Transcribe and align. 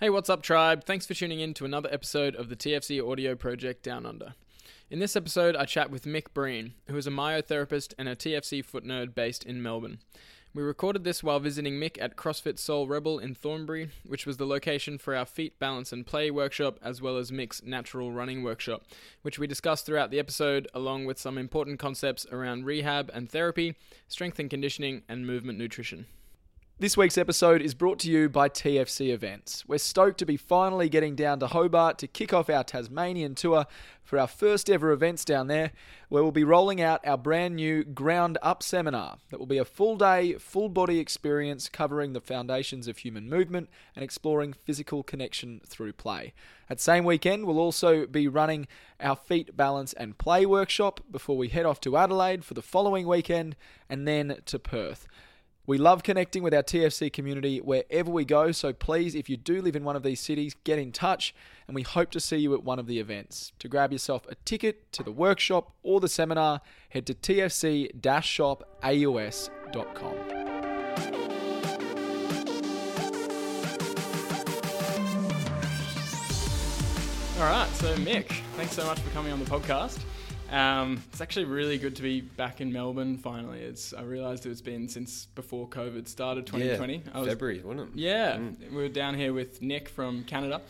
Hey, 0.00 0.08
what's 0.08 0.30
up, 0.30 0.42
tribe? 0.42 0.84
Thanks 0.84 1.04
for 1.04 1.12
tuning 1.12 1.40
in 1.40 1.52
to 1.52 1.66
another 1.66 1.90
episode 1.92 2.34
of 2.34 2.48
the 2.48 2.56
TFC 2.56 3.06
Audio 3.06 3.34
Project 3.34 3.82
Down 3.82 4.06
Under. 4.06 4.32
In 4.88 4.98
this 4.98 5.14
episode, 5.14 5.54
I 5.54 5.66
chat 5.66 5.90
with 5.90 6.06
Mick 6.06 6.32
Breen, 6.32 6.72
who 6.86 6.96
is 6.96 7.06
a 7.06 7.10
myotherapist 7.10 7.92
and 7.98 8.08
a 8.08 8.16
TFC 8.16 8.64
foot 8.64 8.82
nerd 8.82 9.14
based 9.14 9.44
in 9.44 9.62
Melbourne. 9.62 9.98
We 10.54 10.62
recorded 10.62 11.04
this 11.04 11.22
while 11.22 11.38
visiting 11.38 11.74
Mick 11.74 12.00
at 12.00 12.16
CrossFit 12.16 12.58
Soul 12.58 12.88
Rebel 12.88 13.18
in 13.18 13.34
Thornbury, 13.34 13.90
which 14.06 14.24
was 14.24 14.38
the 14.38 14.46
location 14.46 14.96
for 14.96 15.14
our 15.14 15.26
feet 15.26 15.58
balance 15.58 15.92
and 15.92 16.06
play 16.06 16.30
workshop, 16.30 16.78
as 16.82 17.02
well 17.02 17.18
as 17.18 17.30
Mick's 17.30 17.62
natural 17.62 18.10
running 18.10 18.42
workshop, 18.42 18.84
which 19.20 19.38
we 19.38 19.46
discussed 19.46 19.84
throughout 19.84 20.10
the 20.10 20.18
episode, 20.18 20.66
along 20.72 21.04
with 21.04 21.18
some 21.18 21.36
important 21.36 21.78
concepts 21.78 22.24
around 22.32 22.64
rehab 22.64 23.10
and 23.12 23.28
therapy, 23.28 23.76
strength 24.08 24.38
and 24.38 24.48
conditioning, 24.48 25.02
and 25.10 25.26
movement 25.26 25.58
nutrition. 25.58 26.06
This 26.80 26.96
week's 26.96 27.18
episode 27.18 27.60
is 27.60 27.74
brought 27.74 27.98
to 27.98 28.10
you 28.10 28.30
by 28.30 28.48
TFC 28.48 29.12
Events. 29.12 29.66
We're 29.68 29.76
stoked 29.76 30.16
to 30.20 30.24
be 30.24 30.38
finally 30.38 30.88
getting 30.88 31.14
down 31.14 31.38
to 31.40 31.46
Hobart 31.46 31.98
to 31.98 32.06
kick 32.06 32.32
off 32.32 32.48
our 32.48 32.64
Tasmanian 32.64 33.34
tour 33.34 33.66
for 34.02 34.18
our 34.18 34.26
first 34.26 34.70
ever 34.70 34.90
events 34.90 35.22
down 35.26 35.48
there, 35.48 35.72
where 36.08 36.22
we'll 36.22 36.32
be 36.32 36.42
rolling 36.42 36.80
out 36.80 37.06
our 37.06 37.18
brand 37.18 37.56
new 37.56 37.84
Ground 37.84 38.38
Up 38.40 38.62
seminar 38.62 39.18
that 39.28 39.38
will 39.38 39.44
be 39.44 39.58
a 39.58 39.64
full 39.66 39.98
day, 39.98 40.38
full 40.38 40.70
body 40.70 40.98
experience 40.98 41.68
covering 41.68 42.14
the 42.14 42.20
foundations 42.22 42.88
of 42.88 42.96
human 42.96 43.28
movement 43.28 43.68
and 43.94 44.02
exploring 44.02 44.54
physical 44.54 45.02
connection 45.02 45.60
through 45.66 45.92
play. 45.92 46.32
That 46.70 46.80
same 46.80 47.04
weekend, 47.04 47.44
we'll 47.44 47.58
also 47.58 48.06
be 48.06 48.26
running 48.26 48.66
our 48.98 49.16
feet 49.16 49.54
balance 49.54 49.92
and 49.92 50.16
play 50.16 50.46
workshop 50.46 51.00
before 51.10 51.36
we 51.36 51.48
head 51.48 51.66
off 51.66 51.82
to 51.82 51.98
Adelaide 51.98 52.42
for 52.42 52.54
the 52.54 52.62
following 52.62 53.06
weekend 53.06 53.54
and 53.90 54.08
then 54.08 54.38
to 54.46 54.58
Perth. 54.58 55.06
We 55.66 55.78
love 55.78 56.02
connecting 56.02 56.42
with 56.42 56.54
our 56.54 56.62
TFC 56.62 57.12
community 57.12 57.60
wherever 57.60 58.10
we 58.10 58.24
go, 58.24 58.50
so 58.50 58.72
please, 58.72 59.14
if 59.14 59.28
you 59.28 59.36
do 59.36 59.60
live 59.62 59.76
in 59.76 59.84
one 59.84 59.94
of 59.94 60.02
these 60.02 60.18
cities, 60.18 60.56
get 60.64 60.78
in 60.78 60.90
touch 60.90 61.34
and 61.68 61.74
we 61.74 61.82
hope 61.82 62.10
to 62.12 62.20
see 62.20 62.38
you 62.38 62.54
at 62.54 62.64
one 62.64 62.78
of 62.78 62.86
the 62.86 62.98
events. 62.98 63.52
To 63.60 63.68
grab 63.68 63.92
yourself 63.92 64.26
a 64.28 64.34
ticket 64.34 64.90
to 64.92 65.02
the 65.02 65.12
workshop 65.12 65.72
or 65.82 66.00
the 66.00 66.08
seminar, 66.08 66.62
head 66.88 67.06
to 67.06 67.14
tfc 67.14 67.94
shopaus.com. 68.00 68.60
All 77.38 77.46
right, 77.46 77.68
so 77.74 77.94
Mick, 77.96 78.26
thanks 78.56 78.72
so 78.72 78.84
much 78.84 78.98
for 78.98 79.10
coming 79.10 79.32
on 79.32 79.38
the 79.38 79.46
podcast. 79.48 79.98
Um, 80.50 81.02
it's 81.12 81.20
actually 81.20 81.44
really 81.44 81.78
good 81.78 81.96
to 81.96 82.02
be 82.02 82.20
back 82.20 82.60
in 82.60 82.72
Melbourne 82.72 83.18
finally. 83.18 83.60
It's 83.60 83.94
I 83.94 84.02
realised 84.02 84.46
it's 84.46 84.60
been 84.60 84.88
since 84.88 85.26
before 85.26 85.68
COVID 85.68 86.08
started, 86.08 86.46
2020. 86.46 86.94
Yeah, 86.94 87.00
I 87.14 87.20
was, 87.20 87.28
February, 87.28 87.62
wasn't 87.62 87.90
it? 87.90 87.98
Yeah, 87.98 88.38
we 88.70 88.76
were 88.76 88.88
down 88.88 89.14
here 89.14 89.32
with 89.32 89.62
Nick 89.62 89.88
from 89.88 90.24
Canada. 90.24 90.60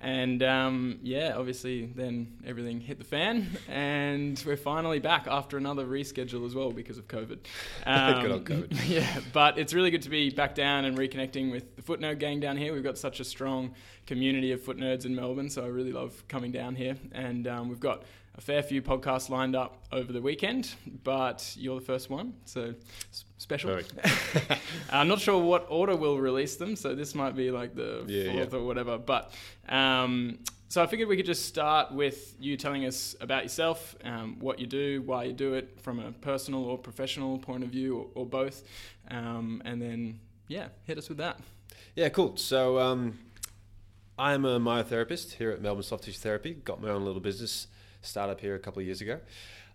And 0.00 0.44
um, 0.44 1.00
yeah, 1.02 1.34
obviously, 1.36 1.86
then 1.86 2.38
everything 2.46 2.80
hit 2.80 2.98
the 2.98 3.04
fan, 3.04 3.48
and 3.68 4.40
we're 4.46 4.56
finally 4.56 5.00
back 5.00 5.26
after 5.28 5.56
another 5.56 5.84
reschedule 5.84 6.46
as 6.46 6.54
well 6.54 6.70
because 6.70 6.98
of 6.98 7.08
COVID. 7.08 7.38
Um, 7.84 8.22
Good 8.22 8.30
old 8.30 8.44
COVID. 8.44 8.88
Yeah, 8.88 9.20
but 9.32 9.58
it's 9.58 9.74
really 9.74 9.90
good 9.90 10.02
to 10.02 10.08
be 10.08 10.30
back 10.30 10.54
down 10.54 10.84
and 10.84 10.96
reconnecting 10.96 11.50
with 11.50 11.74
the 11.74 11.82
Foot 11.82 12.00
Nerd 12.00 12.20
gang 12.20 12.38
down 12.38 12.56
here. 12.56 12.72
We've 12.72 12.84
got 12.84 12.96
such 12.96 13.18
a 13.18 13.24
strong 13.24 13.74
community 14.06 14.52
of 14.52 14.62
foot 14.62 14.78
nerds 14.78 15.04
in 15.04 15.14
Melbourne, 15.14 15.50
so 15.50 15.64
I 15.64 15.68
really 15.68 15.92
love 15.92 16.22
coming 16.28 16.52
down 16.52 16.76
here. 16.76 16.96
And 17.12 17.46
um, 17.48 17.68
we've 17.68 17.80
got 17.80 18.04
a 18.38 18.40
fair 18.40 18.62
few 18.62 18.80
podcasts 18.80 19.28
lined 19.28 19.56
up 19.56 19.82
over 19.90 20.12
the 20.12 20.22
weekend, 20.22 20.72
but 21.02 21.54
you're 21.58 21.80
the 21.80 21.84
first 21.84 22.08
one, 22.08 22.34
so 22.44 22.72
special. 23.36 23.80
I'm 24.90 25.08
not 25.08 25.18
sure 25.20 25.42
what 25.42 25.66
order 25.68 25.96
we'll 25.96 26.18
release 26.18 26.54
them, 26.54 26.76
so 26.76 26.94
this 26.94 27.16
might 27.16 27.34
be 27.34 27.50
like 27.50 27.74
the 27.74 28.04
Yeah, 28.06 28.32
fourth 28.32 28.52
yeah. 28.52 28.58
or 28.60 28.64
whatever. 28.64 28.96
But 28.96 29.32
um, 29.68 30.38
so 30.68 30.80
I 30.80 30.86
figured 30.86 31.08
we 31.08 31.16
could 31.16 31.26
just 31.26 31.46
start 31.46 31.90
with 31.92 32.36
you 32.38 32.56
telling 32.56 32.84
us 32.86 33.16
about 33.20 33.42
yourself, 33.42 33.96
um, 34.04 34.36
what 34.38 34.60
you 34.60 34.68
do, 34.68 35.02
why 35.02 35.24
you 35.24 35.32
do 35.32 35.54
it, 35.54 35.80
from 35.80 35.98
a 35.98 36.12
personal 36.12 36.64
or 36.64 36.78
professional 36.78 37.38
point 37.38 37.64
of 37.64 37.70
view, 37.70 37.96
or, 37.98 38.06
or 38.22 38.26
both, 38.26 38.62
um, 39.10 39.60
and 39.64 39.82
then 39.82 40.20
yeah, 40.46 40.68
hit 40.84 40.96
us 40.96 41.08
with 41.08 41.18
that. 41.18 41.40
Yeah, 41.96 42.08
cool. 42.10 42.36
So 42.36 42.78
um, 42.78 43.18
I 44.16 44.32
am 44.32 44.44
a 44.44 44.60
myotherapist 44.60 45.32
here 45.32 45.50
at 45.50 45.60
Melbourne 45.60 45.82
Soft 45.82 46.04
Tissue 46.04 46.18
Therapy. 46.18 46.54
Got 46.54 46.80
my 46.80 46.90
own 46.90 47.04
little 47.04 47.20
business 47.20 47.66
startup 48.08 48.40
here 48.40 48.54
a 48.54 48.58
couple 48.58 48.80
of 48.80 48.86
years 48.86 49.00
ago. 49.00 49.20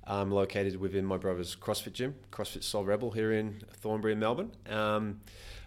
I'm 0.05 0.31
located 0.31 0.75
within 0.77 1.05
my 1.05 1.17
brother's 1.17 1.55
CrossFit 1.55 1.93
gym, 1.93 2.15
CrossFit 2.31 2.63
Soul 2.63 2.83
Rebel 2.83 3.11
here 3.11 3.31
in 3.31 3.61
Thornbury 3.81 4.13
in 4.13 4.19
Melbourne. 4.19 4.51
Um, 4.67 5.21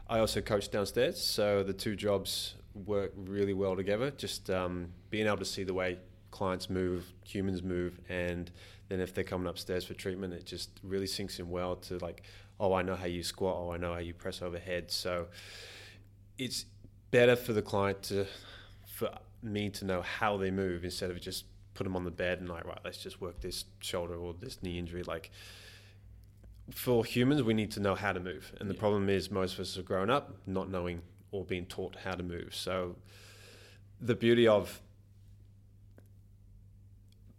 I 0.09 0.19
also 0.19 0.41
coach 0.41 0.71
downstairs, 0.71 1.21
so 1.21 1.62
the 1.62 1.72
two 1.72 1.97
jobs 1.97 2.54
work 2.75 3.12
really 3.16 3.54
well 3.54 3.77
together. 3.77 4.10
Just 4.10 4.50
um, 4.50 4.88
being 5.10 5.27
able 5.27 5.38
to 5.38 5.44
see 5.44 5.65
the 5.65 5.72
way 5.72 5.99
clients 6.31 6.69
move, 6.69 7.06
humans 7.25 7.62
move, 7.62 7.99
and 8.09 8.50
then 8.88 9.00
if 9.00 9.15
they're 9.15 9.25
coming 9.25 9.48
upstairs 9.48 9.84
for 9.84 9.94
treatment, 9.94 10.34
it 10.34 10.44
just 10.44 10.71
really 10.83 11.06
sinks 11.06 11.38
in 11.38 11.48
well 11.50 11.77
to 11.77 11.98
like, 11.98 12.22
oh, 12.60 12.75
I 12.75 12.83
know 12.83 12.94
how 12.94 13.06
you 13.06 13.22
squat, 13.22 13.56
oh, 13.59 13.72
I 13.72 13.78
know 13.78 13.93
how 13.94 14.00
you 14.00 14.12
press 14.12 14.43
overhead. 14.43 14.91
So 14.91 15.28
it's 16.38 16.66
better 17.10 17.37
for 17.37 17.53
the 17.53 17.62
client 17.62 18.03
to, 18.04 18.27
for 18.87 19.10
me 19.43 19.71
to 19.71 19.84
know 19.84 20.03
how 20.03 20.37
they 20.37 20.50
move 20.50 20.84
instead 20.84 21.10
of 21.10 21.21
just 21.21 21.44
put 21.76 21.84
them 21.84 21.94
on 21.97 22.04
the 22.04 22.10
bed 22.10 22.41
and 22.41 22.48
like, 22.48 22.64
right, 22.64 22.78
let's 22.84 22.98
just 22.98 23.20
work 23.20 23.41
this 23.41 23.64
shoulder 23.81 24.14
or 24.14 24.34
this 24.34 24.62
knee 24.62 24.78
injury. 24.78 25.03
Like 25.03 25.31
for 26.70 27.04
humans, 27.04 27.42
we 27.42 27.54
need 27.54 27.70
to 27.72 27.81
know 27.81 27.94
how 27.94 28.12
to 28.12 28.20
move. 28.20 28.53
And 28.59 28.69
the 28.69 28.75
Yeah. 28.75 28.81
problem 28.81 29.09
is 29.09 29.31
most 29.31 29.54
of 29.54 29.60
us 29.60 29.76
have 29.76 29.84
grown 29.84 30.10
up 30.10 30.36
not 30.47 30.69
knowing 30.70 31.03
or 31.31 31.44
being 31.44 31.66
taught 31.66 31.97
how 32.04 32.12
to 32.15 32.22
move. 32.22 32.54
So 32.54 32.97
the 34.00 34.15
beauty 34.15 34.48
of 34.48 34.81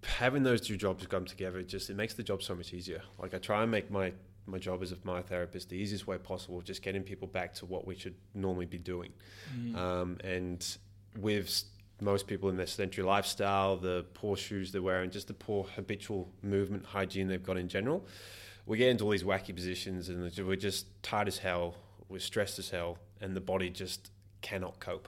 having 0.04 0.44
those 0.44 0.62
two 0.62 0.78
jobs 0.78 1.06
come 1.08 1.26
together, 1.26 1.60
it 1.60 1.68
just 1.68 1.90
it 1.90 1.96
makes 1.96 2.14
the 2.14 2.24
job 2.24 2.42
so 2.42 2.56
much 2.56 2.74
easier. 2.74 3.02
Like 3.20 3.34
I 3.34 3.38
try 3.40 3.62
and 3.64 3.72
make 3.72 3.92
my 3.92 4.14
my 4.46 4.58
job 4.58 4.82
as 4.82 4.94
a 4.94 4.96
myotherapist 4.98 5.68
the 5.68 5.76
easiest 5.76 6.08
way 6.08 6.18
possible, 6.18 6.62
just 6.62 6.82
getting 6.82 7.04
people 7.04 7.28
back 7.28 7.54
to 7.56 7.66
what 7.66 7.86
we 7.86 7.96
should 7.96 8.16
normally 8.34 8.66
be 8.66 8.78
doing. 8.78 9.12
Um, 9.76 10.18
and 10.24 10.66
with 11.18 11.64
most 12.00 12.28
people 12.28 12.50
in 12.50 12.58
their 12.58 12.68
sedentary 12.68 13.06
lifestyle, 13.06 13.78
the 13.78 14.06
poor 14.14 14.36
shoes 14.36 14.72
they're 14.72 14.82
wearing, 14.82 15.10
just 15.10 15.28
the 15.28 15.34
poor 15.34 15.66
habitual 15.76 16.30
movement 16.44 16.86
hygiene 16.86 17.28
they've 17.28 17.44
got 17.44 17.58
in 17.58 17.68
general, 17.68 18.06
we 18.66 18.78
get 18.78 18.90
into 18.90 19.04
all 19.04 19.12
these 19.12 19.24
wacky 19.24 19.56
positions 19.56 20.10
and 20.10 20.32
we're 20.46 20.56
just 20.56 20.86
tired 21.02 21.28
as 21.28 21.38
hell, 21.38 21.76
we're 22.10 22.20
stressed 22.20 22.60
as 22.60 22.70
hell, 22.70 22.98
and 23.22 23.36
the 23.36 23.42
body 23.42 23.70
just 23.70 24.12
cannot 24.42 24.80
cope. 24.80 25.08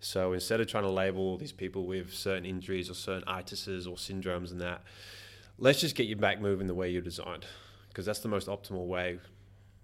So 0.00 0.32
instead 0.32 0.60
of 0.60 0.66
trying 0.66 0.84
to 0.84 0.90
label 0.90 1.36
these 1.36 1.52
people 1.52 1.86
with 1.86 2.12
certain 2.12 2.44
injuries 2.44 2.88
or 2.90 2.94
certain 2.94 3.24
itises 3.28 3.86
or 3.86 3.96
syndromes 3.96 4.50
and 4.50 4.60
that, 4.60 4.82
let's 5.58 5.80
just 5.80 5.94
get 5.94 6.06
you 6.06 6.16
back 6.16 6.40
moving 6.40 6.66
the 6.66 6.74
way 6.74 6.90
you're 6.90 7.02
designed, 7.02 7.44
because 7.88 8.06
that's 8.06 8.20
the 8.20 8.28
most 8.28 8.48
optimal 8.48 8.86
way. 8.86 9.18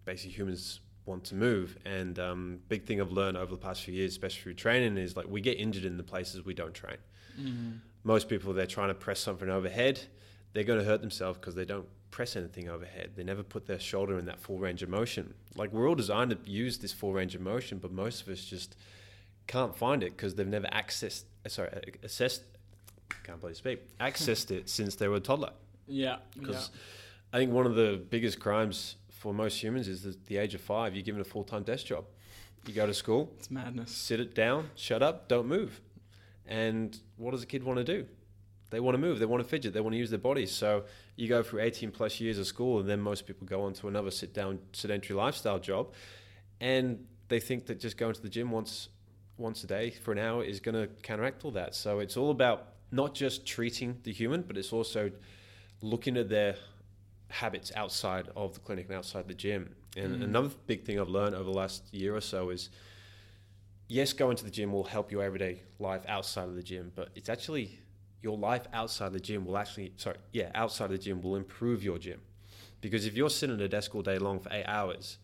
Basically, 0.04 0.32
humans 0.32 0.80
want 1.09 1.25
to 1.25 1.35
move, 1.35 1.77
and 1.85 2.19
um, 2.19 2.59
big 2.69 2.85
thing 2.85 3.01
I've 3.01 3.11
learned 3.11 3.37
over 3.37 3.51
the 3.51 3.59
past 3.59 3.83
few 3.83 3.95
years, 3.95 4.13
especially 4.13 4.43
through 4.43 4.55
training, 4.55 4.97
is 4.99 5.17
like 5.17 5.27
we 5.29 5.41
get 5.41 5.59
injured 5.59 5.85
in 5.85 5.97
the 5.97 6.03
places 6.05 6.45
we 6.45 6.55
don't 6.55 6.75
train. 6.75 6.99
Most 8.05 8.29
people, 8.29 8.53
they're 8.53 8.67
trying 8.67 8.89
to 8.89 8.95
press 8.95 9.21
something 9.21 9.49
overhead, 9.49 10.01
they're 10.53 10.65
going 10.65 10.79
to 10.79 10.85
hurt 10.85 11.01
themselves 11.01 11.39
because 11.39 11.55
they 11.55 11.65
don't 11.65 11.87
press 12.11 12.37
anything 12.37 12.69
overhead. 12.69 13.13
They 13.17 13.25
never 13.25 13.43
put 13.43 13.67
their 13.67 13.79
shoulder 13.79 14.19
in 14.19 14.27
that 14.27 14.41
full 14.41 14.59
range 14.59 14.83
of 14.83 14.89
motion. 14.89 15.35
Like 15.57 15.73
we're 15.73 15.89
all 15.89 15.95
designed 15.95 16.31
to 16.31 16.39
use 16.51 16.79
this 16.79 16.93
full 16.93 17.13
range 17.13 17.35
of 17.35 17.41
motion, 17.41 17.79
but 17.79 17.93
most 17.93 18.23
of 18.23 18.29
us 18.29 18.45
just 18.45 18.77
can't 19.47 19.75
find 19.77 20.03
it 20.03 20.17
because 20.17 20.35
they've 20.35 20.47
never 20.47 20.67
accessed, 20.69 21.25
uh, 21.45 21.49
sorry, 21.49 21.71
assessed, 22.03 22.43
can't 23.25 23.41
believe 23.41 23.57
speak, 23.57 23.97
accessed 24.01 24.51
it 24.51 24.69
since 24.69 24.95
they 24.95 25.09
were 25.09 25.17
a 25.17 25.21
toddler. 25.21 25.53
Yeah, 25.87 26.17
Because 26.35 26.71
I 27.33 27.39
think 27.39 27.53
one 27.53 27.67
of 27.67 27.75
the 27.75 28.01
biggest 28.11 28.41
crimes 28.41 28.97
for 29.19 29.34
most 29.34 29.62
humans 29.62 29.89
is 29.89 30.03
that 30.03 30.27
the 30.27 30.37
age 30.37 30.55
of 30.55 30.61
five, 30.61 30.95
you're 30.95 31.03
given 31.03 31.21
a 31.21 31.25
full 31.25 31.45
time 31.45 31.65
desk 31.65 31.87
job. 31.87 32.05
You 32.67 32.75
go 32.75 32.87
to 32.87 32.95
school, 32.95 33.33
it's 33.39 33.51
madness. 33.51 33.91
sit 33.91 34.21
it 34.21 34.34
down, 34.34 34.71
shut 34.75 35.03
up, 35.03 35.29
don't 35.29 35.47
move. 35.47 35.81
And 36.47 36.98
what 37.16 37.33
does 37.33 37.42
a 37.42 37.47
kid 37.47 37.65
want 37.65 37.78
to 37.78 37.84
do? 37.84 38.07
They 38.71 38.81
want 38.81 38.95
to 38.95 38.98
move, 38.98 39.19
they 39.19 39.27
want 39.27 39.42
to 39.42 39.48
fidget, 39.48 39.72
they 39.72 39.81
want 39.81 39.95
to 39.95 39.98
use 39.98 40.10
their 40.10 40.19
bodies. 40.19 40.53
So 40.53 40.84
you 41.16 41.27
go 41.27 41.42
through 41.42 41.60
18 41.60 41.91
plus 41.91 42.21
years 42.21 42.39
of 42.39 42.47
school, 42.47 42.81
and 42.81 42.89
then 42.89 43.01
most 43.01 43.27
people 43.27 43.47
go 43.47 43.63
on 43.63 43.72
to 43.75 43.89
another 43.89 44.10
sit 44.10 44.34
down, 44.34 44.59
sedentary 44.72 45.16
lifestyle 45.19 45.59
job. 45.59 45.92
And 46.60 47.07
they 47.28 47.41
think 47.41 47.66
that 47.66 47.81
just 47.81 47.97
going 47.97 48.15
to 48.15 48.22
the 48.22 48.28
gym 48.28 48.51
once 48.51 48.89
once 49.37 49.63
a 49.63 49.69
day 49.69 49.91
for 49.91 50.10
an 50.10 50.19
hour 50.19 50.42
is 50.42 50.59
going 50.59 50.75
to 50.75 50.89
counteract 51.03 51.45
all 51.45 51.53
that. 51.53 51.75
So 51.75 52.01
it's 52.01 52.16
all 52.16 52.31
about 52.31 52.71
not 52.91 53.15
just 53.15 53.47
treating 53.47 53.98
the 54.03 54.13
human, 54.13 54.42
but 54.42 54.57
it's 54.57 54.72
also 54.72 55.13
looking 55.81 56.16
at 56.16 56.28
their 56.28 56.57
habits 57.28 57.72
outside 57.77 58.28
of 58.36 58.54
the 58.54 58.60
clinic 58.60 58.86
and 58.89 58.97
outside 58.97 59.28
the 59.28 59.34
gym. 59.34 59.75
And 59.97 60.21
mm. 60.21 60.25
another 60.25 60.51
big 60.66 60.84
thing 60.84 60.98
I've 60.98 61.09
learned 61.09 61.34
over 61.34 61.45
the 61.45 61.57
last 61.57 61.92
year 61.92 62.15
or 62.16 62.21
so 62.21 62.51
is 62.51 62.71
yes, 63.89 64.13
going 64.13 64.36
to 64.36 64.45
the 64.45 64.51
gym 64.51 64.72
will 64.72 64.84
help 64.84 65.10
your 65.10 65.22
everyday 65.22 65.63
life 65.78 66.03
outside 66.09 66.48
of 66.48 66.54
the 66.54 66.63
gym, 66.63 66.92
but 66.95 67.09
it's 67.15 67.28
actually 67.28 67.80
your 68.22 68.36
life 68.36 68.66
outside 68.72 69.13
the 69.13 69.21
gym 69.21 69.45
will 69.45 69.57
actually, 69.57 69.92
sorry, 69.97 70.16
yeah, 70.33 70.51
outside 70.54 70.91
the 70.91 70.98
gym 70.98 71.22
will 71.22 71.36
improve 71.36 71.83
your 71.83 71.98
gym. 71.98 72.21
Because 72.80 73.07
if 73.07 73.16
you're 73.16 73.30
sitting 73.30 73.57
at 73.57 73.63
a 73.63 73.69
desk 73.69 73.95
all 73.95 74.03
day 74.03 74.19
long 74.19 74.41
for 74.41 74.53
eight 74.53 74.66
hours, 74.66 75.19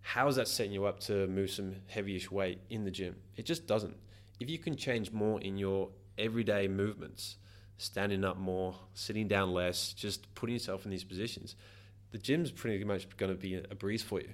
how 0.00 0.28
is 0.28 0.36
that 0.36 0.48
setting 0.48 0.72
you 0.72 0.86
up 0.86 1.00
to 1.00 1.26
move 1.28 1.50
some 1.50 1.76
heavyish 1.94 2.30
weight 2.30 2.60
in 2.70 2.84
the 2.84 2.90
gym? 2.90 3.16
It 3.36 3.44
just 3.44 3.66
doesn't. 3.66 3.96
if 4.38 4.48
you 4.48 4.58
can 4.58 4.74
change 4.74 5.12
more 5.12 5.38
in 5.42 5.58
your 5.58 5.90
everyday 6.16 6.66
movements, 6.66 7.36
standing 7.80 8.24
up 8.24 8.36
more, 8.36 8.74
sitting 8.94 9.26
down 9.26 9.52
less, 9.52 9.92
just 9.94 10.32
putting 10.34 10.54
yourself 10.54 10.84
in 10.84 10.90
these 10.90 11.04
positions, 11.04 11.56
the 12.10 12.18
gym's 12.18 12.50
pretty 12.50 12.84
much 12.84 13.16
going 13.16 13.32
to 13.32 13.38
be 13.38 13.54
a 13.54 13.74
breeze 13.74 14.02
for 14.02 14.20
you. 14.20 14.28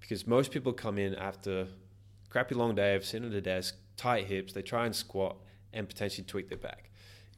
Because 0.00 0.26
most 0.26 0.50
people 0.50 0.72
come 0.72 0.96
in 0.96 1.14
after 1.14 1.66
crappy 2.30 2.54
long 2.54 2.74
day 2.74 2.94
of 2.94 3.04
sitting 3.04 3.28
at 3.28 3.34
a 3.34 3.40
desk, 3.40 3.76
tight 3.96 4.26
hips, 4.26 4.52
they 4.52 4.62
try 4.62 4.86
and 4.86 4.94
squat 4.94 5.36
and 5.72 5.86
potentially 5.86 6.24
tweak 6.24 6.48
their 6.48 6.58
back. 6.58 6.90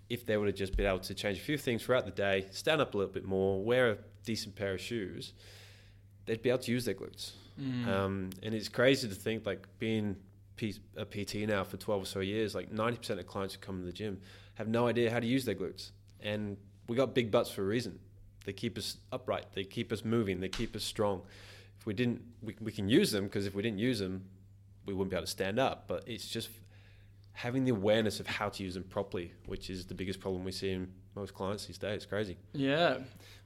If 0.08 0.24
they 0.24 0.36
would 0.36 0.46
have 0.46 0.56
just 0.56 0.76
been 0.76 0.86
able 0.86 1.00
to 1.00 1.14
change 1.14 1.38
a 1.38 1.40
few 1.40 1.56
things 1.56 1.82
throughout 1.82 2.04
the 2.04 2.10
day, 2.12 2.46
stand 2.52 2.80
up 2.80 2.94
a 2.94 2.98
little 2.98 3.12
bit 3.12 3.24
more, 3.24 3.62
wear 3.62 3.90
a 3.90 3.98
decent 4.24 4.54
pair 4.54 4.74
of 4.74 4.80
shoes, 4.80 5.32
they'd 6.26 6.42
be 6.42 6.50
able 6.50 6.60
to 6.60 6.70
use 6.70 6.84
their 6.84 6.94
glutes. 6.94 7.32
Mm. 7.60 7.86
Um, 7.88 8.30
and 8.42 8.54
it's 8.54 8.68
crazy 8.68 9.08
to 9.08 9.14
think 9.14 9.46
like 9.46 9.66
being 9.78 10.16
P- 10.56 10.78
a 10.96 11.04
PT 11.04 11.48
now 11.48 11.64
for 11.64 11.76
12 11.76 12.02
or 12.02 12.06
so 12.06 12.20
years, 12.20 12.54
like 12.54 12.70
90% 12.70 13.18
of 13.18 13.26
clients 13.26 13.54
who 13.54 13.60
come 13.60 13.80
to 13.80 13.86
the 13.86 13.92
gym 13.92 14.20
have 14.60 14.68
no 14.68 14.86
idea 14.86 15.10
how 15.10 15.18
to 15.18 15.26
use 15.26 15.46
their 15.46 15.54
glutes. 15.54 15.90
And 16.20 16.58
we 16.86 16.94
got 16.94 17.14
big 17.14 17.30
butts 17.30 17.50
for 17.50 17.62
a 17.62 17.64
reason. 17.64 17.98
They 18.44 18.52
keep 18.52 18.76
us 18.76 18.98
upright, 19.10 19.46
they 19.54 19.64
keep 19.64 19.90
us 19.90 20.04
moving, 20.04 20.40
they 20.40 20.50
keep 20.50 20.76
us 20.76 20.84
strong. 20.84 21.22
If 21.78 21.86
we 21.86 21.94
didn't, 21.94 22.20
we, 22.42 22.54
we 22.60 22.70
can 22.70 22.86
use 22.86 23.10
them 23.10 23.24
because 23.24 23.46
if 23.46 23.54
we 23.54 23.62
didn't 23.62 23.78
use 23.78 24.00
them, 24.00 24.22
we 24.84 24.92
wouldn't 24.92 25.10
be 25.10 25.16
able 25.16 25.24
to 25.24 25.30
stand 25.30 25.58
up. 25.58 25.84
But 25.88 26.04
it's 26.06 26.28
just 26.28 26.50
having 27.32 27.64
the 27.64 27.70
awareness 27.70 28.20
of 28.20 28.26
how 28.26 28.50
to 28.50 28.62
use 28.62 28.74
them 28.74 28.82
properly, 28.82 29.32
which 29.46 29.70
is 29.70 29.86
the 29.86 29.94
biggest 29.94 30.20
problem 30.20 30.44
we 30.44 30.52
see 30.52 30.72
in 30.72 30.92
most 31.14 31.32
clients 31.32 31.64
these 31.64 31.78
days. 31.78 31.96
It's 31.96 32.06
crazy. 32.06 32.36
Yeah, 32.52 32.98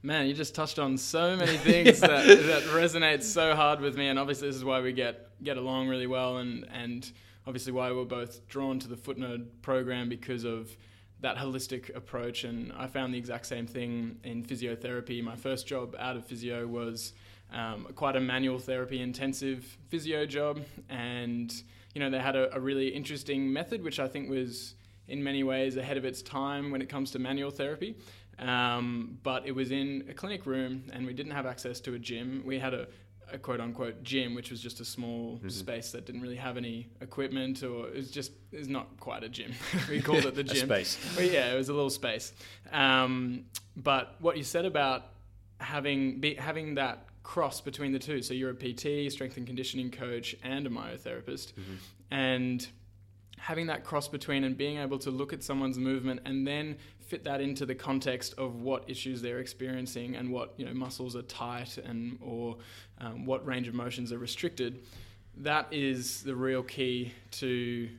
man, 0.03 0.27
you 0.27 0.33
just 0.33 0.53
touched 0.53 0.79
on 0.79 0.97
so 0.97 1.37
many 1.37 1.57
things 1.69 2.01
that, 2.01 2.27
that 2.27 2.63
resonate 2.73 3.23
so 3.23 3.55
hard 3.55 3.79
with 3.79 3.95
me, 3.95 4.09
and 4.09 4.19
obviously 4.19 4.49
this 4.49 4.57
is 4.57 4.65
why 4.65 4.81
we 4.81 4.91
get 4.91 5.29
get 5.41 5.55
along 5.55 5.87
really 5.87 6.07
well, 6.07 6.37
and 6.37 6.67
and 6.73 7.09
obviously 7.47 7.71
why 7.71 7.89
we're 7.93 8.03
both 8.03 8.45
drawn 8.49 8.79
to 8.79 8.89
the 8.89 8.97
Foot 8.97 9.17
Nerd 9.17 9.45
program 9.61 10.09
because 10.09 10.43
of 10.43 10.75
that 11.21 11.37
holistic 11.37 11.95
approach. 11.95 12.43
And 12.43 12.71
I 12.73 12.87
found 12.87 13.13
the 13.13 13.17
exact 13.17 13.45
same 13.45 13.67
thing 13.67 14.17
in 14.23 14.43
physiotherapy. 14.43 15.23
My 15.23 15.35
first 15.35 15.67
job 15.67 15.95
out 15.97 16.15
of 16.15 16.25
physio 16.25 16.67
was 16.67 17.13
um, 17.53 17.87
quite 17.95 18.15
a 18.15 18.19
manual 18.19 18.59
therapy 18.59 19.01
intensive 19.01 19.77
physio 19.89 20.25
job, 20.25 20.61
and 20.89 21.53
you 21.93 22.01
know 22.01 22.09
they 22.09 22.19
had 22.19 22.35
a, 22.35 22.53
a 22.55 22.59
really 22.59 22.89
interesting 22.89 23.51
method, 23.51 23.83
which 23.83 23.99
I 23.99 24.07
think 24.07 24.29
was 24.29 24.75
in 25.07 25.23
many 25.23 25.43
ways 25.43 25.77
ahead 25.77 25.97
of 25.97 26.05
its 26.05 26.21
time 26.21 26.71
when 26.71 26.81
it 26.81 26.89
comes 26.89 27.11
to 27.11 27.19
manual 27.19 27.51
therapy. 27.51 27.95
Um, 28.39 29.17
but 29.23 29.45
it 29.45 29.53
was 29.53 29.71
in 29.71 30.05
a 30.09 30.13
clinic 30.13 30.45
room 30.45 30.83
and 30.91 31.05
we 31.05 31.13
didn't 31.13 31.31
have 31.31 31.45
access 31.45 31.79
to 31.81 31.93
a 31.93 31.99
gym. 31.99 32.43
We 32.45 32.59
had 32.59 32.73
a, 32.73 32.87
a 33.31 33.37
quote 33.37 33.59
unquote 33.59 34.03
gym, 34.03 34.35
which 34.35 34.51
was 34.51 34.61
just 34.61 34.79
a 34.79 34.85
small 34.85 35.39
Mhm. 35.43 35.51
space 35.51 35.91
that 35.91 36.05
didn't 36.05 36.21
really 36.21 36.35
have 36.35 36.57
any 36.57 36.87
equipment 37.01 37.63
or 37.63 37.87
it 37.89 37.95
was 37.95 38.11
just, 38.11 38.31
it's 38.51 38.67
not 38.67 38.99
quite 38.99 39.23
a 39.23 39.29
gym. 39.29 39.51
we 39.89 40.01
called 40.07 40.25
it 40.25 40.35
the 40.35 40.41
A 40.41 40.43
gym. 40.43 40.67
space. 40.67 40.97
Well, 41.17 41.25
yeah, 41.25 41.53
it 41.53 41.57
was 41.57 41.69
a 41.69 41.73
little 41.73 41.89
space. 41.89 42.33
Um, 42.71 43.45
but 43.75 44.15
what 44.19 44.37
you 44.37 44.43
said 44.43 44.65
about 44.65 45.07
having 45.59 46.19
be, 46.19 46.35
having 46.35 46.75
that 46.75 47.07
cross 47.23 47.61
between 47.61 47.91
the 47.91 47.99
two, 47.99 48.21
so 48.21 48.33
you're 48.33 48.51
a 48.51 48.55
PT, 48.55 49.09
strength 49.11 49.37
and 49.37 49.47
conditioning 49.47 49.89
coach, 49.89 50.35
and 50.43 50.67
a 50.67 50.69
myotherapist, 50.69 51.53
Mhm. 51.53 51.77
and 52.11 52.67
having 53.37 53.67
that 53.67 53.83
cross 53.83 54.07
between 54.07 54.43
and 54.43 54.57
being 54.57 54.77
able 54.77 54.97
to 54.99 55.11
look 55.11 55.33
at 55.33 55.43
someone's 55.43 55.77
movement 55.77 56.19
and 56.25 56.47
then 56.47 56.77
fit 57.05 57.23
that 57.23 57.39
into 57.41 57.65
the 57.65 57.75
context 57.75 58.33
of 58.37 58.61
what 58.61 58.89
issues 58.89 59.21
they're 59.21 59.39
experiencing 59.39 60.15
and 60.15 60.31
what 60.31 60.53
you 60.57 60.65
know 60.65 60.73
muscles 60.73 61.15
are 61.15 61.21
tight 61.23 61.77
and 61.77 62.17
or 62.21 62.57
um, 62.99 63.25
what 63.25 63.45
range 63.45 63.67
of 63.67 63.73
motions 63.73 64.11
are 64.11 64.17
restricted 64.17 64.83
that 65.37 65.67
is 65.71 66.23
the 66.23 66.35
real 66.35 66.63
key 66.63 67.11
to 67.29 67.89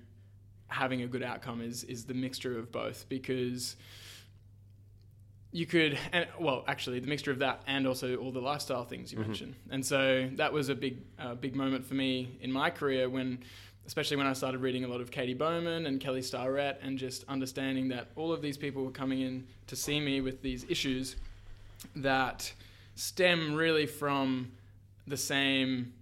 having 0.68 1.02
a 1.02 1.06
good 1.06 1.22
outcome 1.22 1.60
is 1.60 1.84
is 1.84 2.04
the 2.04 2.14
mixture 2.14 2.58
of 2.58 2.72
both 2.72 3.06
because 3.08 3.76
you 5.52 5.64
could 5.66 5.96
and 6.12 6.26
well 6.40 6.64
actually 6.66 6.98
the 6.98 7.06
mixture 7.06 7.30
of 7.30 7.38
that 7.38 7.62
and 7.66 7.86
also 7.86 8.16
all 8.16 8.32
the 8.32 8.40
lifestyle 8.40 8.84
things 8.84 9.12
you 9.12 9.18
Mhm. 9.18 9.26
mentioned 9.26 9.54
and 9.70 9.86
so 9.86 10.28
that 10.34 10.52
was 10.52 10.68
a 10.68 10.74
big 10.74 10.98
uh, 11.18 11.34
big 11.34 11.54
moment 11.54 11.84
for 11.86 11.94
me 11.94 12.36
in 12.40 12.50
my 12.50 12.70
career 12.70 13.08
when 13.08 13.38
especially 13.86 14.16
when 14.16 14.26
I 14.26 14.32
started 14.32 14.60
reading 14.60 14.84
a 14.84 14.88
lot 14.88 15.00
of 15.00 15.10
Katie 15.10 15.34
Bowman 15.34 15.86
and 15.86 16.00
Kelly 16.00 16.22
Starrett 16.22 16.80
and 16.82 16.98
just 16.98 17.24
understanding 17.28 17.88
that 17.88 18.08
all 18.16 18.32
of 18.32 18.42
these 18.42 18.56
people 18.56 18.84
were 18.84 18.90
coming 18.90 19.20
in 19.20 19.46
to 19.68 19.76
see 19.76 20.00
me 20.00 20.20
with 20.20 20.42
these 20.42 20.66
issues 20.68 21.16
that 21.94 22.52
stem 22.96 23.54
really 23.54 23.86
from 23.86 24.50
the 25.06 25.16
same 25.16 25.92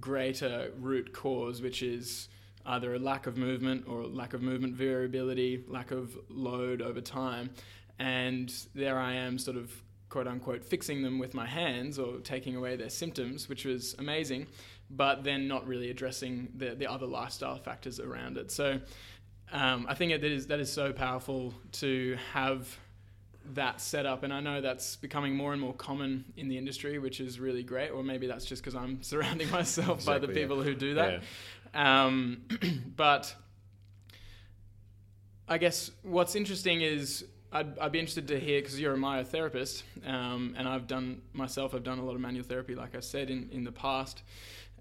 greater 0.00 0.70
root 0.78 1.12
cause, 1.12 1.62
which 1.62 1.82
is 1.82 2.28
either 2.66 2.94
a 2.94 2.98
lack 2.98 3.26
of 3.26 3.38
movement 3.38 3.84
or 3.88 4.04
lack 4.04 4.34
of 4.34 4.42
movement 4.42 4.74
variability, 4.74 5.64
lack 5.66 5.90
of 5.90 6.16
load 6.28 6.82
over 6.82 7.00
time. 7.00 7.50
And 7.98 8.52
there 8.74 8.98
I 8.98 9.14
am, 9.14 9.38
sort 9.38 9.56
of 9.56 9.72
quote 10.10 10.26
unquote, 10.26 10.64
fixing 10.64 11.02
them 11.02 11.18
with 11.18 11.32
my 11.32 11.46
hands 11.46 11.98
or 11.98 12.18
taking 12.18 12.56
away 12.56 12.76
their 12.76 12.90
symptoms, 12.90 13.48
which 13.48 13.64
was 13.64 13.94
amazing, 13.98 14.46
but 14.90 15.24
then 15.24 15.48
not 15.48 15.66
really 15.66 15.90
addressing 15.90 16.48
the, 16.56 16.74
the 16.74 16.90
other 16.90 17.06
lifestyle 17.06 17.56
factors 17.56 18.00
around 18.00 18.36
it. 18.36 18.50
So 18.50 18.80
um, 19.52 19.86
I 19.88 19.94
think 19.94 20.12
that 20.12 20.24
is, 20.24 20.48
that 20.48 20.60
is 20.60 20.72
so 20.72 20.92
powerful 20.92 21.54
to 21.72 22.16
have 22.32 22.78
that 23.54 23.80
set 23.80 24.06
up 24.06 24.22
and 24.22 24.32
I 24.32 24.40
know 24.40 24.60
that's 24.60 24.96
becoming 24.96 25.34
more 25.34 25.52
and 25.52 25.60
more 25.60 25.72
common 25.72 26.24
in 26.36 26.48
the 26.48 26.58
industry 26.58 26.98
which 26.98 27.20
is 27.20 27.40
really 27.40 27.62
great 27.62 27.88
or 27.88 28.02
maybe 28.04 28.26
that's 28.26 28.44
just 28.44 28.62
because 28.62 28.76
I'm 28.76 29.02
surrounding 29.02 29.50
myself 29.50 30.04
by 30.04 30.18
the 30.18 30.26
Exactly, 30.26 30.34
yeah. 30.34 30.46
people 30.46 30.62
who 30.62 30.74
do 30.74 30.94
that 30.94 31.22
um, 31.74 32.42
but 32.96 33.34
I 35.48 35.58
guess 35.58 35.90
what's 36.02 36.36
interesting 36.36 36.82
is 36.82 37.24
I'd, 37.52 37.78
I'd 37.78 37.92
be 37.92 37.98
interested 37.98 38.28
to 38.28 38.38
hear 38.38 38.60
because 38.60 38.78
you're 38.78 38.94
a 38.94 38.98
myotherapist, 38.98 39.82
um, 40.06 40.54
and 40.56 40.68
I've 40.68 40.86
done 40.86 41.22
myself. 41.32 41.74
I've 41.74 41.82
done 41.82 41.98
a 41.98 42.04
lot 42.04 42.14
of 42.14 42.20
manual 42.20 42.44
therapy, 42.44 42.76
like 42.76 42.94
I 42.94 43.00
said 43.00 43.30
in 43.30 43.48
in 43.50 43.64
the 43.64 43.72
past. 43.72 44.22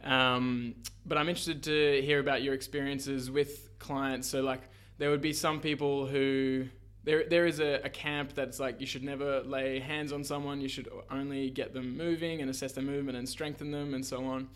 Um, 0.03 0.75
but 1.05 1.17
I'm 1.17 1.29
interested 1.29 1.63
to 1.63 2.01
hear 2.01 2.19
about 2.19 2.41
your 2.41 2.53
experiences 2.53 3.29
with 3.29 3.77
clients. 3.79 4.27
So, 4.27 4.41
like, 4.41 4.61
there 4.97 5.09
would 5.09 5.21
be 5.21 5.33
some 5.33 5.59
people 5.59 6.05
who 6.05 6.67
there 7.03 7.23
there 7.27 7.45
is 7.45 7.59
a, 7.59 7.81
a 7.83 7.89
camp 7.89 8.33
that's 8.33 8.59
like 8.59 8.79
you 8.79 8.87
should 8.87 9.03
never 9.03 9.41
lay 9.41 9.79
hands 9.79 10.11
on 10.11 10.23
someone. 10.23 10.61
You 10.61 10.67
should 10.67 10.89
only 11.09 11.49
get 11.49 11.73
them 11.73 11.97
moving 11.97 12.41
and 12.41 12.49
assess 12.49 12.73
their 12.73 12.83
movement 12.83 13.17
and 13.17 13.27
strengthen 13.27 13.71
them 13.71 13.93
and 13.93 14.05
so 14.05 14.25
on. 14.25 14.49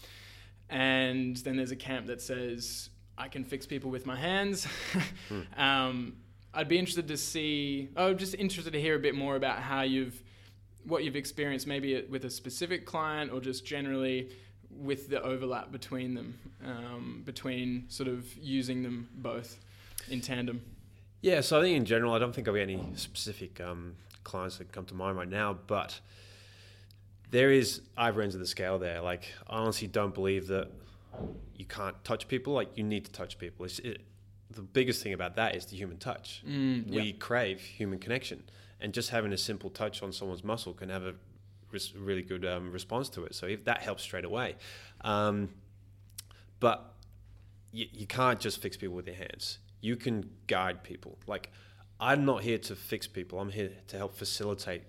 And 0.69 1.37
then 1.37 1.55
there's 1.55 1.71
a 1.71 1.75
camp 1.75 2.07
that 2.07 2.21
says 2.21 2.89
I 3.17 3.27
can 3.27 3.43
fix 3.43 3.65
people 3.65 3.91
with 3.91 4.05
my 4.05 4.15
hands. 4.15 4.67
um, 5.57 6.17
I'd 6.53 6.67
be 6.67 6.77
interested 6.77 7.07
to 7.07 7.17
see. 7.17 7.89
I'm 7.95 8.17
just 8.17 8.35
interested 8.35 8.73
to 8.73 8.81
hear 8.81 8.95
a 8.95 8.99
bit 8.99 9.15
more 9.15 9.35
about 9.35 9.59
how 9.59 9.81
you've, 9.81 10.21
what 10.83 11.03
you've 11.03 11.15
experienced, 11.15 11.67
maybe 11.67 12.03
with 12.09 12.25
a 12.25 12.29
specific 12.29 12.85
client 12.85 13.31
or 13.31 13.39
just 13.39 13.65
generally 13.65 14.29
with 14.77 15.09
the 15.09 15.21
overlap 15.21 15.71
between 15.71 16.13
them, 16.13 16.39
um, 16.65 17.23
between 17.25 17.85
sort 17.89 18.09
of 18.09 18.35
using 18.37 18.83
them 18.83 19.09
both 19.15 19.59
in 20.09 20.21
tandem. 20.21 20.61
Yeah, 21.21 21.41
so 21.41 21.59
I 21.59 21.61
think 21.63 21.77
in 21.77 21.85
general, 21.85 22.13
I 22.13 22.19
don't 22.19 22.35
think 22.35 22.47
I've 22.47 22.53
got 22.53 22.61
any 22.61 22.81
specific 22.95 23.61
um, 23.61 23.95
clients 24.23 24.57
that 24.57 24.71
come 24.71 24.85
to 24.85 24.93
mind 24.93 25.17
right 25.17 25.29
now, 25.29 25.57
but 25.67 25.99
there 27.31 27.51
is 27.51 27.81
either 27.97 28.21
ends 28.21 28.35
of 28.35 28.41
the 28.41 28.47
scale 28.47 28.77
there. 28.77 29.01
Like, 29.01 29.31
I 29.47 29.57
honestly 29.57 29.87
don't 29.87 30.13
believe 30.13 30.47
that 30.47 30.69
you 31.55 31.65
can't 31.65 32.01
touch 32.03 32.27
people. 32.27 32.53
Like, 32.53 32.69
you 32.75 32.83
need 32.83 33.05
to 33.05 33.11
touch 33.11 33.37
people. 33.37 33.65
It's, 33.65 33.79
it, 33.79 34.01
the 34.51 34.61
biggest 34.61 35.01
thing 35.01 35.13
about 35.13 35.35
that 35.37 35.55
is 35.55 35.65
the 35.65 35.77
human 35.77 35.97
touch. 35.97 36.43
Mm, 36.47 36.89
we 36.89 37.01
yeah. 37.01 37.13
crave 37.19 37.61
human 37.61 37.99
connection, 37.99 38.43
and 38.81 38.93
just 38.93 39.09
having 39.09 39.31
a 39.31 39.37
simple 39.37 39.69
touch 39.69 40.03
on 40.03 40.11
someone's 40.11 40.43
muscle 40.43 40.73
can 40.73 40.89
have 40.89 41.03
a 41.03 41.15
res- 41.73 41.95
really 41.95 42.21
good 42.21 42.45
um, 42.45 42.71
response 42.71 43.09
to 43.09 43.25
it. 43.25 43.35
So 43.35 43.45
if 43.47 43.65
that 43.65 43.81
helps 43.81 44.03
straight 44.03 44.25
away, 44.25 44.55
um, 45.01 45.49
but 46.59 46.93
you, 47.71 47.87
you 47.91 48.07
can't 48.07 48.39
just 48.39 48.61
fix 48.61 48.77
people 48.77 48.95
with 48.95 49.07
your 49.07 49.15
hands. 49.15 49.59
You 49.81 49.95
can 49.95 50.29
guide 50.47 50.83
people. 50.83 51.17
Like 51.27 51.51
I'm 51.99 52.25
not 52.25 52.43
here 52.43 52.57
to 52.59 52.75
fix 52.75 53.07
people. 53.07 53.39
I'm 53.39 53.51
here 53.51 53.71
to 53.87 53.97
help 53.97 54.15
facilitate 54.15 54.83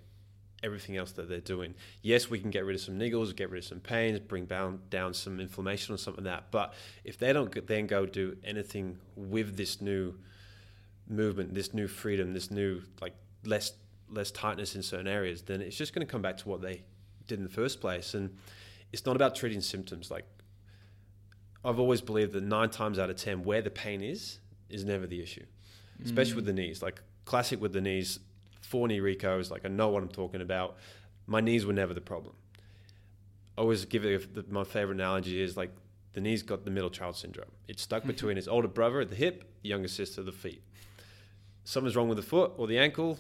everything 0.63 0.97
else 0.97 1.13
that 1.13 1.29
they're 1.29 1.41
doing. 1.41 1.75
Yes, 2.03 2.31
we 2.31 2.39
can 2.39 2.51
get 2.51 2.65
rid 2.65 2.75
of 2.75 2.81
some 2.81 2.99
niggles, 2.99 3.37
get 3.37 3.51
rid 3.51 3.63
of 3.63 3.69
some 3.69 3.81
pains, 3.81 4.19
bring 4.19 4.47
down 4.47 4.81
down 4.91 5.15
some 5.15 5.39
inflammation 5.41 5.95
or 5.95 5.99
something 5.99 6.25
like 6.25 6.35
that. 6.35 6.51
But 6.51 6.75
if 7.05 7.19
they 7.19 7.33
don't 7.33 7.67
then 7.67 7.87
go 7.87 8.07
do 8.07 8.37
anything 8.45 8.99
with 9.17 9.57
this 9.57 9.81
new 9.81 10.15
movement, 11.09 11.55
this 11.55 11.75
new 11.75 11.87
freedom, 11.87 12.33
this 12.33 12.51
new 12.51 12.83
like 13.01 13.15
less 13.45 13.73
less 14.11 14.31
tightness 14.31 14.75
in 14.75 14.83
certain 14.83 15.07
areas, 15.07 15.43
then 15.43 15.61
it's 15.61 15.77
just 15.77 15.95
going 15.95 16.07
to 16.07 16.11
come 16.11 16.23
back 16.23 16.37
to 16.39 16.49
what 16.49 16.61
they 16.63 16.83
did 17.27 17.39
in 17.39 17.45
the 17.45 17.51
first 17.51 17.81
place. 17.81 18.15
And 18.15 18.37
it's 18.93 19.07
not 19.07 19.17
about 19.17 19.35
treating 19.35 19.61
symptoms. 19.61 20.11
Like 20.11 20.27
I've 21.65 21.79
always 21.79 22.01
believed 22.01 22.33
that 22.33 22.43
nine 22.43 22.71
times 22.71 22.99
out 22.99 23.11
of 23.11 23.17
ten, 23.17 23.43
where 23.43 23.63
the 23.63 23.71
pain 23.71 24.03
is, 24.03 24.39
is 24.69 24.85
never 24.85 25.07
the 25.07 25.23
issue. 25.23 25.45
Especially 26.05 26.35
with 26.35 26.47
the 26.47 26.53
knees. 26.53 26.83
Like 26.83 27.01
classic 27.25 27.61
with 27.61 27.73
the 27.73 27.81
knees, 27.81 28.19
four 28.61 28.89
knee 28.89 28.99
recos. 28.99 29.51
Like 29.51 29.65
I 29.65 29.69
know 29.69 29.89
what 29.89 30.03
I'm 30.03 30.09
talking 30.09 30.41
about. 30.41 30.77
My 31.27 31.41
knees 31.41 31.65
were 31.65 31.73
never 31.73 31.95
the 31.95 32.01
problem. 32.01 32.35
I 33.57 33.61
always 33.61 33.85
give 33.85 34.05
it 34.05 34.35
the, 34.35 34.45
my 34.49 34.65
favorite 34.65 34.97
analogy 34.97 35.41
is 35.41 35.57
like 35.57 35.71
the 36.13 36.21
knee's 36.21 36.43
got 36.43 36.65
the 36.65 36.71
middle 36.71 36.91
child 36.91 37.17
syndrome. 37.17 37.51
It's 37.69 37.83
stuck 37.83 38.03
mm-hmm. 38.03 38.11
between 38.11 38.37
his 38.37 38.49
older 38.49 38.69
brother 38.69 39.01
at 39.01 39.11
the 39.11 39.17
hip, 39.17 39.45
the 39.63 39.69
younger 39.69 39.89
sister 39.89 40.21
at 40.21 40.27
the 40.27 40.33
feet. 40.33 40.63
Something's 41.65 41.97
wrong 41.97 42.09
with 42.09 42.17
the 42.17 42.23
foot 42.23 42.53
or 42.57 42.67
the 42.67 42.79
ankle, 42.79 43.19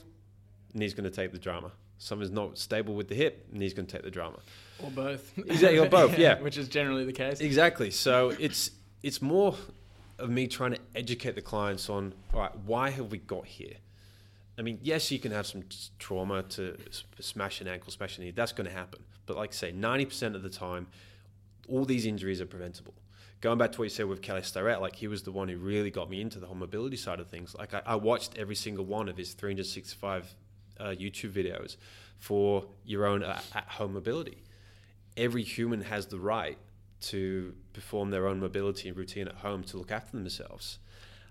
knee's 0.75 0.95
going 0.95 1.09
to 1.09 1.14
take 1.14 1.33
the 1.33 1.38
drama. 1.38 1.71
Something's 1.99 2.31
not 2.33 2.59
stable 2.59 2.95
with 2.95 3.09
the 3.09 3.14
hip, 3.14 3.47
knee's 3.52 3.73
going 3.73 3.87
to 3.87 3.93
take 3.93 4.02
the 4.02 4.11
drama. 4.11 4.38
Or 4.83 4.90
both. 4.90 5.33
Exactly, 5.38 5.78
or 5.78 5.88
both, 5.88 6.19
yeah. 6.26 6.40
Which 6.40 6.59
is 6.59 6.69
generally 6.69 7.04
the 7.04 7.12
case. 7.12 7.40
Exactly. 7.40 7.90
So 7.90 8.31
it's 8.38 8.71
it's 9.02 9.23
more 9.23 9.54
of 10.19 10.31
me 10.31 10.47
trying 10.47 10.73
to 10.73 10.78
educate 10.95 11.35
the 11.35 11.43
clients 11.43 11.88
on 11.88 12.14
all 12.33 12.40
right, 12.40 12.57
why 12.66 12.90
have 12.90 13.11
we 13.11 13.19
got 13.19 13.47
here? 13.47 13.75
I 14.59 14.62
mean, 14.62 14.78
yes, 14.83 15.11
you 15.11 15.19
can 15.19 15.33
have 15.33 15.47
some 15.47 15.64
s- 15.71 15.90
trauma 15.99 16.43
to 16.45 16.76
s- 16.88 17.02
smash 17.21 17.61
an 17.61 17.66
ankle, 17.69 17.90
smash 17.90 18.19
a 18.19 18.21
knee. 18.21 18.31
That's 18.31 18.52
going 18.52 18.69
to 18.69 18.73
happen. 18.73 19.02
But 19.26 19.37
like 19.37 19.50
I 19.50 19.54
say, 19.54 19.73
ninety 19.73 20.04
percent 20.04 20.37
of 20.37 20.43
the 20.43 20.50
time, 20.50 20.87
all 21.69 21.85
these 21.85 22.07
injuries 22.07 22.40
are 22.40 22.47
preventable. 22.47 22.95
Going 23.40 23.59
back 23.59 23.73
to 23.73 23.78
what 23.78 23.85
you 23.85 23.90
said 23.90 24.07
with 24.07 24.23
Kelly 24.23 24.43
Starrett, 24.43 24.81
like 24.81 24.97
he 24.97 25.07
was 25.07 25.23
the 25.23 25.33
one 25.33 25.49
who 25.49 25.59
really 25.59 25.90
got 25.90 26.09
me 26.09 26.21
into 26.21 26.38
the 26.38 26.47
whole 26.47 26.57
mobility 26.57 26.97
side 26.97 27.21
of 27.21 27.28
things. 27.28 27.54
Like 27.54 27.75
I, 27.75 27.83
I 27.87 27.95
watched 27.97 28.38
every 28.38 28.54
single 28.54 28.85
one 28.85 29.09
of 29.09 29.16
his 29.16 29.35
365 29.35 30.35
uh, 30.78 30.87
YouTube 30.87 31.33
videos 31.33 31.76
for 32.19 32.66
your 32.85 33.07
own 33.07 33.23
uh, 33.23 33.40
at-home 33.54 33.95
mobility. 33.95 34.43
Every 35.16 35.43
human 35.43 35.83
has 35.83 36.07
the 36.07 36.19
right 36.19 36.59
to 37.02 37.54
perform 37.73 38.11
their 38.11 38.26
own 38.26 38.40
mobility 38.40 38.88
and 38.88 38.97
routine 38.97 39.28
at 39.28 39.35
home 39.37 39.62
to 39.64 39.76
look 39.76 39.93
after 39.93 40.16
themselves. 40.16 40.78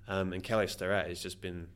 Um, 0.07 0.33
and 0.33 0.43
Kelly 0.43 0.67
Starrett 0.67 1.07
has 1.07 1.21
just 1.21 1.41
been 1.41 1.67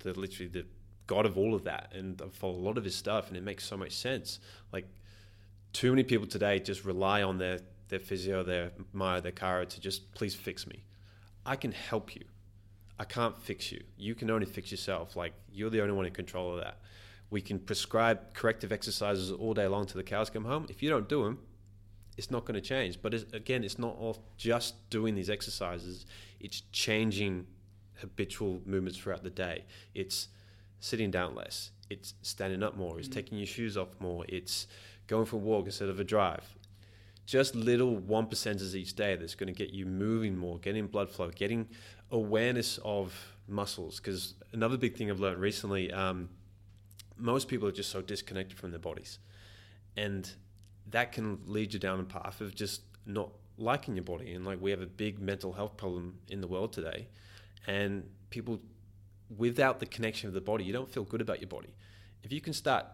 the 0.00 0.18
literally 0.18 0.48
the 0.48 0.66
god 1.06 1.26
of 1.26 1.38
all 1.38 1.54
of 1.54 1.64
that, 1.64 1.92
and 1.94 2.20
I 2.20 2.28
follow 2.28 2.54
a 2.54 2.64
lot 2.64 2.78
of 2.78 2.84
his 2.84 2.94
stuff, 2.94 3.28
and 3.28 3.36
it 3.36 3.42
makes 3.42 3.64
so 3.64 3.76
much 3.76 3.92
sense. 3.92 4.40
Like 4.72 4.86
too 5.72 5.90
many 5.90 6.02
people 6.02 6.26
today 6.26 6.58
just 6.58 6.84
rely 6.84 7.22
on 7.22 7.38
their 7.38 7.60
their 7.88 8.00
physio, 8.00 8.42
their 8.42 8.72
myo, 8.92 9.20
their 9.20 9.32
chiro 9.32 9.68
to 9.68 9.80
just 9.80 10.12
please 10.12 10.34
fix 10.34 10.66
me. 10.66 10.84
I 11.44 11.54
can 11.54 11.70
help 11.70 12.16
you. 12.16 12.24
I 12.98 13.04
can't 13.04 13.38
fix 13.38 13.70
you. 13.70 13.82
You 13.96 14.14
can 14.14 14.30
only 14.30 14.46
fix 14.46 14.70
yourself. 14.70 15.14
Like 15.14 15.34
you're 15.52 15.70
the 15.70 15.82
only 15.82 15.94
one 15.94 16.06
in 16.06 16.12
control 16.12 16.54
of 16.54 16.64
that. 16.64 16.78
We 17.30 17.40
can 17.40 17.58
prescribe 17.58 18.34
corrective 18.34 18.72
exercises 18.72 19.32
all 19.32 19.54
day 19.54 19.66
long 19.66 19.86
till 19.86 19.96
the 19.96 20.04
cows 20.04 20.30
come 20.30 20.44
home. 20.44 20.66
If 20.68 20.82
you 20.82 20.90
don't 20.90 21.08
do 21.08 21.24
them, 21.24 21.38
it's 22.16 22.30
not 22.30 22.44
going 22.44 22.54
to 22.54 22.60
change. 22.60 23.00
But 23.02 23.14
it's, 23.14 23.32
again, 23.32 23.64
it's 23.64 23.78
not 23.78 23.96
all 23.98 24.22
just 24.36 24.88
doing 24.90 25.14
these 25.14 25.28
exercises. 25.28 26.06
It's 26.40 26.62
changing 26.72 27.46
habitual 28.00 28.62
movements 28.64 28.98
throughout 28.98 29.22
the 29.22 29.30
day. 29.30 29.64
It's 29.94 30.28
sitting 30.80 31.10
down 31.10 31.34
less. 31.34 31.70
It's 31.90 32.14
standing 32.22 32.62
up 32.62 32.76
more. 32.76 32.98
It's 32.98 33.08
taking 33.08 33.38
your 33.38 33.46
shoes 33.46 33.76
off 33.76 33.88
more. 33.98 34.24
It's 34.28 34.66
going 35.06 35.26
for 35.26 35.36
a 35.36 35.40
walk 35.40 35.66
instead 35.66 35.88
of 35.88 36.00
a 36.00 36.04
drive. 36.04 36.44
Just 37.26 37.54
little 37.56 37.96
one 37.96 38.26
percenters 38.26 38.74
each 38.74 38.94
day 38.94 39.16
that's 39.16 39.34
going 39.34 39.52
to 39.52 39.52
get 39.52 39.72
you 39.72 39.84
moving 39.84 40.36
more, 40.36 40.58
getting 40.58 40.86
blood 40.86 41.10
flow, 41.10 41.30
getting 41.30 41.68
awareness 42.10 42.78
of 42.84 43.12
muscles. 43.48 43.98
Because 43.98 44.34
another 44.52 44.76
big 44.76 44.96
thing 44.96 45.10
I've 45.10 45.20
learned 45.20 45.40
recently, 45.40 45.92
um, 45.92 46.28
most 47.16 47.48
people 47.48 47.68
are 47.68 47.72
just 47.72 47.90
so 47.90 48.02
disconnected 48.02 48.58
from 48.58 48.70
their 48.70 48.80
bodies, 48.80 49.18
and 49.96 50.30
that 50.90 51.12
can 51.12 51.40
lead 51.46 51.72
you 51.72 51.80
down 51.80 52.00
a 52.00 52.04
path 52.04 52.40
of 52.40 52.54
just 52.54 52.82
not 53.04 53.30
liking 53.58 53.96
your 53.96 54.04
body. 54.04 54.32
And 54.32 54.44
like 54.44 54.60
we 54.60 54.70
have 54.70 54.82
a 54.82 54.86
big 54.86 55.18
mental 55.20 55.52
health 55.52 55.76
problem 55.76 56.18
in 56.28 56.40
the 56.40 56.46
world 56.46 56.72
today, 56.72 57.08
and 57.66 58.08
people 58.30 58.60
without 59.36 59.80
the 59.80 59.86
connection 59.86 60.28
of 60.28 60.34
the 60.34 60.40
body, 60.40 60.64
you 60.64 60.72
don't 60.72 60.90
feel 60.90 61.04
good 61.04 61.20
about 61.20 61.40
your 61.40 61.48
body. 61.48 61.74
If 62.22 62.32
you 62.32 62.40
can 62.40 62.52
start 62.52 62.86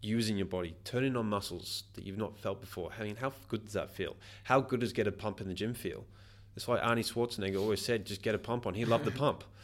using 0.00 0.36
your 0.36 0.46
body, 0.46 0.74
turning 0.84 1.16
on 1.16 1.26
muscles 1.26 1.84
that 1.94 2.04
you've 2.04 2.18
not 2.18 2.38
felt 2.38 2.60
before, 2.60 2.90
I 2.98 3.04
mean, 3.04 3.16
how 3.16 3.32
good 3.48 3.64
does 3.64 3.74
that 3.74 3.90
feel? 3.90 4.16
How 4.44 4.60
good 4.60 4.80
does 4.80 4.92
get 4.92 5.06
a 5.06 5.12
pump 5.12 5.40
in 5.40 5.48
the 5.48 5.54
gym 5.54 5.74
feel? 5.74 6.04
That's 6.54 6.68
why 6.68 6.78
Arnie 6.78 7.04
Schwarzenegger 7.04 7.58
always 7.58 7.84
said, 7.84 8.04
just 8.04 8.22
get 8.22 8.34
a 8.34 8.38
pump 8.38 8.66
on. 8.66 8.74
He 8.74 8.84
loved 8.84 9.04
the 9.04 9.10
pump. 9.10 9.44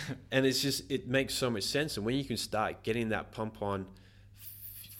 and 0.30 0.46
it's 0.46 0.60
just, 0.60 0.90
it 0.90 1.08
makes 1.08 1.34
so 1.34 1.50
much 1.50 1.64
sense. 1.64 1.96
And 1.96 2.06
when 2.06 2.16
you 2.16 2.24
can 2.24 2.36
start 2.36 2.82
getting 2.82 3.10
that 3.10 3.32
pump 3.32 3.62
on, 3.62 3.86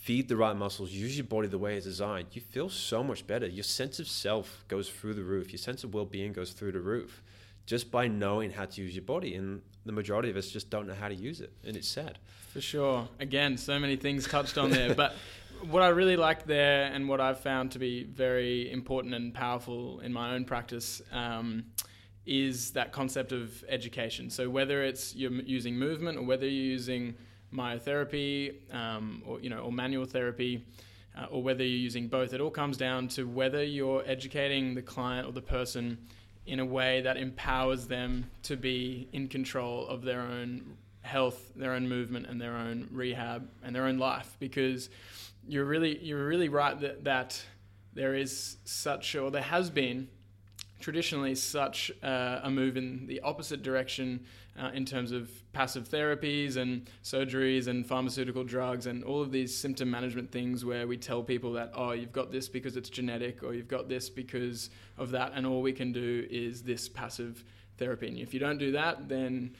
feed 0.01 0.29
the 0.29 0.37
right 0.37 0.57
muscles, 0.57 0.91
use 0.91 1.17
your 1.17 1.25
body 1.25 1.49
the 1.49 1.59
way 1.59 1.77
it's 1.77 1.87
designed, 1.87 2.27
you 2.33 2.41
feel 2.41 2.69
so 2.69 3.05
much 3.05 3.27
better. 3.27 3.47
Your 3.47 3.63
sense 3.63 3.99
of 3.99 4.09
self 4.09 4.65
goes 4.69 4.89
through 4.89 5.15
the 5.15 5.23
roof. 5.23 5.53
Your 5.53 5.59
sense 5.59 5.85
of 5.85 5.95
well 5.95 6.05
being 6.05 6.33
goes 6.33 6.53
through 6.53 6.73
the 6.73 6.81
roof 6.81 7.23
just 7.67 7.91
by 7.91 8.09
knowing 8.09 8.51
how 8.51 8.65
to 8.65 8.83
use 8.83 8.95
your 8.95 9.05
body. 9.05 9.35
And 9.37 9.63
the 9.87 9.93
majority 9.93 10.31
of 10.31 10.37
us 10.37 10.49
just 10.49 10.71
don't 10.71 10.87
know 10.87 10.95
how 10.95 11.09
to 11.09 11.15
use 11.15 11.41
it. 11.41 11.53
And 11.65 11.77
it's 11.77 11.89
sad. 11.89 12.19
For 12.53 12.61
sure. 12.61 13.09
Again, 13.21 13.57
so 13.57 13.79
many 13.79 13.97
things 13.97 14.27
touched 14.27 14.59
on 14.59 14.71
there. 14.71 14.95
but 14.95 15.15
what 15.71 15.83
I 15.83 15.89
really 15.89 16.17
like 16.17 16.45
there 16.47 16.85
and 16.85 17.09
what 17.09 17.21
I've 17.21 17.41
found 17.41 17.73
to 17.73 17.79
be 17.79 18.05
very 18.05 18.71
important 18.71 19.15
and 19.15 19.33
powerful 19.33 20.01
in 20.01 20.13
my 20.13 20.35
own 20.35 20.45
practice 20.45 21.01
um, 21.13 21.65
is 22.25 22.71
that 22.73 22.93
concept 22.93 23.33
of 23.33 23.65
education. 23.69 24.31
So 24.31 24.49
whether 24.49 24.83
it's 24.83 25.15
you're 25.15 25.33
using 25.33 25.77
movement 25.77 26.19
or 26.19 26.23
whether 26.23 26.47
you're 26.47 26.73
using 26.73 27.15
myotherapy 27.53 28.55
um, 28.73 29.23
or, 29.27 29.41
you 29.41 29.51
know, 29.51 29.59
or 29.59 29.73
manual 29.73 30.05
therapy, 30.05 30.65
uh, 31.19 31.27
or 31.31 31.43
whether 31.43 31.63
you're 31.63 31.79
using 31.79 32.09
both, 32.09 32.33
it 32.33 32.41
all 32.41 32.51
comes 32.51 32.77
down 32.77 33.09
to 33.09 33.25
whether 33.25 33.63
you're 33.63 34.03
educating 34.07 34.75
the 34.75 34.83
client 34.83 35.27
or 35.27 35.33
the 35.33 35.43
person 35.43 35.99
in 36.47 36.59
a 36.59 36.65
way 36.65 37.01
that 37.03 37.17
empowers 37.17 37.87
them 37.87 38.25
to 38.43 38.57
be 38.57 39.09
in 39.13 39.29
control 39.29 39.87
of 39.89 40.03
their 40.03 40.23
own 40.23 40.77
health, 41.03 41.53
their 41.55 41.73
own 41.73 41.89
movement, 41.89 42.27
and 42.27 42.41
their 42.41 42.57
own 42.57 42.89
rehab 42.91 43.49
and 43.63 43.75
their 43.75 43.85
own 43.85 43.99
life. 43.99 44.37
Because 44.41 44.89
you're 45.47 45.65
really 45.65 45.99
you're 46.03 46.27
really 46.27 46.49
right 46.49 46.81
that 46.81 47.05
that 47.05 47.43
there 47.95 48.15
is 48.15 48.57
such 48.65 49.15
or 49.15 49.31
there 49.31 49.43
has 49.43 49.71
been 49.71 50.09
traditionally 50.83 51.35
such 51.35 51.91
uh, 52.03 52.41
a 52.43 52.51
move 52.51 52.77
in 52.77 53.07
the 53.07 53.21
opposite 53.21 53.63
direction 53.63 54.21
uh, 54.61 54.71
in 54.75 54.85
terms 54.85 55.13
of 55.13 55.31
passive 55.55 55.89
therapies 55.89 56.57
and 56.57 56.91
surgeries 57.03 57.69
and 57.69 57.87
pharmaceutical 57.87 58.45
drugs 58.45 58.87
and 58.87 59.03
all 59.05 59.23
of 59.23 59.33
these 59.33 59.57
symptom 59.57 59.91
management 59.91 60.31
things 60.31 60.63
where 60.65 60.87
we 60.87 60.97
tell 60.99 61.23
people 61.23 61.53
that 61.55 61.73
oh 61.75 61.93
you've 61.93 62.13
got 62.13 62.31
this 62.31 62.49
because 62.49 62.77
it's 62.77 62.91
genetic 62.91 63.43
or 63.43 63.55
you've 63.55 63.69
got 63.69 63.89
this 63.89 64.11
because 64.11 64.69
of 64.99 65.11
that 65.13 65.33
and 65.35 65.47
all 65.47 65.63
we 65.63 65.73
can 65.73 65.91
do 65.93 66.27
is 66.31 66.63
this 66.63 66.89
passive 66.89 67.45
therapy 67.79 68.09
and 68.09 68.19
if 68.19 68.35
you 68.35 68.41
don't 68.41 68.59
do 68.59 68.73
that 68.73 69.09
then 69.09 69.55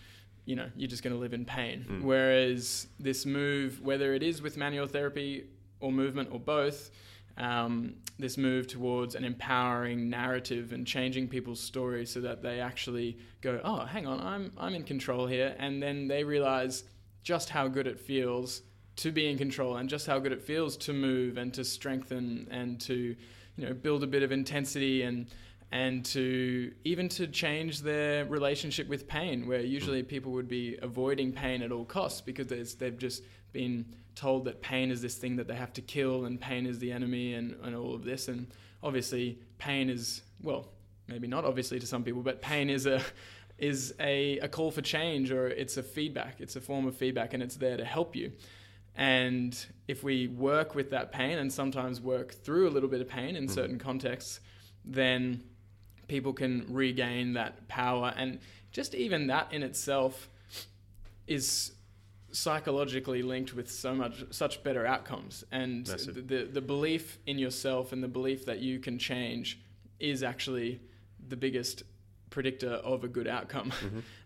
you 0.45 0.57
know 0.57 0.67
you're 0.77 0.89
just 0.91 1.03
going 1.03 1.15
to 1.15 1.19
live 1.21 1.33
in 1.33 1.45
pain 1.45 1.87
Mm. 1.89 2.03
whereas 2.03 2.87
this 3.01 3.25
move 3.25 3.81
whether 3.81 4.13
it 4.13 4.23
is 4.23 4.43
with 4.43 4.57
manual 4.59 4.87
therapy 4.87 5.45
or 5.81 5.91
movement 5.91 6.29
or 6.33 6.39
both 6.41 6.91
um, 7.39 7.95
this 8.19 8.37
move 8.37 8.67
towards 8.67 9.15
an 9.15 9.25
empowering 9.25 10.11
narrative 10.11 10.73
and 10.73 10.87
changing 10.87 11.29
people's 11.29 11.61
stories 11.61 12.11
so 12.11 12.21
that 12.21 12.43
they 12.43 12.61
actually 12.61 13.19
go, 13.41 13.61
oh, 13.65 13.85
hang 13.85 14.07
on, 14.07 14.21
I'm, 14.21 14.53
I'm 14.59 14.75
in 14.75 14.85
control 14.85 15.27
here. 15.27 15.55
And 15.59 15.83
then 15.83 16.09
they 16.09 16.25
realize 16.25 16.85
just 17.23 17.49
how 17.49 17.69
good 17.69 17.87
it 17.87 17.99
feels 17.99 18.63
to 18.97 19.11
be 19.11 19.31
in 19.31 19.39
control 19.39 19.77
and 19.77 19.89
just 19.89 20.07
how 20.07 20.19
good 20.19 20.33
it 20.33 20.43
feels 20.43 20.77
to 20.77 20.93
move 20.93 21.39
and 21.39 21.53
to 21.55 21.65
strengthen 21.65 22.47
and 22.51 22.81
to, 22.83 23.17
you 23.57 23.67
know, 23.67 23.73
build 23.73 24.03
a 24.03 24.07
bit 24.07 24.23
of 24.23 24.33
intensity 24.33 25.03
and, 25.03 25.27
and 25.71 26.05
to 26.05 26.73
even 26.85 27.09
to 27.09 27.27
change 27.27 27.81
their 27.81 28.27
relationship 28.27 28.89
with 28.89 29.09
pain, 29.09 29.47
where 29.47 29.61
usually 29.61 30.03
people 30.03 30.33
would 30.33 30.49
be 30.49 30.77
avoiding 30.83 31.33
pain 31.33 31.63
at 31.63 31.73
all 31.73 31.87
costs 31.87 32.21
because 32.21 32.47
there's, 32.49 32.75
they've 32.75 32.99
just 32.99 33.23
been 33.53 33.87
told 34.15 34.45
that 34.45 34.61
pain 34.61 34.91
is 34.91 35.03
this 35.03 35.17
thing 35.17 35.37
that 35.37 35.49
they 35.49 35.55
have 35.55 35.73
to 35.75 35.83
kill 35.83 36.25
and 36.25 36.41
pain 36.41 36.67
is 36.67 36.79
the 36.79 36.93
enemy 36.93 37.35
and, 37.35 37.57
and 37.63 37.75
all 37.75 37.95
of 37.95 38.05
this. 38.05 38.29
And 38.29 38.49
obviously, 38.83 39.39
pain 39.59 39.89
is, 39.91 40.23
well, 40.43 40.69
maybe 41.09 41.27
not 41.27 41.45
obviously 41.45 41.79
to 41.81 41.87
some 41.87 42.03
people, 42.05 42.23
but 42.23 42.41
pain 42.41 42.71
is 42.71 42.87
a 42.87 43.01
is 43.59 43.95
a, 44.01 44.39
a 44.39 44.49
call 44.49 44.73
for 44.73 44.83
change 44.83 45.31
or 45.31 45.47
it's 45.47 45.77
a 45.77 45.83
feedback. 45.83 46.41
It's 46.41 46.57
a 46.57 46.61
form 46.61 46.87
of 46.87 46.97
feedback 46.97 47.33
and 47.33 47.43
it's 47.43 47.57
there 47.57 47.77
to 47.77 47.85
help 47.85 48.17
you. 48.17 48.33
And 48.97 49.57
if 49.87 50.03
we 50.03 50.27
work 50.27 50.75
with 50.75 50.91
that 50.91 51.13
pain 51.13 51.39
and 51.39 51.53
sometimes 51.53 52.01
work 52.01 52.33
through 52.33 52.69
a 52.69 52.73
little 52.73 52.89
bit 52.89 53.01
of 53.01 53.09
pain 53.09 53.37
in 53.37 53.45
hmm. 53.45 53.51
certain 53.51 53.79
contexts, 53.79 54.41
then 54.85 55.43
people 56.09 56.33
can 56.33 56.67
regain 56.69 57.35
that 57.35 57.69
power. 57.69 58.13
And 58.17 58.41
just 58.73 58.95
even 58.95 59.29
that 59.29 59.53
in 59.53 59.63
itself 59.63 60.29
is 61.27 61.73
psychologically 62.33 63.23
linked 63.23 63.55
with 63.55 63.71
so 63.71 63.95
much 63.95 64.25
such 64.31 64.63
better 64.63 64.87
outcomes. 64.87 65.45
And 65.53 65.89
Massive. 65.89 66.27
the 66.29 66.45
the 66.45 66.61
belief 66.61 67.19
in 67.27 67.39
yourself 67.39 67.93
and 67.93 68.03
the 68.03 68.09
belief 68.09 68.47
that 68.47 68.59
you 68.61 68.79
can 68.79 68.99
change 68.99 69.61
is 70.01 70.23
actually 70.23 70.81
the 71.29 71.37
biggest 71.37 71.85
predictor 72.31 72.71
of 72.71 73.05
a 73.05 73.09
good 73.09 73.29
outcome. 73.29 73.73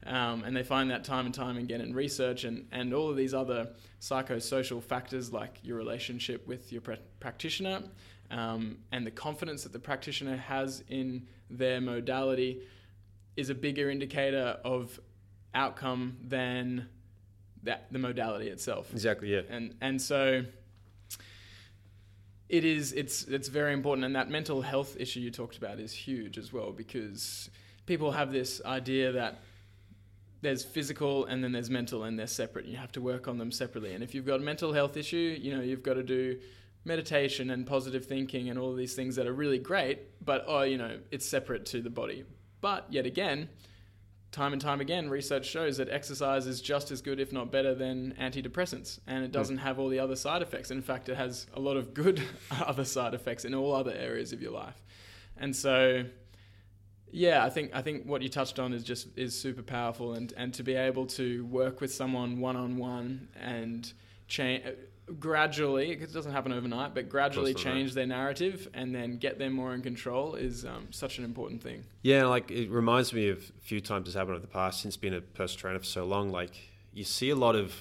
Um, 0.07 0.45
and 0.45 0.57
they 0.57 0.63
find 0.63 0.89
that 0.93 1.03
time 1.03 1.27
and 1.27 1.35
time 1.35 1.57
again 1.57 1.81
in 1.81 1.93
research 1.93 2.45
and, 2.45 2.69
and 2.71 2.95
all 2.95 3.11
of 3.11 3.17
these 3.17 3.35
other 3.35 3.71
psychosocial 4.01 4.81
factors 4.81 5.33
like 5.33 5.59
your 5.65 5.77
relationship 5.77 6.47
with 6.47 6.71
your 6.71 6.81
pra- 6.81 7.01
practitioner 7.19 7.83
um, 8.31 8.79
and 8.93 9.05
the 9.05 9.11
confidence 9.11 9.65
that 9.65 9.73
the 9.73 9.81
practitioner 9.81 10.37
has 10.37 10.85
in 10.89 11.27
their 11.51 11.81
modality 11.81 12.63
is 13.37 13.51
a 13.51 13.55
bigger 13.55 13.91
indicator 13.91 14.59
of 14.65 15.01
outcome 15.55 16.17
than 16.23 16.89
that 17.67 17.93
the 17.93 17.99
modality 17.99 18.49
itself. 18.49 18.93
Exactly, 18.93 19.33
yeah. 19.33 19.43
and 19.49 19.75
and 19.81 20.01
so 20.01 20.45
it 22.49 22.65
is 22.65 22.93
it's 22.93 23.25
it's 23.25 23.49
very 23.49 23.73
important. 23.73 24.05
And 24.05 24.17
that 24.17 24.31
mental 24.31 24.63
health 24.63 24.97
issue 24.99 25.21
you 25.21 25.31
talked 25.31 25.57
about 25.57 25.79
is 25.79 25.93
huge 25.93 26.39
as 26.39 26.53
well 26.53 26.73
because 26.73 27.51
people 27.87 28.13
have 28.13 28.33
this 28.33 28.61
idea 28.65 29.13
that 29.13 29.41
there's 30.43 30.65
physical 30.65 31.25
and 31.25 31.43
then 31.43 31.53
there's 31.53 31.71
mental 31.71 32.05
and 32.05 32.19
they're 32.19 32.27
separate. 32.27 32.67
You 32.67 32.77
have 32.77 32.93
to 32.93 33.01
work 33.01 33.27
on 33.27 33.39
them 33.39 33.51
separately. 33.51 33.95
And 33.95 34.05
if 34.05 34.15
you've 34.15 34.27
got 34.27 34.41
a 34.41 34.43
mental 34.43 34.73
health 34.73 34.97
issue 34.97 35.37
you 35.41 35.57
know 35.57 35.63
you've 35.63 35.83
got 35.83 35.95
to 35.95 36.03
do 36.03 36.39
meditation 36.85 37.51
and 37.51 37.67
positive 37.67 38.07
thinking 38.07 38.49
and 38.49 38.59
all 38.59 38.73
these 38.73 38.95
things 38.95 39.17
that 39.17 39.27
are 39.27 39.33
really 39.33 39.59
great 39.59 40.25
but 40.25 40.45
oh 40.47 40.63
you 40.63 40.79
know 40.79 40.99
it's 41.11 41.27
separate 41.27 41.67
to 41.67 41.81
the 41.83 41.91
body. 41.91 42.25
But 42.61 42.87
yet 42.91 43.07
again 43.07 43.49
time 44.37 44.53
and 44.53 44.61
time 44.61 44.83
again, 44.83 45.09
research 45.09 45.47
shows 45.47 45.79
that 45.79 45.89
exercise 45.89 46.47
is 46.47 46.61
just 46.61 46.91
as 46.91 47.01
good, 47.01 47.19
if 47.19 47.33
not 47.33 47.51
better, 47.51 47.75
than 47.75 48.15
antidepressants, 48.21 49.01
and 49.07 49.25
it 49.25 49.29
hmm. 49.29 49.33
doesn't 49.33 49.59
have 49.59 49.79
all 49.79 49.89
the 49.89 49.99
other 49.99 50.15
side 50.15 50.43
effects. 50.43 50.71
In 50.71 50.83
fact, 50.83 51.09
it 51.09 51.17
has 51.17 51.47
a 51.55 51.61
lot 51.61 51.79
of 51.79 51.95
good 51.95 52.23
other 52.51 52.85
side 52.85 53.15
effects 53.15 53.47
in 53.47 53.55
all 53.55 53.75
other 53.75 53.93
areas 53.93 54.35
of 54.35 54.43
your 54.43 54.53
life. 54.53 54.85
And 55.39 55.57
so, 55.57 56.05
yeah, 57.11 57.45
I 57.45 57.51
think 57.51 57.71
I 57.75 57.81
think 57.81 58.05
what 58.05 58.21
you 58.21 58.29
touched 58.29 58.59
on 58.59 58.75
is 58.75 58.85
just 58.85 59.09
is 59.17 59.39
super 59.39 59.63
powerful, 59.63 60.13
and 60.13 60.33
and 60.37 60.53
to 60.55 60.63
be 60.63 60.75
able 60.75 61.07
to 61.07 61.47
work 61.47 61.81
with 61.81 61.93
someone 61.93 62.39
one 62.39 62.57
on 62.57 62.77
one 62.77 63.29
and 63.41 63.91
change 64.29 64.65
gradually, 65.19 65.93
it 65.93 66.13
doesn't 66.13 66.33
happen 66.33 66.53
overnight, 66.53 66.95
but 66.95 67.09
gradually 67.09 67.55
change 67.55 67.95
their 67.95 68.07
narrative 68.07 68.69
and 68.75 68.95
then 68.95 69.19
get 69.19 69.39
them 69.39 69.53
more 69.53 69.75
in 69.75 69.83
control 69.83 70.35
is 70.35 70.65
um, 70.65 70.89
such 70.91 71.19
an 71.19 71.25
important 71.25 71.63
thing. 71.63 71.85
Yeah, 72.03 72.27
like 72.27 72.51
it 72.51 72.71
reminds 72.71 73.13
me 73.13 73.29
of 73.29 73.39
a 73.39 73.65
few 73.65 73.81
times 73.81 74.09
it's 74.09 74.17
happened 74.17 74.37
in 74.37 74.43
the 74.43 74.49
past 74.49 74.81
since 74.81 74.97
being 74.97 75.15
a 75.15 75.21
personal 75.21 75.61
trainer 75.61 75.79
for 75.79 75.85
so 75.85 76.05
long. 76.05 76.31
Like 76.31 76.57
you 76.93 77.05
see 77.05 77.31
a 77.31 77.37
lot 77.37 77.55
of 77.55 77.75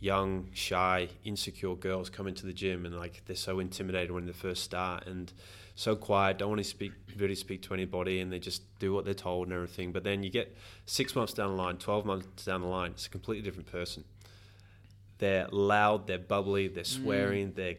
young, 0.00 0.48
shy, 0.52 1.08
insecure 1.24 1.74
girls 1.74 2.10
come 2.10 2.26
into 2.26 2.46
the 2.46 2.52
gym 2.52 2.86
and 2.86 2.96
like 2.96 3.22
they're 3.26 3.36
so 3.36 3.60
intimidated 3.60 4.10
when 4.10 4.26
they 4.26 4.32
first 4.32 4.62
start 4.62 5.06
and 5.06 5.32
so 5.74 5.94
quiet, 5.94 6.38
don't 6.38 6.48
want 6.48 6.58
to 6.58 6.64
speak 6.64 6.92
really 7.16 7.36
speak 7.36 7.62
to 7.62 7.72
anybody 7.72 8.18
and 8.20 8.32
they 8.32 8.38
just 8.40 8.62
do 8.80 8.92
what 8.92 9.04
they're 9.04 9.14
told 9.14 9.46
and 9.46 9.54
everything. 9.54 9.92
But 9.92 10.02
then 10.02 10.24
you 10.24 10.30
get 10.30 10.56
six 10.86 11.14
months 11.14 11.32
down 11.32 11.50
the 11.50 11.62
line, 11.62 11.76
twelve 11.76 12.04
months 12.04 12.44
down 12.44 12.62
the 12.62 12.66
line, 12.66 12.92
it's 12.92 13.06
a 13.06 13.10
completely 13.10 13.44
different 13.44 13.70
person 13.70 14.04
they're 15.18 15.48
loud, 15.50 16.06
they're 16.06 16.18
bubbly, 16.18 16.68
they're 16.68 16.84
mm. 16.84 17.02
swearing, 17.02 17.52
mm. 17.52 17.54
they're 17.54 17.76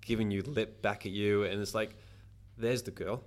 giving 0.00 0.30
you 0.30 0.42
lip 0.42 0.82
back 0.82 1.06
at 1.06 1.12
you, 1.12 1.44
and 1.44 1.60
it's 1.60 1.74
like, 1.74 1.96
there's 2.56 2.82
the 2.82 2.90
girl. 2.90 3.22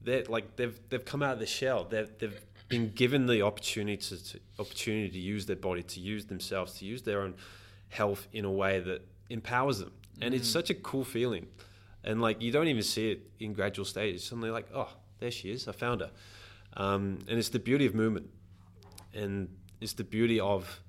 They're 0.00 0.24
like 0.24 0.56
they've 0.56 0.78
they've 0.88 1.04
come 1.04 1.22
out 1.22 1.34
of 1.34 1.38
the 1.38 1.46
shell. 1.46 1.84
They've 1.84 2.10
they've 2.18 2.40
been 2.68 2.90
given 2.90 3.26
the 3.26 3.42
opportunity 3.42 3.96
to, 3.98 4.24
to 4.32 4.40
opportunity 4.58 5.10
to 5.10 5.18
use 5.18 5.46
their 5.46 5.56
body, 5.56 5.82
to 5.82 6.00
use 6.00 6.26
themselves, 6.26 6.78
to 6.78 6.86
use 6.86 7.02
their 7.02 7.20
own 7.20 7.34
health 7.88 8.26
in 8.32 8.44
a 8.44 8.50
way 8.50 8.80
that 8.80 9.06
empowers 9.30 9.78
them, 9.78 9.92
and 10.20 10.32
mm. 10.32 10.38
it's 10.38 10.48
such 10.48 10.70
a 10.70 10.74
cool 10.74 11.04
feeling. 11.04 11.46
And 12.04 12.20
like 12.20 12.42
you 12.42 12.50
don't 12.50 12.68
even 12.68 12.82
see 12.82 13.12
it 13.12 13.30
in 13.38 13.52
gradual 13.52 13.84
stages. 13.84 14.24
Suddenly, 14.24 14.50
like, 14.50 14.66
oh, 14.74 14.88
there 15.20 15.30
she 15.30 15.52
is. 15.52 15.68
I 15.68 15.72
found 15.72 16.00
her. 16.00 16.10
Um, 16.76 17.18
and 17.28 17.38
it's 17.38 17.50
the 17.50 17.60
beauty 17.60 17.86
of 17.86 17.94
movement, 17.94 18.30
and 19.14 19.48
it's 19.80 19.92
the 19.92 20.04
beauty 20.04 20.40
of 20.40 20.80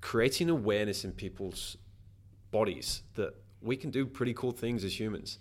creating 0.00 0.48
awareness 0.50 1.04
in 1.04 1.12
people's 1.12 1.76
bodies 2.50 3.02
that 3.14 3.34
we 3.60 3.76
can 3.76 3.90
do 3.90 4.06
pretty 4.06 4.34
cool 4.34 4.52
things 4.52 4.84
as 4.84 4.98
humans 4.98 5.38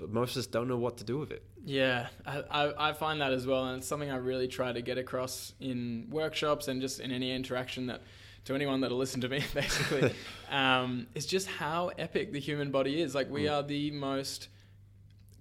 but 0.00 0.10
most 0.10 0.34
of 0.34 0.40
us 0.40 0.46
don't 0.46 0.66
know 0.66 0.78
what 0.78 0.96
to 0.96 1.04
do 1.04 1.18
with 1.18 1.30
it. 1.30 1.44
Yeah, 1.62 2.08
I, 2.26 2.72
I, 2.78 2.92
find 2.94 3.20
that 3.20 3.32
as 3.32 3.46
well, 3.46 3.66
and 3.66 3.78
it's 3.78 3.86
something 3.86 4.10
I 4.10 4.16
really 4.16 4.48
try 4.48 4.72
to 4.72 4.80
get 4.80 4.96
across 4.96 5.52
in 5.60 6.06
workshops 6.08 6.68
and 6.68 6.80
just 6.80 7.00
in 7.00 7.12
any 7.12 7.32
interaction 7.34 7.86
that 7.88 8.00
to 8.46 8.54
anyone 8.54 8.80
that'll 8.80 8.96
listen 8.96 9.20
to 9.20 9.28
me, 9.28 9.44
basically, 9.54 10.14
um, 10.50 11.06
is 11.14 11.26
just 11.26 11.46
how 11.46 11.90
epic 11.98 12.32
the 12.32 12.40
human 12.40 12.70
body 12.70 13.02
is. 13.02 13.14
Like 13.14 13.30
we 13.30 13.42
mm. 13.42 13.52
are 13.52 13.62
the 13.62 13.90
most 13.90 14.48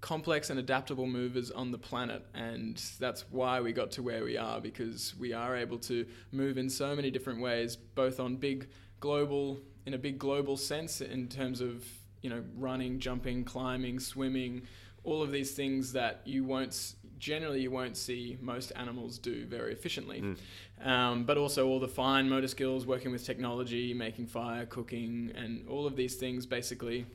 complex 0.02 0.50
and 0.50 0.60
adaptable 0.60 1.06
movers 1.06 1.52
on 1.52 1.72
the 1.72 1.78
planet 1.78 2.26
and 2.34 2.82
that's 3.00 3.26
why 3.32 3.60
we 3.60 3.74
got 3.74 3.92
to 3.92 4.02
where 4.02 4.24
we 4.24 4.38
are 4.38 4.62
because 4.62 5.14
we 5.20 5.34
are 5.34 5.58
able 5.58 5.78
to 5.78 6.06
move 6.32 6.58
in 6.58 6.70
so 6.70 6.96
many 6.96 7.12
different 7.12 7.42
ways 7.42 7.76
both 7.76 8.20
on 8.20 8.38
big 8.38 8.70
global 9.02 9.60
in 9.86 9.94
a 9.94 9.98
big 9.98 10.18
global 10.18 10.56
sense 10.56 11.02
in 11.02 11.28
terms 11.28 11.60
of 11.60 11.86
you 12.22 12.30
know 12.30 12.44
running 12.56 13.00
jumping 13.00 13.44
climbing 13.44 14.00
swimming 14.00 14.62
all 15.04 15.22
of 15.22 15.32
these 15.32 15.52
things 15.52 15.92
that 15.94 16.22
you 16.26 16.44
won't 16.44 16.96
generally 17.18 17.62
you 17.62 17.72
won't 17.72 17.98
see 17.98 18.38
most 18.40 18.72
animals 18.78 19.18
do 19.18 19.46
very 19.46 19.74
efficiently 19.74 20.22
mm. 20.22 20.88
um, 20.88 21.26
but 21.26 21.38
also 21.38 21.68
all 21.68 21.80
the 21.80 21.88
fine 21.88 22.30
motor 22.30 22.48
skills 22.48 22.86
working 22.86 23.12
with 23.12 23.26
technology 23.26 23.94
making 23.94 24.26
fire 24.26 24.66
cooking 24.66 25.32
and 25.36 25.68
all 25.68 25.86
of 25.86 25.98
these 25.98 26.16
things 26.16 26.46
basically 26.46 27.06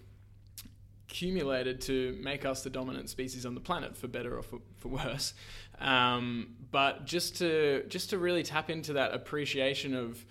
accumulated 1.15 1.81
to 1.81 2.19
make 2.21 2.45
us 2.45 2.65
the 2.65 2.71
dominant 2.71 3.09
species 3.09 3.47
on 3.47 3.55
the 3.55 3.61
planet, 3.61 3.97
for 3.97 4.09
better 4.09 4.37
or 4.37 4.43
for, 4.43 4.59
for 4.79 4.89
worse. 4.89 5.33
Um, 5.79 6.57
but 6.73 7.07
just 7.07 7.39
to 7.39 7.85
just 7.87 8.11
to 8.11 8.19
really 8.19 8.43
tap 8.43 8.69
into 8.69 8.95
that 8.95 9.15
appreciation 9.15 9.95
of, 9.95 10.25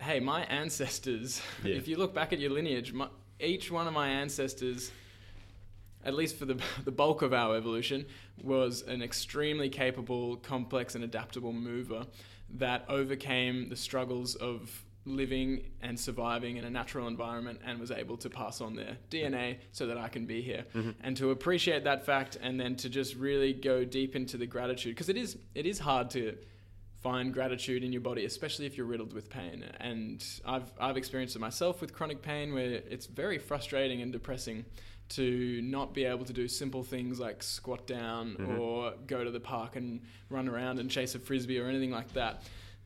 hey, 0.00 0.18
my 0.18 0.44
ancestors. 0.44 1.42
Yeah. 1.62 1.74
If 1.74 1.88
you 1.88 1.98
look 1.98 2.14
back 2.14 2.32
at 2.32 2.38
your 2.38 2.50
lineage, 2.50 2.94
my, 2.94 3.08
each 3.38 3.70
one 3.70 3.86
of 3.86 3.92
my 3.92 4.08
ancestors, 4.08 4.90
at 6.04 6.14
least 6.14 6.38
for 6.38 6.46
the 6.46 6.58
the 6.84 6.92
bulk 6.92 7.20
of 7.20 7.34
our 7.34 7.54
evolution, 7.54 8.06
was 8.42 8.80
an 8.82 9.02
extremely 9.02 9.68
capable, 9.68 10.36
complex, 10.36 10.94
and 10.94 11.04
adaptable 11.04 11.52
mover 11.52 12.06
that 12.54 12.86
overcame 12.88 13.68
the 13.68 13.76
struggles 13.76 14.36
of 14.36 14.86
living 15.08 15.64
and 15.80 15.98
surviving 15.98 16.56
in 16.56 16.64
a 16.64 16.70
natural 16.70 17.08
environment 17.08 17.60
and 17.64 17.78
was 17.80 17.90
able 17.90 18.16
to 18.18 18.30
pass 18.30 18.60
on 18.60 18.74
their 18.74 18.96
DNA 19.10 19.58
so 19.72 19.86
that 19.86 19.98
I 19.98 20.08
can 20.08 20.26
be 20.26 20.42
here. 20.42 20.64
Mm-hmm. 20.74 20.90
And 21.02 21.16
to 21.16 21.30
appreciate 21.30 21.84
that 21.84 22.06
fact 22.06 22.36
and 22.40 22.58
then 22.58 22.76
to 22.76 22.88
just 22.88 23.14
really 23.16 23.52
go 23.52 23.84
deep 23.84 24.14
into 24.16 24.36
the 24.36 24.46
gratitude 24.46 24.94
because 24.94 25.08
it 25.08 25.16
is 25.16 25.36
it 25.54 25.66
is 25.66 25.78
hard 25.78 26.10
to 26.10 26.36
find 27.02 27.32
gratitude 27.32 27.84
in 27.84 27.92
your 27.92 28.00
body, 28.00 28.24
especially 28.24 28.66
if 28.66 28.76
you're 28.76 28.86
riddled 28.86 29.12
with 29.12 29.30
pain. 29.30 29.64
And 29.80 30.24
I've 30.44 30.70
I've 30.80 30.96
experienced 30.96 31.36
it 31.36 31.40
myself 31.40 31.80
with 31.80 31.92
chronic 31.92 32.22
pain 32.22 32.54
where 32.54 32.82
it's 32.88 33.06
very 33.06 33.38
frustrating 33.38 34.02
and 34.02 34.12
depressing 34.12 34.64
to 35.10 35.62
not 35.62 35.94
be 35.94 36.04
able 36.04 36.24
to 36.26 36.32
do 36.32 36.46
simple 36.46 36.82
things 36.82 37.18
like 37.18 37.42
squat 37.42 37.86
down 37.86 38.36
mm-hmm. 38.38 38.58
or 38.58 38.92
go 39.06 39.24
to 39.24 39.30
the 39.30 39.40
park 39.40 39.76
and 39.76 40.02
run 40.28 40.48
around 40.48 40.78
and 40.78 40.90
chase 40.90 41.14
a 41.14 41.18
frisbee 41.18 41.58
or 41.58 41.66
anything 41.66 41.90
like 41.90 42.12
that 42.12 42.42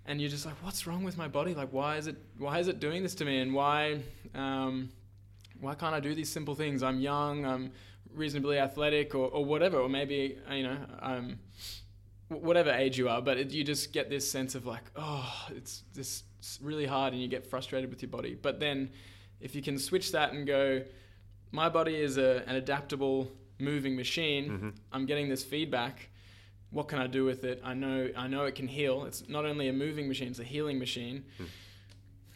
and 0.06 0.20
you're 0.20 0.30
just 0.30 0.44
like, 0.44 0.56
what's 0.62 0.86
wrong 0.86 1.04
with 1.04 1.16
my 1.16 1.28
body? 1.28 1.54
Like, 1.54 1.72
why 1.72 1.96
is 1.96 2.06
it 2.06 2.16
why 2.38 2.58
is 2.58 2.68
it 2.68 2.80
doing 2.80 3.02
this 3.02 3.14
to 3.16 3.24
me? 3.24 3.40
And 3.40 3.54
why 3.54 4.00
um, 4.34 4.90
why 5.60 5.74
can't 5.74 5.94
I 5.94 6.00
do 6.00 6.14
these 6.14 6.30
simple 6.30 6.54
things? 6.54 6.82
I'm 6.82 7.00
young, 7.00 7.44
I'm 7.46 7.72
reasonably 8.12 8.58
athletic, 8.58 9.14
or, 9.14 9.28
or 9.28 9.44
whatever, 9.44 9.78
or 9.78 9.88
maybe 9.88 10.38
you 10.50 10.62
know, 10.64 10.76
um, 11.00 11.38
whatever 12.28 12.70
age 12.70 12.98
you 12.98 13.08
are. 13.08 13.22
But 13.22 13.38
it, 13.38 13.50
you 13.52 13.62
just 13.62 13.92
get 13.92 14.10
this 14.10 14.28
sense 14.28 14.54
of 14.54 14.66
like, 14.66 14.84
oh, 14.96 15.46
it's 15.50 15.84
this 15.94 16.24
really 16.60 16.86
hard, 16.86 17.12
and 17.12 17.22
you 17.22 17.28
get 17.28 17.46
frustrated 17.46 17.90
with 17.90 18.02
your 18.02 18.10
body. 18.10 18.34
But 18.34 18.58
then, 18.58 18.90
if 19.40 19.54
you 19.54 19.62
can 19.62 19.78
switch 19.78 20.12
that 20.12 20.32
and 20.32 20.46
go, 20.46 20.82
my 21.52 21.68
body 21.68 21.94
is 21.94 22.18
a, 22.18 22.42
an 22.48 22.56
adaptable 22.56 23.30
moving 23.60 23.94
machine. 23.94 24.50
Mm-hmm. 24.50 24.68
I'm 24.90 25.06
getting 25.06 25.28
this 25.28 25.44
feedback 25.44 26.08
what 26.72 26.88
can 26.88 26.98
I 26.98 27.06
do 27.06 27.24
with 27.24 27.44
it? 27.44 27.60
I 27.62 27.74
know 27.74 28.08
I 28.16 28.26
know 28.26 28.44
it 28.44 28.54
can 28.54 28.66
heal. 28.66 29.04
It's 29.04 29.28
not 29.28 29.44
only 29.44 29.68
a 29.68 29.72
moving 29.72 30.08
machine; 30.08 30.28
it's 30.28 30.38
a 30.38 30.44
healing 30.44 30.78
machine. 30.78 31.24
Hmm. 31.36 31.44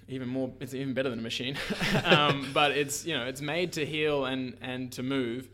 Even 0.09 0.29
more, 0.29 0.53
it's 0.61 0.73
even 0.73 0.95
better 0.95 1.11
than 1.11 1.19
a 1.19 1.23
machine. 1.23 1.59
um, 2.05 2.51
but 2.55 2.71
it's 2.73 3.05
you 3.05 3.17
know 3.17 3.25
it's 3.27 3.41
made 3.41 3.73
to 3.73 3.85
heal 3.85 4.27
and 4.27 4.57
and 4.61 4.93
to 4.93 5.03
move. 5.03 5.49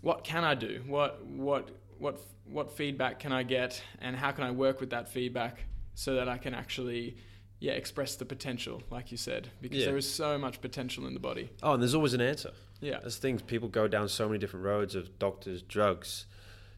What 0.00 0.24
can 0.24 0.42
I 0.42 0.54
do? 0.54 0.82
What 0.86 1.24
what 1.24 1.70
what 1.98 2.18
what 2.46 2.72
feedback 2.72 3.20
can 3.20 3.30
I 3.30 3.42
get, 3.42 3.82
and 4.00 4.16
how 4.16 4.32
can 4.32 4.44
I 4.44 4.50
work 4.50 4.80
with 4.80 4.90
that 4.90 5.08
feedback 5.08 5.64
so 5.94 6.14
that 6.14 6.28
I 6.28 6.38
can 6.38 6.54
actually 6.54 7.16
yeah 7.60 7.72
express 7.72 8.16
the 8.16 8.24
potential, 8.24 8.82
like 8.90 9.12
you 9.12 9.18
said, 9.18 9.50
because 9.60 9.80
yeah. 9.80 9.86
there 9.86 9.96
is 9.98 10.10
so 10.10 10.38
much 10.38 10.62
potential 10.62 11.06
in 11.06 11.12
the 11.12 11.20
body. 11.20 11.50
Oh, 11.62 11.74
and 11.74 11.82
there's 11.82 11.94
always 11.94 12.14
an 12.14 12.22
answer. 12.22 12.52
Yeah, 12.80 13.00
there's 13.00 13.18
things 13.18 13.42
people 13.42 13.68
go 13.68 13.86
down 13.86 14.08
so 14.08 14.26
many 14.26 14.38
different 14.38 14.64
roads 14.64 14.94
of 14.94 15.18
doctors, 15.18 15.60
drugs 15.60 16.24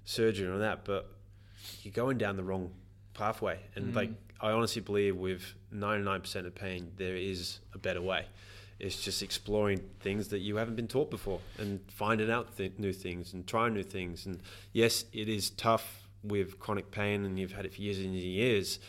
surgery 0.05 0.49
on 0.49 0.61
that, 0.61 0.85
but 0.85 1.11
you're 1.83 1.93
going 1.93 2.19
down 2.19 2.37
the 2.37 2.43
wrong 2.43 2.71
pathway. 3.15 3.59
And 3.75 3.93
mm. 3.93 3.97
like, 3.97 4.11
I 4.41 4.51
honestly 4.51 4.83
believe 4.83 5.17
with 5.17 5.43
99% 5.75 6.47
of 6.47 6.55
pain, 6.55 6.93
there 6.97 7.17
is 7.17 7.61
a 7.73 7.79
better 7.79 8.03
way. 8.03 8.27
It's 8.81 9.01
just 9.01 9.23
exploring 9.23 9.81
things 10.01 10.29
that 10.29 10.41
you 10.41 10.57
haven't 10.57 10.75
been 10.75 10.89
taught 10.89 11.11
before 11.11 11.41
and 11.59 11.81
finding 11.89 12.31
out 12.31 12.57
th- 12.57 12.73
new 12.79 12.93
things 12.93 13.33
and 13.33 13.47
trying 13.47 13.73
new 13.73 13.85
things. 13.85 14.27
And 14.27 14.41
yes, 14.73 15.05
it 15.13 15.29
is 15.29 15.51
tough 15.51 16.03
with 16.23 16.59
chronic 16.59 16.91
pain 16.91 17.25
and 17.25 17.39
you've 17.39 17.53
had 17.53 17.67
it 17.67 17.75
for 17.75 17.81
years 17.81 17.99
and 17.99 18.15
years, 18.15 18.81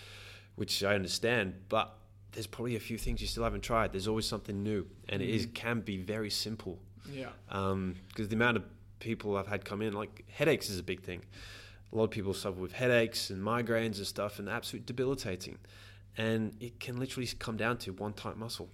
which 0.56 0.84
I 0.84 0.96
understand, 0.96 1.54
but 1.70 1.96
there's 2.36 2.48
probably 2.48 2.76
a 2.76 2.80
few 2.80 2.98
things 2.98 3.22
you 3.22 3.28
still 3.28 3.44
haven't 3.44 3.62
tried. 3.62 3.94
There's 3.94 4.08
always 4.08 4.28
something 4.28 4.62
new, 4.62 4.86
and 5.10 5.22
mm. 5.22 5.26
it 5.26 5.34
is 5.34 5.48
mm. 5.48 5.54
can 5.54 5.80
be 5.80 5.98
very 5.98 6.30
simple. 6.30 6.78
Yeah. 7.12 7.30
Because 7.48 7.72
um, 7.72 7.96
the 8.16 8.36
amount 8.36 8.58
of 8.58 8.64
people 9.00 9.38
I've 9.38 9.48
had 9.48 9.66
come 9.66 9.82
in, 9.82 9.94
like 9.94 10.26
headaches 10.30 10.70
is 10.70 10.80
a 10.80 10.84
big 10.84 11.02
thing. 11.02 11.22
A 11.92 11.96
lot 11.96 12.06
of 12.06 12.12
people 12.12 12.34
suffer 12.34 12.60
with 12.60 12.74
headaches 12.74 13.30
and 13.30 13.42
migraines 13.42 13.98
and 13.98 14.08
stuff, 14.08 14.40
and 14.40 14.50
absolutely 14.50 14.86
debilitating. 14.86 15.58
And 16.18 16.56
it 16.60 16.80
can 16.80 16.98
literally 16.98 17.28
come 17.40 17.58
down 17.58 17.78
to 17.80 17.92
one 17.94 18.14
tight 18.14 18.38
muscle. 18.38 18.70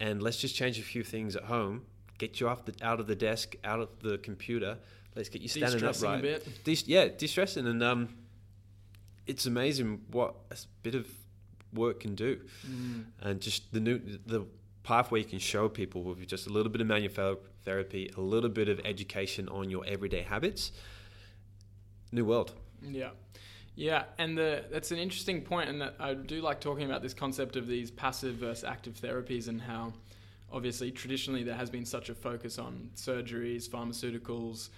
And 0.00 0.22
let's 0.22 0.38
just 0.38 0.54
change 0.56 0.78
a 0.78 0.82
few 0.82 1.02
things 1.04 1.36
at 1.36 1.44
home, 1.44 1.82
get 2.18 2.40
you 2.40 2.48
off 2.48 2.64
the 2.64 2.74
out 2.82 3.00
of 3.00 3.06
the 3.06 3.14
desk, 3.14 3.54
out 3.64 3.80
of 3.80 3.88
the 4.00 4.18
computer. 4.18 4.78
Let's 5.14 5.28
get 5.28 5.42
you 5.42 5.48
standing 5.48 5.78
De-stressing 5.78 6.18
a 6.18 6.22
bit. 6.22 6.64
De- 6.64 6.72
yeah, 6.86 7.06
de-stressing, 7.08 7.66
and 7.66 7.82
um, 7.82 8.08
it's 9.26 9.46
amazing 9.46 10.00
what 10.10 10.34
a 10.50 10.56
bit 10.82 10.94
of 10.94 11.06
work 11.72 12.00
can 12.00 12.14
do, 12.14 12.40
Mm. 12.68 13.04
and 13.20 13.40
just 13.40 13.72
the 13.72 13.80
new 13.80 13.98
the 14.26 14.46
pathway 14.84 15.20
you 15.20 15.24
can 15.24 15.38
show 15.40 15.68
people 15.68 16.02
with 16.02 16.24
just 16.26 16.46
a 16.46 16.50
little 16.50 16.70
bit 16.70 16.80
of 16.80 16.86
manual 16.86 17.38
therapy, 17.64 18.10
a 18.16 18.20
little 18.20 18.50
bit 18.50 18.68
of 18.68 18.80
education 18.84 19.48
on 19.48 19.70
your 19.70 19.84
everyday 19.86 20.22
habits. 20.22 20.70
New 22.12 22.24
world. 22.24 22.52
Yeah. 22.82 23.10
Yeah, 23.76 24.04
and 24.18 24.38
the, 24.38 24.64
that's 24.70 24.92
an 24.92 24.98
interesting 24.98 25.40
point, 25.40 25.68
and 25.68 25.80
that 25.80 25.96
I 25.98 26.14
do 26.14 26.40
like 26.40 26.60
talking 26.60 26.84
about 26.84 27.02
this 27.02 27.12
concept 27.12 27.56
of 27.56 27.66
these 27.66 27.90
passive 27.90 28.36
versus 28.36 28.62
active 28.62 28.94
therapies 28.94 29.48
and 29.48 29.60
how, 29.60 29.94
obviously, 30.52 30.92
traditionally 30.92 31.42
there 31.42 31.56
has 31.56 31.70
been 31.70 31.84
such 31.84 32.08
a 32.08 32.14
focus 32.14 32.60
on 32.60 32.90
surgeries, 32.94 33.68
pharmaceuticals, 33.68 34.68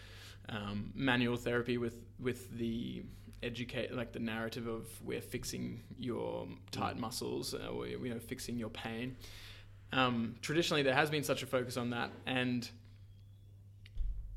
um, 0.48 0.92
manual 0.94 1.36
therapy 1.36 1.76
with 1.76 1.98
with 2.18 2.56
the 2.56 3.02
educate 3.42 3.94
like 3.94 4.12
the 4.12 4.18
narrative 4.18 4.66
of 4.66 4.86
we're 5.04 5.20
fixing 5.20 5.82
your 5.98 6.48
tight 6.70 6.98
muscles 6.98 7.52
uh, 7.52 7.68
or 7.68 7.86
you 7.86 8.08
know 8.08 8.18
fixing 8.18 8.56
your 8.56 8.70
pain. 8.70 9.16
Um, 9.92 10.34
traditionally, 10.42 10.82
there 10.82 10.94
has 10.94 11.10
been 11.10 11.22
such 11.24 11.42
a 11.42 11.46
focus 11.46 11.76
on 11.76 11.90
that, 11.90 12.10
and 12.26 12.68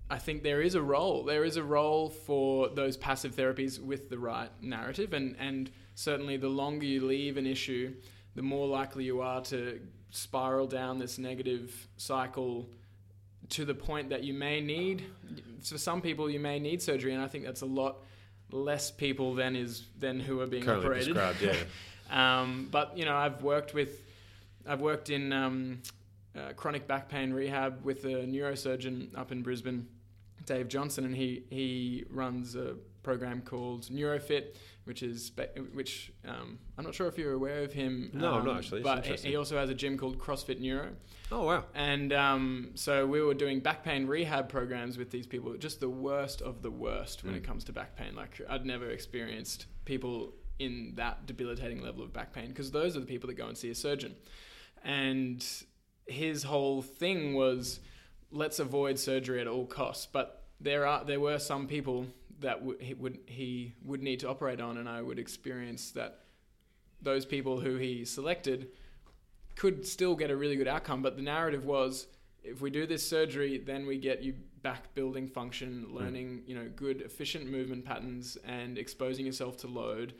I 0.09 0.17
think 0.17 0.43
there 0.43 0.62
is 0.62 0.75
a 0.75 0.81
role. 0.81 1.23
There 1.23 1.43
is 1.43 1.57
a 1.57 1.63
role 1.63 2.09
for 2.09 2.69
those 2.69 2.97
passive 2.97 3.35
therapies 3.35 3.79
with 3.79 4.09
the 4.09 4.17
right 4.17 4.49
narrative, 4.62 5.13
and 5.13 5.35
and 5.39 5.69
certainly 5.95 6.38
the 6.38 6.47
longer 6.49 6.85
you 6.85 7.05
leave 7.05 7.38
an 7.38 7.45
issue, 7.45 7.93
the 8.35 8.41
more 8.41 8.67
likely 8.67 9.03
you 9.03 9.21
are 9.21 9.41
to 9.41 9.79
spiral 10.12 10.65
down 10.65 10.97
this 10.97 11.17
negative 11.17 11.88
cycle 11.97 12.67
to 13.49 13.65
the 13.65 13.75
point 13.75 14.09
that 14.09 14.23
you 14.23 14.33
may 14.33 14.62
need. 14.62 15.03
For 15.63 15.77
some 15.77 16.01
people, 16.01 16.29
you 16.29 16.39
may 16.39 16.59
need 16.59 16.81
surgery, 16.81 17.13
and 17.13 17.21
I 17.21 17.27
think 17.27 17.43
that's 17.45 17.62
a 17.62 17.65
lot 17.67 17.97
less 18.51 18.89
people 18.89 19.35
than 19.35 19.55
is 19.55 19.85
than 19.99 20.19
who 20.19 20.41
are 20.41 20.47
being 20.47 20.63
Currently 20.63 21.12
operated. 21.12 21.41
yeah. 21.41 21.53
Um, 22.12 22.69
but 22.71 22.97
you 22.97 23.05
know, 23.05 23.15
I've 23.15 23.43
worked 23.43 23.75
with, 23.75 24.01
I've 24.69 24.82
worked 24.82 25.10
in 25.10 25.34
um, 25.34 25.82
uh, 26.38 26.53
chronic 26.55 26.88
back 26.88 27.10
pain 27.10 27.34
rehab 27.34 27.84
with 27.84 28.05
a 28.05 28.25
neurosurgeon 28.27 29.17
up 29.17 29.32
in 29.32 29.41
Brisbane, 29.41 29.88
Dave 30.45 30.67
Johnson, 30.67 31.05
and 31.05 31.15
he 31.15 31.43
he 31.49 32.05
runs 32.10 32.55
a 32.55 32.75
program 33.01 33.41
called 33.41 33.84
NeuroFit, 33.86 34.55
which 34.84 35.01
is 35.01 35.32
which 35.73 36.12
um, 36.27 36.60
I'm 36.77 36.84
not 36.86 36.93
sure 36.93 37.08
if 37.08 37.17
you're 37.17 37.34
aware 37.34 37.63
of 37.63 37.73
him. 37.73 38.12
No, 38.13 38.34
I'm 38.36 38.45
not 38.45 38.51
um, 38.51 38.58
actually. 38.58 38.82
But 38.82 39.05
he- 39.05 39.29
he 39.29 39.36
also 39.36 39.58
has 39.58 39.69
a 39.69 39.73
gym 39.73 39.97
called 39.97 40.19
CrossFit 40.19 40.60
Neuro. 40.60 40.89
Oh 41.32 41.45
wow. 41.45 41.63
And 41.73 42.13
um, 42.13 42.71
so 42.75 43.05
we 43.08 43.21
were 43.21 43.34
doing 43.34 43.60
back 43.60 43.84
pain 43.84 44.05
rehab 44.08 44.49
programs 44.49 44.97
with 44.97 45.10
these 45.12 45.25
people, 45.27 45.55
just 45.58 45.79
the 45.79 45.89
worst 45.89 46.41
of 46.41 46.62
the 46.62 46.71
worst 46.71 47.23
when 47.23 47.34
Mm. 47.34 47.38
it 47.38 47.43
comes 47.43 47.63
to 47.65 47.71
back 47.73 47.95
pain. 47.95 48.15
Like 48.15 48.39
I'd 48.49 48.65
never 48.65 48.89
experienced 48.91 49.65
people 49.86 50.34
in 50.60 50.93
that 50.95 51.25
debilitating 51.25 51.82
level 51.82 52.03
of 52.03 52.12
back 52.12 52.34
pain 52.34 52.49
because 52.49 52.69
those 52.69 52.97
are 52.97 52.99
the 52.99 53.05
people 53.05 53.27
that 53.27 53.36
go 53.36 53.47
and 53.47 53.58
see 53.58 53.69
a 53.71 53.75
surgeon. 53.75 54.13
And 54.83 55.45
his 56.05 56.43
whole 56.43 56.81
thing 56.81 57.33
was 57.33 57.79
let's 58.31 58.59
avoid 58.59 58.99
surgery 58.99 59.41
at 59.41 59.47
all 59.47 59.65
costs. 59.65 60.07
But 60.11 60.43
there 60.59 60.85
are 60.85 61.03
there 61.03 61.19
were 61.19 61.39
some 61.39 61.67
people 61.67 62.07
that 62.39 62.59
w- 62.59 62.77
he 62.79 62.93
would 62.93 63.19
he 63.25 63.73
would 63.83 64.01
need 64.01 64.19
to 64.21 64.29
operate 64.29 64.61
on, 64.61 64.77
and 64.77 64.87
I 64.87 65.01
would 65.01 65.19
experience 65.19 65.91
that 65.91 66.19
those 67.01 67.25
people 67.25 67.59
who 67.59 67.77
he 67.77 68.05
selected 68.05 68.67
could 69.55 69.85
still 69.85 70.15
get 70.15 70.31
a 70.31 70.35
really 70.35 70.55
good 70.55 70.67
outcome. 70.67 71.01
But 71.01 71.15
the 71.15 71.21
narrative 71.21 71.65
was, 71.65 72.07
if 72.43 72.61
we 72.61 72.69
do 72.69 72.85
this 72.85 73.07
surgery, 73.07 73.57
then 73.57 73.85
we 73.85 73.97
get 73.97 74.21
you 74.21 74.35
back 74.61 74.93
building 74.93 75.27
function, 75.27 75.87
learning, 75.89 76.43
you 76.45 76.55
know, 76.55 76.69
good 76.75 77.01
efficient 77.01 77.49
movement 77.49 77.85
patterns, 77.85 78.37
and 78.45 78.77
exposing 78.77 79.25
yourself 79.25 79.57
to 79.57 79.67
load. 79.67 80.13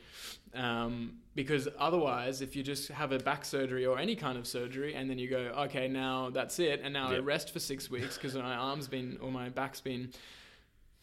Um, 0.54 1.18
because 1.36 1.68
otherwise, 1.78 2.42
if 2.42 2.56
you 2.56 2.64
just 2.64 2.90
have 2.90 3.12
a 3.12 3.20
back 3.20 3.46
surgery 3.46 3.86
or 3.86 3.98
any 3.98 4.16
kind 4.16 4.38
of 4.38 4.48
surgery, 4.48 4.96
and 4.96 5.10
then 5.10 5.20
you 5.20 5.30
go, 5.30 5.40
okay, 5.66 5.88
now 5.88 6.30
that's 6.30 6.60
it, 6.60 6.82
and 6.84 6.94
now 6.94 7.10
I 7.10 7.20
rest 7.20 7.52
for 7.52 7.60
six 7.60 7.90
weeks 7.90 8.16
because 8.16 8.36
my 8.36 8.56
arm's 8.56 8.88
been 8.88 9.18
or 9.22 9.32
my 9.32 9.50
back's 9.50 9.82
been 9.82 10.12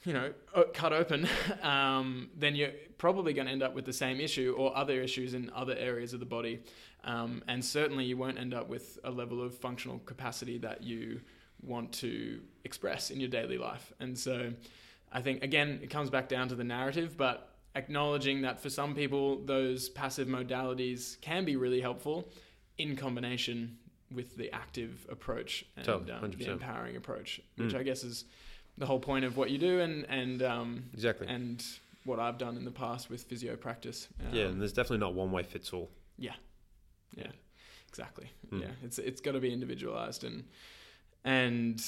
you 0.06 0.12
know, 0.12 0.32
cut 0.72 0.92
open, 0.92 1.28
um, 1.62 2.30
then 2.36 2.54
you're 2.54 2.70
probably 2.96 3.32
going 3.32 3.46
to 3.46 3.52
end 3.52 3.62
up 3.62 3.74
with 3.74 3.84
the 3.84 3.92
same 3.92 4.20
issue 4.20 4.54
or 4.56 4.74
other 4.76 5.02
issues 5.02 5.34
in 5.34 5.50
other 5.54 5.74
areas 5.76 6.12
of 6.12 6.20
the 6.20 6.26
body. 6.26 6.62
Um, 7.04 7.42
and 7.48 7.64
certainly 7.64 8.04
you 8.04 8.16
won't 8.16 8.38
end 8.38 8.54
up 8.54 8.68
with 8.68 8.98
a 9.04 9.10
level 9.10 9.42
of 9.42 9.56
functional 9.58 9.98
capacity 10.00 10.58
that 10.58 10.82
you 10.82 11.20
want 11.62 11.92
to 11.92 12.40
express 12.64 13.10
in 13.10 13.20
your 13.20 13.28
daily 13.28 13.58
life. 13.58 13.92
And 14.00 14.18
so 14.18 14.52
I 15.12 15.20
think, 15.20 15.42
again, 15.42 15.80
it 15.82 15.90
comes 15.90 16.10
back 16.10 16.28
down 16.28 16.48
to 16.48 16.54
the 16.54 16.64
narrative, 16.64 17.16
but 17.16 17.50
acknowledging 17.74 18.42
that 18.42 18.60
for 18.60 18.70
some 18.70 18.94
people, 18.94 19.40
those 19.44 19.88
passive 19.88 20.28
modalities 20.28 21.20
can 21.20 21.44
be 21.44 21.56
really 21.56 21.80
helpful 21.80 22.28
in 22.78 22.96
combination 22.96 23.78
with 24.14 24.36
the 24.36 24.52
active 24.52 25.06
approach 25.10 25.64
and 25.76 25.84
Totally, 25.84 26.12
um, 26.12 26.30
the 26.30 26.50
empowering 26.50 26.96
approach, 26.96 27.40
which 27.56 27.72
Mm. 27.72 27.78
I 27.78 27.82
guess 27.82 28.04
is 28.04 28.24
the 28.78 28.86
whole 28.86 29.00
point 29.00 29.24
of 29.24 29.36
what 29.36 29.50
you 29.50 29.58
do 29.58 29.80
and 29.80 30.04
and 30.08 30.42
um, 30.42 30.84
Exactly. 30.94 31.26
and 31.26 31.64
what 32.04 32.20
I've 32.20 32.38
done 32.38 32.56
in 32.56 32.64
the 32.64 32.70
past 32.70 33.10
with 33.10 33.24
physio 33.24 33.56
practice. 33.56 34.06
Um, 34.20 34.34
yeah, 34.34 34.44
and 34.44 34.60
there's 34.60 34.72
definitely 34.72 34.98
not 34.98 35.14
one 35.14 35.32
way 35.32 35.42
fits 35.42 35.72
all. 35.72 35.90
Yeah. 36.18 36.34
Yeah, 37.16 37.32
exactly. 37.88 38.30
Mm. 38.52 38.60
Yeah, 38.62 38.70
it's 38.84 38.98
it's 38.98 39.20
got 39.20 39.32
to 39.32 39.40
be 39.40 39.52
individualized 39.52 40.22
and 40.22 40.44
and 41.26 41.84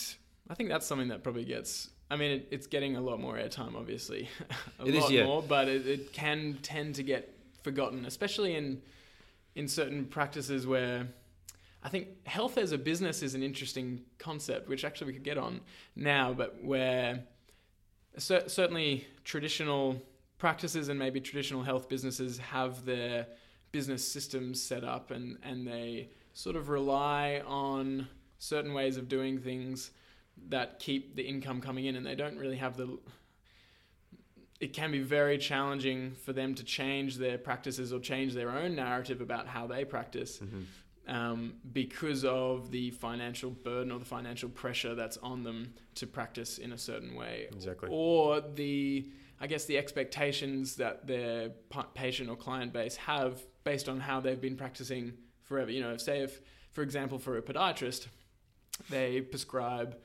I 0.51 0.55
think 0.55 0.69
that's 0.69 0.85
something 0.85 1.09
that 1.09 1.23
probably 1.23 1.45
gets. 1.45 1.89
I 2.11 2.17
mean, 2.17 2.33
it, 2.33 2.49
it's 2.51 2.67
getting 2.67 2.97
a 2.97 3.01
lot 3.01 3.21
more 3.21 3.37
airtime, 3.37 3.75
obviously, 3.77 4.29
a 4.81 4.87
It 4.87 4.95
is, 4.95 5.03
lot 5.03 5.11
yeah. 5.13 5.25
more, 5.25 5.43
but 5.43 5.69
it, 5.69 5.87
it 5.87 6.13
can 6.13 6.59
tend 6.63 6.95
to 6.97 7.03
get 7.03 7.35
forgotten, 7.63 8.05
especially 8.05 8.55
in 8.55 8.83
in 9.55 9.67
certain 9.69 10.05
practices 10.05 10.67
where 10.67 11.09
I 11.83 11.89
think 11.89 12.27
health 12.27 12.59
as 12.59 12.73
a 12.73 12.79
business 12.79 13.23
is 13.23 13.35
an 13.35 13.43
interesting 13.43 14.03
concept, 14.19 14.69
which 14.69 14.85
actually 14.85 15.09
we 15.09 15.13
could 15.15 15.25
get 15.25 15.39
on 15.39 15.61
now, 15.97 16.33
but 16.33 16.63
where 16.63 17.25
cer- 18.17 18.49
certainly 18.49 19.07
traditional 19.25 20.01
practices 20.39 20.89
and 20.89 20.99
maybe 20.99 21.21
traditional 21.21 21.63
health 21.63 21.89
businesses 21.89 22.39
have 22.39 22.85
their 22.85 23.27
business 23.73 24.07
systems 24.07 24.63
set 24.63 24.85
up 24.85 25.11
and, 25.11 25.39
and 25.43 25.67
they 25.67 26.09
sort 26.35 26.55
of 26.57 26.69
rely 26.69 27.43
on 27.47 28.07
certain 28.39 28.73
ways 28.75 28.97
of 28.97 29.09
doing 29.09 29.39
things 29.39 29.91
that 30.49 30.79
keep 30.79 31.17
the 31.17 31.23
income 31.23 31.61
coming 31.61 31.85
in 31.87 31.97
and 31.97 32.07
they 32.07 32.15
don't 32.15 32.39
really 32.39 32.57
have 32.57 32.77
the 32.77 32.99
it 34.61 34.73
can 34.73 34.91
be 34.91 34.99
very 35.01 35.39
challenging 35.39 36.13
for 36.25 36.33
them 36.33 36.55
to 36.55 36.65
change 36.65 37.17
their 37.17 37.39
practices 37.39 37.93
or 37.93 38.01
change 38.01 38.35
their 38.35 38.51
own 38.51 38.75
narrative 38.75 39.21
about 39.21 39.47
how 39.47 39.67
they 39.67 39.85
practice 39.85 40.39
Mm-hmm. 40.39 41.15
um, 41.15 41.55
because 41.73 42.25
of 42.25 42.71
the 42.73 42.91
financial 42.91 43.51
burden 43.51 43.93
or 43.93 43.99
the 44.01 44.05
financial 44.05 44.49
pressure 44.49 44.95
that's 44.97 45.17
on 45.19 45.45
them 45.45 45.75
to 45.95 46.07
practice 46.07 46.59
in 46.59 46.73
a 46.73 46.79
certain 46.79 47.15
way, 47.15 47.47
Exactly. 47.53 47.89
or 47.93 48.41
the 48.41 49.09
I 49.41 49.47
guess 49.47 49.67
the 49.67 49.79
expectations 49.79 50.75
that 50.77 51.07
their 51.07 51.51
pa- 51.71 51.87
patient 51.95 52.29
or 52.29 52.35
client 52.35 52.73
base 52.73 52.97
have 52.97 53.41
based 53.63 53.89
on 53.89 54.01
how 54.01 54.19
they've 54.19 54.41
been 54.41 54.57
practicing 54.57 55.13
forever. 55.45 55.71
You 55.71 55.81
know, 55.83 55.97
say 55.97 56.23
if, 56.23 56.41
for 56.73 56.83
example, 56.83 57.19
for 57.21 57.37
a 57.39 57.43
podiatrist, 57.43 58.09
they 58.91 59.21
prescribe 59.21 59.97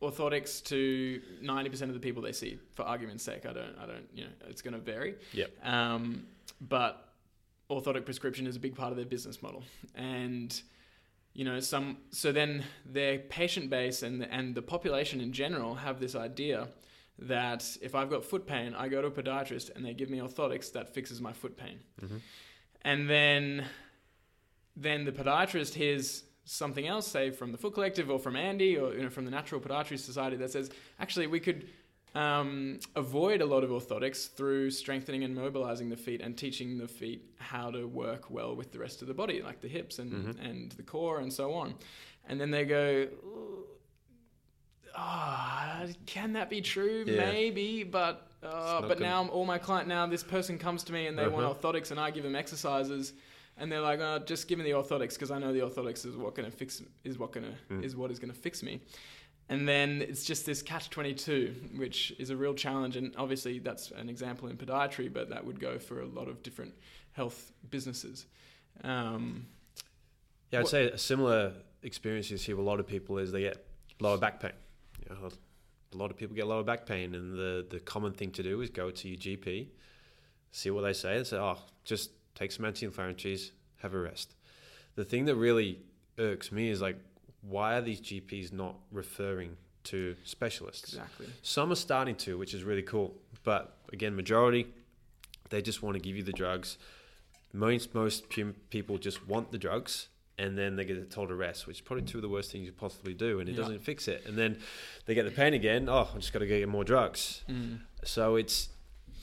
orthotics 0.00 0.62
to 0.64 1.20
90% 1.42 1.82
of 1.82 1.94
the 1.94 2.00
people 2.00 2.22
they 2.22 2.32
see 2.32 2.58
for 2.74 2.82
argument's 2.84 3.24
sake 3.24 3.44
i 3.46 3.52
don't 3.52 3.74
i 3.80 3.86
don't 3.86 4.06
you 4.14 4.24
know 4.24 4.30
it's 4.48 4.62
going 4.62 4.74
to 4.74 4.80
vary 4.80 5.16
Yep. 5.32 5.50
um, 5.66 6.24
but 6.60 7.08
orthotic 7.70 8.04
prescription 8.04 8.46
is 8.46 8.54
a 8.56 8.60
big 8.60 8.76
part 8.76 8.90
of 8.92 8.96
their 8.96 9.06
business 9.06 9.42
model 9.42 9.64
and 9.96 10.62
you 11.34 11.44
know 11.44 11.58
some 11.60 11.98
so 12.10 12.30
then 12.32 12.64
their 12.86 13.18
patient 13.18 13.70
base 13.70 14.02
and 14.02 14.20
the, 14.22 14.32
and 14.32 14.54
the 14.54 14.62
population 14.62 15.20
in 15.20 15.32
general 15.32 15.74
have 15.74 15.98
this 16.00 16.14
idea 16.14 16.68
that 17.18 17.76
if 17.82 17.94
i've 17.96 18.08
got 18.08 18.24
foot 18.24 18.46
pain 18.46 18.74
i 18.74 18.88
go 18.88 19.02
to 19.02 19.08
a 19.08 19.10
podiatrist 19.10 19.74
and 19.74 19.84
they 19.84 19.92
give 19.94 20.08
me 20.10 20.18
orthotics 20.18 20.72
that 20.72 20.94
fixes 20.94 21.20
my 21.20 21.32
foot 21.32 21.56
pain 21.56 21.80
Mm-hmm. 22.00 22.16
and 22.82 23.10
then 23.10 23.64
then 24.76 25.04
the 25.04 25.12
podiatrist 25.12 25.74
hears 25.74 26.22
something 26.48 26.86
else, 26.86 27.06
say 27.06 27.30
from 27.30 27.52
the 27.52 27.58
Foot 27.58 27.74
Collective 27.74 28.10
or 28.10 28.18
from 28.18 28.34
Andy 28.36 28.76
or 28.76 28.94
you 28.94 29.02
know 29.02 29.10
from 29.10 29.24
the 29.24 29.30
Natural 29.30 29.60
Podiatry 29.60 29.98
Society, 29.98 30.36
that 30.36 30.50
says 30.50 30.70
actually 30.98 31.26
we 31.26 31.40
could 31.40 31.68
um, 32.14 32.80
avoid 32.96 33.42
a 33.42 33.46
lot 33.46 33.62
of 33.64 33.70
orthotics 33.70 34.30
through 34.34 34.70
strengthening 34.70 35.24
and 35.24 35.34
mobilizing 35.34 35.90
the 35.90 35.96
feet 35.96 36.20
and 36.22 36.36
teaching 36.38 36.78
the 36.78 36.88
feet 36.88 37.22
how 37.38 37.70
to 37.70 37.84
work 37.86 38.30
well 38.30 38.56
with 38.56 38.72
the 38.72 38.78
rest 38.78 39.02
of 39.02 39.08
the 39.08 39.14
body, 39.14 39.42
like 39.42 39.60
the 39.60 39.68
hips 39.68 39.98
and 39.98 40.10
Mhm. 40.12 40.44
and 40.50 40.72
the 40.72 40.82
core 40.82 41.20
and 41.20 41.32
so 41.32 41.52
on. 41.52 41.74
And 42.28 42.40
then 42.40 42.50
they 42.50 42.64
go. 42.64 43.08
Ah, 44.96 45.82
can 46.06 46.32
that 46.32 46.50
be 46.50 46.60
true? 46.60 47.04
Yeah. 47.06 47.30
Maybe, 47.30 47.84
but 47.84 48.26
uh, 48.42 48.80
but 48.82 49.00
now 49.00 49.26
all 49.28 49.44
my 49.44 49.58
client 49.58 49.86
now 49.88 50.06
this 50.06 50.22
person 50.22 50.58
comes 50.58 50.82
to 50.84 50.92
me 50.92 51.06
and 51.08 51.18
they 51.18 51.24
Uh-huh. 51.24 51.42
want 51.42 51.60
orthotics 51.60 51.90
and 51.90 52.00
I 52.00 52.10
give 52.10 52.22
them 52.24 52.34
exercises 52.36 53.12
and 53.58 53.70
they're 53.70 53.80
like, 53.80 54.00
oh, 54.00 54.20
just 54.24 54.48
give 54.48 54.58
me 54.58 54.64
the 54.64 54.70
orthotics 54.72 55.14
because 55.14 55.30
I 55.30 55.38
know 55.38 55.52
the 55.52 55.60
orthotics 55.60 56.06
is 56.06 56.16
what 56.16 56.34
gonna 56.34 56.50
fix 56.50 56.82
is 57.04 57.18
what 57.18 57.32
gonna 57.32 57.54
Mm. 57.70 57.84
is 57.84 57.96
what 57.96 58.10
is 58.10 58.18
gonna 58.18 58.32
fix 58.32 58.62
me. 58.62 58.80
And 59.50 59.66
then 59.66 60.02
it's 60.02 60.24
just 60.24 60.44
this 60.44 60.60
catch 60.62 60.90
twenty 60.90 61.14
two, 61.14 61.54
which 61.76 62.12
is 62.18 62.30
a 62.30 62.36
real 62.36 62.54
challenge. 62.54 62.96
And 62.96 63.14
obviously 63.16 63.58
that's 63.58 63.90
an 63.92 64.08
example 64.08 64.48
in 64.48 64.56
podiatry, 64.56 65.12
but 65.12 65.30
that 65.30 65.44
would 65.44 65.58
go 65.60 65.78
for 65.78 66.00
a 66.00 66.06
lot 66.06 66.28
of 66.28 66.42
different 66.42 66.74
health 67.12 67.52
businesses. 67.70 68.26
Um, 68.84 69.46
Yeah, 70.50 70.60
I'd 70.60 70.62
What- 70.62 70.70
say 70.70 70.90
a 70.90 70.96
similar 70.98 71.52
experience 71.82 72.30
you 72.30 72.38
see 72.38 72.54
with 72.54 72.64
a 72.64 72.68
lot 72.68 72.80
of 72.80 72.86
people 72.86 73.18
is 73.18 73.32
they 73.32 73.42
get 73.42 73.66
lower 74.00 74.16
back 74.16 74.40
pain. 74.40 74.52
You 75.02 75.14
know, 75.14 75.28
a 75.92 75.96
lot 75.96 76.10
of 76.10 76.16
people 76.16 76.34
get 76.34 76.46
lower 76.46 76.62
back 76.62 76.86
pain, 76.86 77.14
and 77.14 77.34
the, 77.38 77.66
the 77.68 77.80
common 77.80 78.12
thing 78.14 78.30
to 78.32 78.42
do 78.42 78.60
is 78.62 78.70
go 78.70 78.90
to 78.90 79.08
your 79.08 79.18
GP, 79.18 79.68
see 80.50 80.70
what 80.70 80.82
they 80.82 80.92
say, 80.94 81.16
and 81.18 81.26
say, 81.26 81.36
oh, 81.36 81.58
just 81.84 82.10
take 82.38 82.52
some 82.52 82.64
anti-inflammatories, 82.64 83.50
have 83.78 83.94
a 83.94 83.98
rest. 83.98 84.34
The 84.94 85.04
thing 85.04 85.24
that 85.26 85.34
really 85.36 85.80
irks 86.18 86.52
me 86.52 86.68
is 86.70 86.80
like, 86.80 86.96
why 87.42 87.74
are 87.76 87.80
these 87.80 88.00
GPs 88.00 88.52
not 88.52 88.76
referring 88.92 89.56
to 89.84 90.16
specialists? 90.24 90.92
exactly. 90.92 91.26
Some 91.42 91.72
are 91.72 91.76
starting 91.76 92.16
to, 92.16 92.36
which 92.38 92.54
is 92.54 92.62
really 92.64 92.82
cool. 92.82 93.14
But 93.44 93.76
again, 93.92 94.14
majority, 94.16 94.66
they 95.50 95.62
just 95.62 95.82
want 95.82 95.94
to 95.94 96.00
give 96.00 96.16
you 96.16 96.22
the 96.22 96.32
drugs. 96.32 96.78
Most 97.52 97.94
most 97.94 98.24
people 98.70 98.98
just 98.98 99.26
want 99.26 99.50
the 99.52 99.58
drugs, 99.58 100.08
and 100.36 100.56
then 100.58 100.76
they 100.76 100.84
get 100.84 101.10
told 101.10 101.28
to 101.30 101.34
rest, 101.34 101.66
which 101.66 101.78
is 101.78 101.80
probably 101.80 102.04
two 102.04 102.18
of 102.18 102.22
the 102.22 102.28
worst 102.28 102.52
things 102.52 102.66
you 102.66 102.72
possibly 102.72 103.14
do, 103.14 103.40
and 103.40 103.48
it 103.48 103.52
Yeah. 103.52 103.58
doesn't 103.62 103.80
fix 103.80 104.06
it. 104.06 104.26
And 104.26 104.36
then 104.36 104.58
they 105.06 105.14
get 105.14 105.24
the 105.24 105.30
pain 105.30 105.54
again. 105.54 105.88
Oh, 105.88 106.08
I 106.14 106.18
just 106.18 106.32
got 106.32 106.40
to 106.40 106.46
go 106.46 106.58
get 106.58 106.68
more 106.68 106.84
drugs. 106.84 107.42
Mm. 107.48 107.80
So 108.04 108.36
it's 108.36 108.68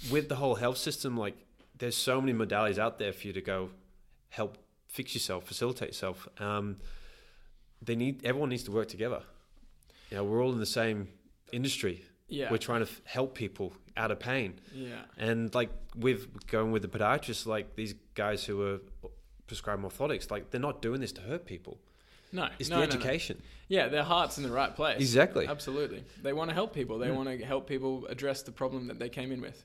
with 0.09 0.27
the 0.27 0.35
whole 0.37 0.55
health 0.55 0.77
system. 0.77 1.15
Like, 1.15 1.35
there's 1.77 1.95
so 1.97 2.21
many 2.21 2.33
modalities 2.37 2.77
out 2.77 2.99
there 2.99 3.13
for 3.13 3.27
you 3.27 3.33
to 3.33 3.41
go 3.41 3.69
help 4.29 4.57
fix 4.87 5.13
yourself, 5.13 5.45
facilitate 5.45 5.89
yourself. 5.89 6.27
Um, 6.39 6.77
they 7.81 7.95
need 7.95 8.25
everyone 8.25 8.49
needs 8.49 8.63
to 8.63 8.71
work 8.71 8.87
together. 8.87 9.21
You 10.09 10.17
know, 10.17 10.23
we're 10.23 10.43
all 10.43 10.51
in 10.53 10.59
the 10.59 10.65
same 10.65 11.09
industry. 11.51 12.05
Yeah. 12.27 12.49
We're 12.49 12.57
trying 12.57 12.83
to 12.83 12.89
f- 12.89 13.01
help 13.05 13.35
people 13.35 13.73
out 13.97 14.09
of 14.11 14.19
pain, 14.19 14.59
yeah. 14.73 15.01
and 15.17 15.53
like 15.53 15.69
with 15.95 16.47
going 16.47 16.71
with 16.71 16.81
the 16.81 16.87
podiatrists, 16.87 17.45
like 17.45 17.75
these 17.75 17.93
guys 18.15 18.43
who 18.43 18.61
are 18.63 18.79
prescribing 19.47 19.85
orthotics, 19.85 20.31
like 20.31 20.49
they're 20.49 20.59
not 20.59 20.81
doing 20.81 21.01
this 21.01 21.11
to 21.13 21.21
hurt 21.21 21.45
people. 21.45 21.77
No. 22.31 22.49
It's 22.59 22.69
no, 22.69 22.77
the 22.77 22.87
no, 22.87 22.87
no. 22.87 22.95
education. 22.95 23.41
Yeah, 23.67 23.87
their 23.87 24.03
heart's 24.03 24.37
in 24.37 24.43
the 24.43 24.51
right 24.51 24.75
place. 24.75 24.99
Exactly. 24.99 25.47
Absolutely. 25.47 26.03
They 26.21 26.33
want 26.33 26.49
to 26.49 26.53
help 26.53 26.73
people. 26.73 26.97
They 26.97 27.07
Yeah. 27.07 27.13
want 27.13 27.29
to 27.29 27.45
help 27.45 27.67
people 27.67 28.05
address 28.07 28.41
the 28.41 28.51
problem 28.51 28.87
that 28.87 28.99
they 28.99 29.09
came 29.09 29.31
in 29.31 29.39
with. 29.41 29.63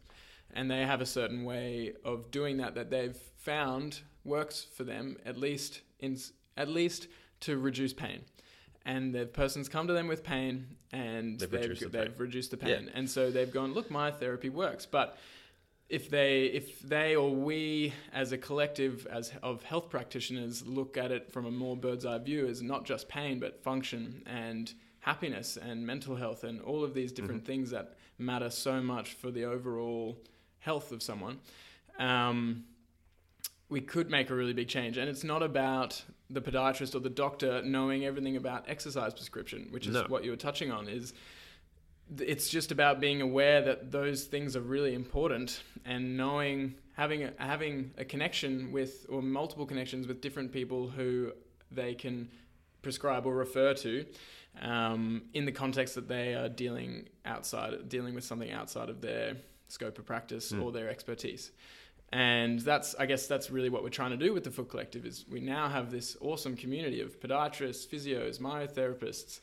And 0.54 0.70
they 0.70 0.80
have 0.80 1.00
a 1.00 1.06
certain 1.06 1.44
way 1.44 1.94
of 2.04 2.30
doing 2.30 2.56
that 2.58 2.74
that 2.74 2.90
they've 2.90 3.16
found 3.36 4.00
works 4.24 4.66
for 4.76 4.84
them 4.84 5.16
at 5.24 5.36
least 5.38 5.80
in 5.98 6.18
at 6.56 6.68
least 6.68 7.06
to 7.40 7.58
reduce 7.58 7.92
pain. 7.92 8.20
And 8.84 9.14
the 9.14 9.26
person's 9.26 9.68
come 9.68 9.86
to 9.86 9.92
them 9.92 10.08
with 10.08 10.24
pain 10.24 10.76
and 10.92 11.38
They've 11.38 11.50
they've, 11.50 11.60
reduced 11.60 11.82
the 11.82 11.88
they've 11.88 12.06
pain. 12.06 12.14
reduced 12.18 12.50
the 12.50 12.58
Yeah. 12.66 12.80
And 12.94 13.08
so 13.08 13.30
they've 13.30 13.52
gone, 13.52 13.74
look, 13.74 13.90
my 13.90 14.10
therapy 14.10 14.48
works. 14.48 14.86
But 14.86 15.18
if 15.90 16.08
they 16.08 16.44
if 16.44 16.80
they 16.80 17.16
or 17.16 17.34
we 17.34 17.92
as 18.12 18.32
a 18.32 18.38
collective 18.38 19.06
as 19.10 19.32
of 19.42 19.62
health 19.64 19.90
practitioners 19.90 20.64
look 20.66 20.96
at 20.96 21.10
it 21.10 21.30
from 21.32 21.46
a 21.46 21.50
more 21.50 21.76
bird's 21.76 22.06
eye 22.06 22.18
view 22.18 22.46
as 22.46 22.62
not 22.62 22.84
just 22.84 23.08
pain 23.08 23.40
but 23.40 23.60
function 23.62 24.22
and 24.24 24.72
happiness 25.00 25.58
and 25.60 25.84
mental 25.84 26.14
health 26.14 26.44
and 26.44 26.60
all 26.60 26.84
of 26.84 26.94
these 26.94 27.10
different 27.10 27.42
mm-hmm. 27.42 27.52
things 27.52 27.70
that 27.70 27.96
matter 28.18 28.50
so 28.50 28.80
much 28.80 29.14
for 29.14 29.32
the 29.32 29.44
overall 29.44 30.16
health 30.60 30.92
of 30.92 31.02
someone 31.02 31.38
um, 31.98 32.64
we 33.68 33.80
could 33.80 34.10
make 34.10 34.30
a 34.30 34.34
really 34.34 34.52
big 34.52 34.68
change 34.68 34.96
and 34.96 35.08
it's 35.08 35.24
not 35.24 35.42
about 35.42 36.02
the 36.28 36.40
podiatrist 36.40 36.94
or 36.94 37.00
the 37.00 37.10
doctor 37.10 37.62
knowing 37.62 38.04
everything 38.04 38.36
about 38.36 38.64
exercise 38.68 39.12
prescription 39.14 39.68
which 39.70 39.86
is 39.86 39.94
No. 39.94 40.04
what 40.08 40.24
you 40.24 40.30
were 40.30 40.36
touching 40.36 40.70
on 40.70 40.88
is 40.88 41.12
it's 42.18 42.48
just 42.48 42.72
about 42.72 42.98
being 43.00 43.20
aware 43.22 43.62
that 43.62 43.92
those 43.92 44.24
things 44.24 44.56
are 44.56 44.60
really 44.60 44.94
important 44.94 45.62
and 45.84 46.16
knowing 46.16 46.74
having 46.96 47.22
a, 47.24 47.32
having 47.38 47.92
a 47.98 48.04
connection 48.04 48.72
with 48.72 49.06
or 49.08 49.22
multiple 49.22 49.64
connections 49.64 50.08
with 50.08 50.20
different 50.20 50.52
people 50.52 50.88
who 50.88 51.32
they 51.70 51.94
can 51.94 52.28
prescribe 52.82 53.26
or 53.26 53.34
refer 53.34 53.74
to 53.74 54.04
um, 54.60 55.22
in 55.34 55.44
the 55.44 55.52
context 55.52 55.94
that 55.94 56.08
they 56.08 56.34
are 56.34 56.48
dealing 56.48 57.08
outside 57.24 57.88
dealing 57.88 58.14
with 58.14 58.24
something 58.24 58.50
outside 58.50 58.88
of 58.88 59.00
their 59.00 59.36
scope 59.70 59.98
of 59.98 60.04
practice 60.06 60.52
Mm. 60.52 60.62
or 60.62 60.72
their 60.72 60.88
expertise 60.88 61.50
and 62.12 62.58
that's 62.60 62.94
i 62.98 63.06
guess 63.06 63.26
that's 63.28 63.50
really 63.50 63.68
what 63.68 63.82
we're 63.84 63.88
trying 63.88 64.10
to 64.10 64.16
do 64.26 64.32
with 64.34 64.42
the 64.44 64.50
foot 64.50 64.68
collective 64.68 65.06
is 65.06 65.24
we 65.30 65.40
now 65.40 65.68
have 65.68 65.90
this 65.90 66.16
awesome 66.20 66.56
community 66.56 67.00
of 67.00 67.20
podiatrists 67.20 67.86
physios 67.86 68.38
myotherapists 68.40 69.40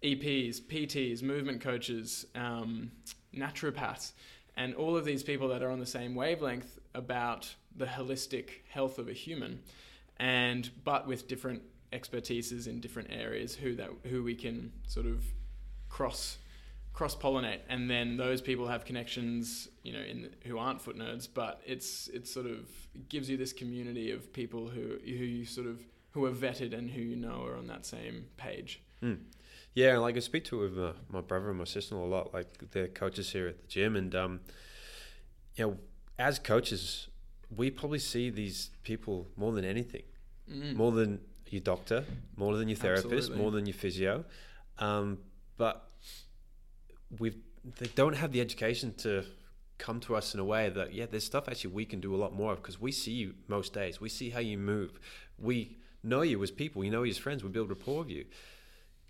EPs, 0.00 0.60
PTs, 0.60 1.24
movement 1.24 1.60
coaches, 1.60 2.24
um, 2.36 2.92
naturopaths, 3.34 4.12
and 4.56 4.72
all 4.76 4.96
of 4.96 5.04
these 5.04 5.24
people 5.24 5.48
that 5.48 5.60
are 5.60 5.72
on 5.72 5.80
the 5.80 5.86
same 5.86 6.14
wavelength 6.14 6.78
about 6.94 7.52
the 7.74 7.84
holistic 7.84 8.48
health 8.70 9.00
of 9.00 9.08
a 9.08 9.12
human, 9.12 9.58
and 10.20 10.70
but 10.84 11.08
with 11.08 11.26
different 11.26 11.62
expertises 11.92 12.68
in 12.68 12.78
different 12.78 13.08
areas 13.10 13.56
who 13.56 13.74
that 13.74 13.90
who 14.04 14.22
we 14.22 14.36
can 14.36 14.70
sort 14.86 15.06
of 15.06 15.24
cross 15.88 16.38
cross 16.98 17.14
pollinate, 17.14 17.60
and 17.68 17.88
then 17.88 18.16
those 18.16 18.40
people 18.42 18.66
have 18.66 18.84
connections, 18.84 19.68
you 19.84 19.92
know, 19.92 20.00
in 20.00 20.30
who 20.46 20.58
aren't 20.58 20.82
foot 20.82 20.98
nerds, 20.98 21.28
but 21.32 21.60
it's 21.64 22.08
it's 22.08 22.28
sort 22.28 22.46
of 22.46 22.68
gives 23.08 23.30
you 23.30 23.36
this 23.36 23.52
community 23.52 24.10
of 24.10 24.32
people 24.32 24.66
who 24.66 24.98
who 25.04 25.24
you 25.36 25.44
sort 25.44 25.68
of 25.68 25.80
who 26.10 26.24
are 26.24 26.32
vetted 26.32 26.76
and 26.76 26.90
who 26.90 27.00
you 27.00 27.14
know 27.14 27.44
are 27.46 27.56
on 27.56 27.68
that 27.68 27.86
same 27.86 28.26
page. 28.36 28.82
Mm. 29.00 29.18
Yeah, 29.74 29.92
and 29.92 30.02
like 30.02 30.16
I 30.16 30.18
speak 30.18 30.44
to 30.46 30.64
it 30.64 30.70
with 30.70 30.78
uh, 30.78 30.92
my 31.08 31.20
brother 31.20 31.50
and 31.50 31.58
my 31.58 31.64
sister 31.66 31.94
a 31.94 32.04
lot. 32.04 32.34
Like 32.34 32.48
they're 32.72 32.88
coaches 32.88 33.30
here 33.30 33.46
at 33.46 33.60
the 33.60 33.68
gym, 33.68 33.94
and 33.94 34.12
um, 34.16 34.40
you 35.54 35.66
know, 35.66 35.76
as 36.18 36.40
coaches, 36.40 37.06
we 37.56 37.70
probably 37.70 38.00
see 38.00 38.28
these 38.28 38.70
people 38.82 39.28
more 39.36 39.52
than 39.52 39.64
anything, 39.64 40.02
Mm. 40.50 40.74
more 40.74 40.90
than 40.90 41.20
your 41.48 41.60
doctor, 41.60 42.04
more 42.36 42.56
than 42.56 42.68
your 42.68 42.76
therapist, 42.76 43.12
Absolutely. 43.12 43.38
more 43.42 43.50
than 43.52 43.66
your 43.66 43.74
physio. 43.74 44.24
Um, 44.78 45.18
but 45.58 45.87
we 47.18 47.36
they 47.78 47.86
don't 47.94 48.14
have 48.14 48.32
the 48.32 48.40
education 48.40 48.94
to 48.98 49.24
come 49.78 50.00
to 50.00 50.16
us 50.16 50.34
in 50.34 50.40
a 50.40 50.44
way 50.44 50.68
that 50.68 50.92
yeah, 50.92 51.06
there's 51.06 51.24
stuff 51.24 51.48
actually 51.48 51.72
we 51.72 51.84
can 51.84 52.00
do 52.00 52.14
a 52.14 52.18
lot 52.18 52.34
more 52.34 52.52
of 52.52 52.62
because 52.62 52.80
we 52.80 52.92
see 52.92 53.12
you 53.12 53.34
most 53.46 53.72
days. 53.72 54.00
We 54.00 54.08
see 54.08 54.30
how 54.30 54.40
you 54.40 54.58
move. 54.58 54.98
We 55.38 55.78
know 56.02 56.22
you 56.22 56.42
as 56.42 56.50
people. 56.50 56.80
We 56.80 56.90
know 56.90 57.02
you 57.02 57.10
as 57.10 57.18
friends. 57.18 57.42
We 57.42 57.50
build 57.50 57.68
rapport 57.68 58.00
with 58.00 58.10
you. 58.10 58.24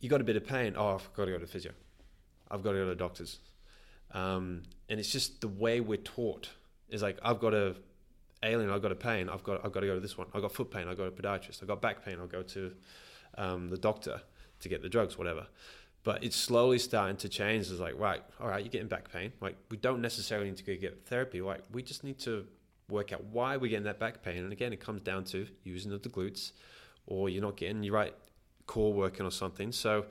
You 0.01 0.09
got 0.09 0.21
a 0.21 0.25
bit 0.25 0.37
of 0.37 0.47
pain. 0.47 0.75
Oh, 0.77 0.95
I've 0.95 1.13
got 1.15 1.25
to 1.25 1.33
go 1.33 1.39
to 1.39 1.47
physio. 1.47 1.73
I've 2.51 2.63
got 2.63 2.73
to 2.73 2.79
go 2.79 2.87
to 2.87 2.95
doctors. 2.95 3.39
Um, 4.13 4.63
and 4.89 4.99
it's 4.99 5.11
just 5.11 5.41
the 5.41 5.49
way 5.49 5.81
we're 5.81 5.99
taught 5.99 6.49
is 6.89 7.03
like 7.03 7.19
I've 7.23 7.41
got 7.41 7.55
a 7.55 7.77
alien. 8.43 8.71
I've 8.71 8.83
got 8.83 8.93
a 8.93 8.97
pain. 8.97 9.29
I've 9.29 9.43
got 9.43 9.65
I've 9.65 9.73
got 9.73 9.81
to 9.81 9.87
go 9.87 9.95
to 9.95 10.01
this 10.01 10.17
one. 10.17 10.29
I've 10.35 10.43
got 10.43 10.53
foot 10.53 10.71
pain. 10.71 10.89
I've 10.89 10.97
got 10.97 11.07
a 11.07 11.11
podiatrist. 11.11 11.63
I've 11.63 11.69
got 11.69 11.83
back 11.83 12.05
pain. 12.05 12.19
I'll 12.21 12.27
go 12.27 12.43
to 12.43 12.73
um, 13.37 13.69
the 13.71 13.79
doctor 13.79 14.21
to 14.61 14.69
get 14.69 14.83
the 14.83 14.89
drugs, 14.89 15.19
whatever. 15.19 15.47
But 16.05 16.25
it's 16.25 16.37
slowly 16.37 16.79
starting 16.79 17.17
to 17.19 17.29
change. 17.29 17.71
It's 17.71 17.81
like, 17.81 17.99
right, 17.99 18.23
all 18.41 18.49
right, 18.49 18.65
you're 18.65 18.71
getting 18.71 18.89
back 18.89 19.13
pain. 19.13 19.33
Like, 19.41 19.57
we 19.71 19.77
don't 19.77 20.01
necessarily 20.01 20.49
need 20.49 20.57
to 20.59 20.65
go 20.65 20.77
get 20.77 21.05
therapy. 21.07 21.41
Like, 21.41 21.63
we 21.73 21.83
just 21.83 22.05
need 22.05 22.19
to 22.21 22.47
work 22.89 23.13
out 23.13 23.25
why 23.25 23.57
we're 23.57 23.69
getting 23.69 23.85
that 23.85 23.99
back 23.99 24.23
pain. 24.23 24.39
And 24.39 24.53
again, 24.53 24.73
it 24.73 24.81
comes 24.81 25.03
down 25.03 25.25
to 25.25 25.47
using 25.65 25.93
of 25.93 26.03
the 26.03 26.09
glutes, 26.09 26.53
or 27.07 27.29
you're 27.29 27.43
not 27.43 27.57
getting 27.57 27.83
your 27.83 27.95
right 27.95 28.15
core 28.67 28.93
working 28.93 29.27
or 29.27 29.31
something. 29.31 29.73
So 29.73 30.07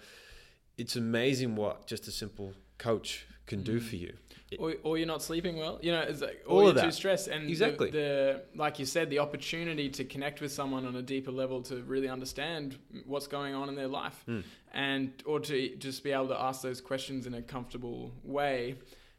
it's 0.78 0.96
amazing 0.96 1.56
what 1.56 1.88
just 1.88 2.08
a 2.08 2.12
simple 2.12 2.54
coach 2.78 3.26
can 3.48 3.64
do 3.64 3.80
Mm. 3.80 3.84
for 3.84 3.96
you. 3.96 4.14
Or, 4.60 4.76
or 4.84 4.98
you're 4.98 5.08
not 5.08 5.22
sleeping 5.22 5.58
well. 5.58 5.78
You 5.82 5.92
know, 5.92 6.02
it's 6.02 6.22
like, 6.22 6.42
All 6.48 6.60
or 6.60 6.62
you're 6.62 6.70
of 6.72 6.76
too 6.78 6.82
that. 6.88 6.94
stressed. 6.94 7.28
And 7.28 7.48
the- 7.48 7.52
Exactly. 7.52 7.92
the, 7.92 8.44
like 8.56 8.80
you 8.80 8.86
said, 8.86 9.10
the 9.10 9.20
opportunity 9.20 9.90
to 9.90 10.06
connect 10.06 10.40
with 10.40 10.54
someone 10.54 10.86
on 10.86 10.96
a 10.96 11.02
deeper 11.02 11.32
level 11.32 11.62
to 11.64 11.84
really 11.84 12.08
understand 12.08 12.78
what's 13.06 13.28
going 13.28 13.54
on 13.54 13.68
in 13.68 13.76
their 13.76 13.90
life, 13.90 14.24
Mm. 14.28 14.44
and 14.74 15.12
or 15.26 15.42
to 15.42 15.76
just 15.76 16.02
be 16.04 16.12
able 16.12 16.30
to 16.30 16.40
ask 16.42 16.62
those 16.62 16.80
questions 16.80 17.28
in 17.28 17.34
a 17.34 17.42
comfortable 17.42 18.14
way, 18.24 18.76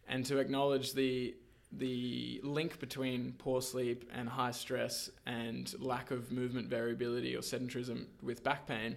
and 0.09 0.25
to 0.27 0.39
acknowledge 0.39 0.95
the 0.95 1.35
the 1.71 2.41
link 2.43 2.79
between 2.81 3.35
poor 3.37 3.61
sleep 3.61 4.09
and 4.15 4.27
high 4.27 4.53
stress 4.53 5.11
and 5.27 5.75
lack 5.79 6.11
of 6.11 6.33
movement 6.33 6.67
variability 6.71 7.37
or 7.37 7.41
sedentarism 7.41 8.07
with 8.23 8.43
back 8.43 8.67
pain. 8.67 8.97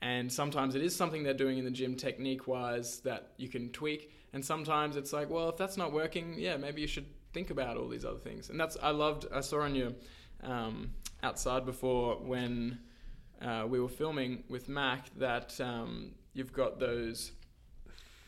And 0.00 0.32
sometimes 0.32 0.74
it 0.74 0.82
is 0.82 0.96
something 0.96 1.22
they're 1.22 1.34
doing 1.34 1.58
in 1.58 1.64
the 1.66 1.70
gym 1.70 1.94
technique 1.94 2.46
wise 2.48 3.00
that 3.00 3.32
you 3.36 3.50
can 3.50 3.68
tweak. 3.70 4.10
And 4.32 4.44
sometimes 4.44 4.96
it's 4.96 5.12
like, 5.12 5.30
well, 5.30 5.48
if 5.48 5.56
that's 5.56 5.76
not 5.76 5.92
working, 5.92 6.34
yeah, 6.38 6.56
maybe 6.56 6.80
you 6.80 6.86
should 6.86 7.06
think 7.32 7.50
about 7.50 7.76
all 7.76 7.88
these 7.88 8.04
other 8.04 8.18
things. 8.18 8.50
And 8.50 8.58
that's, 8.60 8.76
I 8.82 8.90
loved, 8.90 9.26
I 9.32 9.40
saw 9.40 9.60
on 9.62 9.74
your 9.74 9.92
um, 10.42 10.90
outside 11.22 11.64
before 11.64 12.16
when 12.16 12.78
uh, 13.40 13.64
we 13.68 13.80
were 13.80 13.88
filming 13.88 14.44
with 14.48 14.68
Mac 14.68 15.06
that 15.18 15.58
um, 15.60 16.12
you've 16.34 16.52
got 16.52 16.78
those 16.78 17.32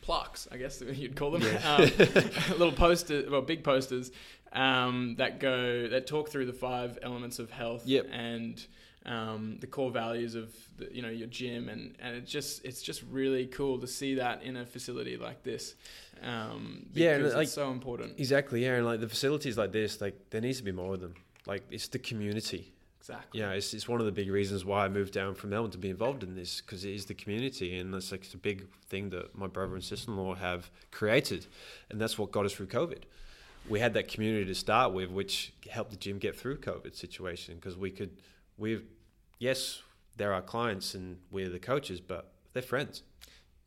plaques, 0.01 0.47
I 0.51 0.57
guess 0.57 0.81
you'd 0.93 1.15
call 1.15 1.31
them, 1.31 1.41
Yeah. 1.43 1.75
um, 1.75 1.83
little 2.57 2.71
posters, 2.71 3.29
well, 3.29 3.41
big 3.41 3.63
posters 3.63 4.11
um, 4.53 5.15
that 5.17 5.39
go 5.39 5.87
that 5.89 6.07
talk 6.07 6.29
through 6.29 6.45
the 6.47 6.53
five 6.53 6.97
elements 7.03 7.37
of 7.39 7.51
health 7.51 7.83
Yep. 7.85 8.07
and 8.11 8.65
um, 9.09 9.57
the 9.59 9.67
core 9.67 9.91
values 9.91 10.35
of 10.35 10.53
the, 10.77 10.87
you 10.95 11.01
know 11.01 11.09
your 11.09 11.27
gym, 11.27 11.67
and 11.67 11.95
and 11.99 12.15
it's 12.15 12.31
just 12.31 12.63
it's 12.63 12.81
just 12.81 13.03
really 13.11 13.47
cool 13.47 13.79
to 13.79 13.87
see 13.87 14.15
that 14.15 14.43
in 14.43 14.55
a 14.55 14.65
facility 14.65 15.17
like 15.17 15.43
this. 15.43 15.75
Um, 16.21 16.85
Yeah, 16.93 17.15
and, 17.15 17.33
like- 17.33 17.43
it's 17.43 17.53
so 17.53 17.71
important. 17.71 18.19
Exactly, 18.19 18.63
yeah, 18.63 18.75
and 18.75 18.85
like 18.85 18.99
the 19.01 19.09
facilities 19.09 19.57
like 19.57 19.71
this, 19.71 19.99
like 19.99 20.15
there 20.29 20.41
needs 20.41 20.59
to 20.59 20.63
be 20.63 20.71
more 20.71 20.93
of 20.93 21.01
them. 21.01 21.15
Like 21.45 21.63
it's 21.71 21.87
the 21.87 21.99
community. 21.99 22.71
Exactly. 22.99 23.39
Yeah, 23.39 23.51
it's, 23.51 23.73
it's 23.73 23.87
one 23.87 24.01
of 24.01 24.05
the 24.05 24.11
big 24.11 24.29
reasons 24.29 24.65
why 24.65 24.85
I 24.85 24.89
moved 24.89 25.13
down 25.13 25.33
from 25.33 25.49
Melbourne 25.51 25.71
to 25.71 25.77
be 25.79 25.89
involved 25.89 26.21
in 26.21 26.35
this 26.35 26.61
because 26.61 26.85
it 26.85 26.93
is 26.93 27.05
the 27.05 27.15
community, 27.15 27.79
and 27.79 27.91
that's 27.93 28.11
like 28.11 28.23
it's 28.25 28.33
a 28.35 28.37
big 28.37 28.67
thing 28.89 29.09
that 29.11 29.35
my 29.35 29.47
brother 29.47 29.73
and 29.73 29.83
sister-in-law 29.83 30.35
have 30.35 30.69
created, 30.91 31.47
and 31.89 31.99
that's 31.99 32.19
what 32.19 32.31
got 32.31 32.45
us 32.45 32.53
through 32.53 32.67
COVID. 32.67 33.03
We 33.67 33.79
had 33.79 33.93
that 33.93 34.07
community 34.09 34.45
to 34.45 34.55
start 34.55 34.93
with, 34.93 35.09
which 35.09 35.53
helped 35.69 35.91
the 35.91 35.97
gym 35.97 36.19
get 36.19 36.35
through 36.35 36.57
COVID 36.57 36.95
situation 36.95 37.55
because 37.55 37.77
we 37.77 37.89
could, 37.89 38.11
we, 38.57 38.81
yes, 39.39 39.81
they're 40.17 40.33
our 40.33 40.41
clients 40.41 40.93
and 40.93 41.17
we're 41.31 41.49
the 41.49 41.59
coaches, 41.59 41.99
but 42.01 42.31
they're 42.53 42.61
friends. 42.61 43.03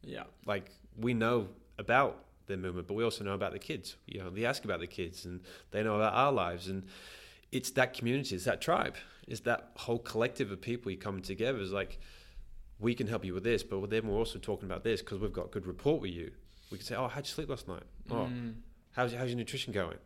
Yeah. 0.02 0.24
Like 0.46 0.70
we 0.96 1.14
know 1.14 1.48
about 1.78 2.24
their 2.46 2.56
movement, 2.56 2.86
but 2.86 2.94
we 2.94 3.04
also 3.04 3.24
know 3.24 3.34
about 3.34 3.52
the 3.52 3.58
kids. 3.58 3.96
You 4.06 4.20
know, 4.20 4.30
they 4.30 4.44
ask 4.44 4.64
about 4.64 4.80
the 4.80 4.86
kids, 4.86 5.24
and 5.24 5.40
they 5.70 5.82
know 5.82 5.96
about 5.96 6.12
our 6.14 6.32
lives, 6.32 6.68
and 6.68 6.84
it's 7.50 7.70
that 7.72 7.94
community, 7.94 8.34
it's 8.36 8.44
that 8.44 8.60
tribe, 8.60 8.96
it's 9.26 9.40
that 9.40 9.70
whole 9.76 9.98
collective 9.98 10.50
of 10.50 10.60
people 10.60 10.90
you 10.90 10.98
come 10.98 11.22
together. 11.22 11.58
Is 11.58 11.72
like 11.72 11.98
we 12.78 12.94
can 12.94 13.06
help 13.06 13.24
you 13.24 13.32
with 13.32 13.44
this, 13.44 13.62
but 13.62 13.88
then 13.90 14.06
we're 14.08 14.16
also 14.18 14.38
talking 14.38 14.66
about 14.68 14.82
this 14.84 15.00
because 15.00 15.18
we've 15.20 15.32
got 15.32 15.50
good 15.52 15.66
rapport 15.66 16.00
with 16.00 16.10
you. 16.10 16.32
We 16.70 16.78
can 16.78 16.84
say, 16.86 16.96
"Oh, 16.96 17.06
how'd 17.08 17.24
you 17.26 17.30
sleep 17.32 17.48
last 17.48 17.68
night? 17.68 17.84
Oh, 18.10 18.14
Mm. 18.26 18.54
how's 18.92 19.12
how's 19.14 19.28
your 19.28 19.38
nutrition 19.38 19.72
going?" 19.72 19.98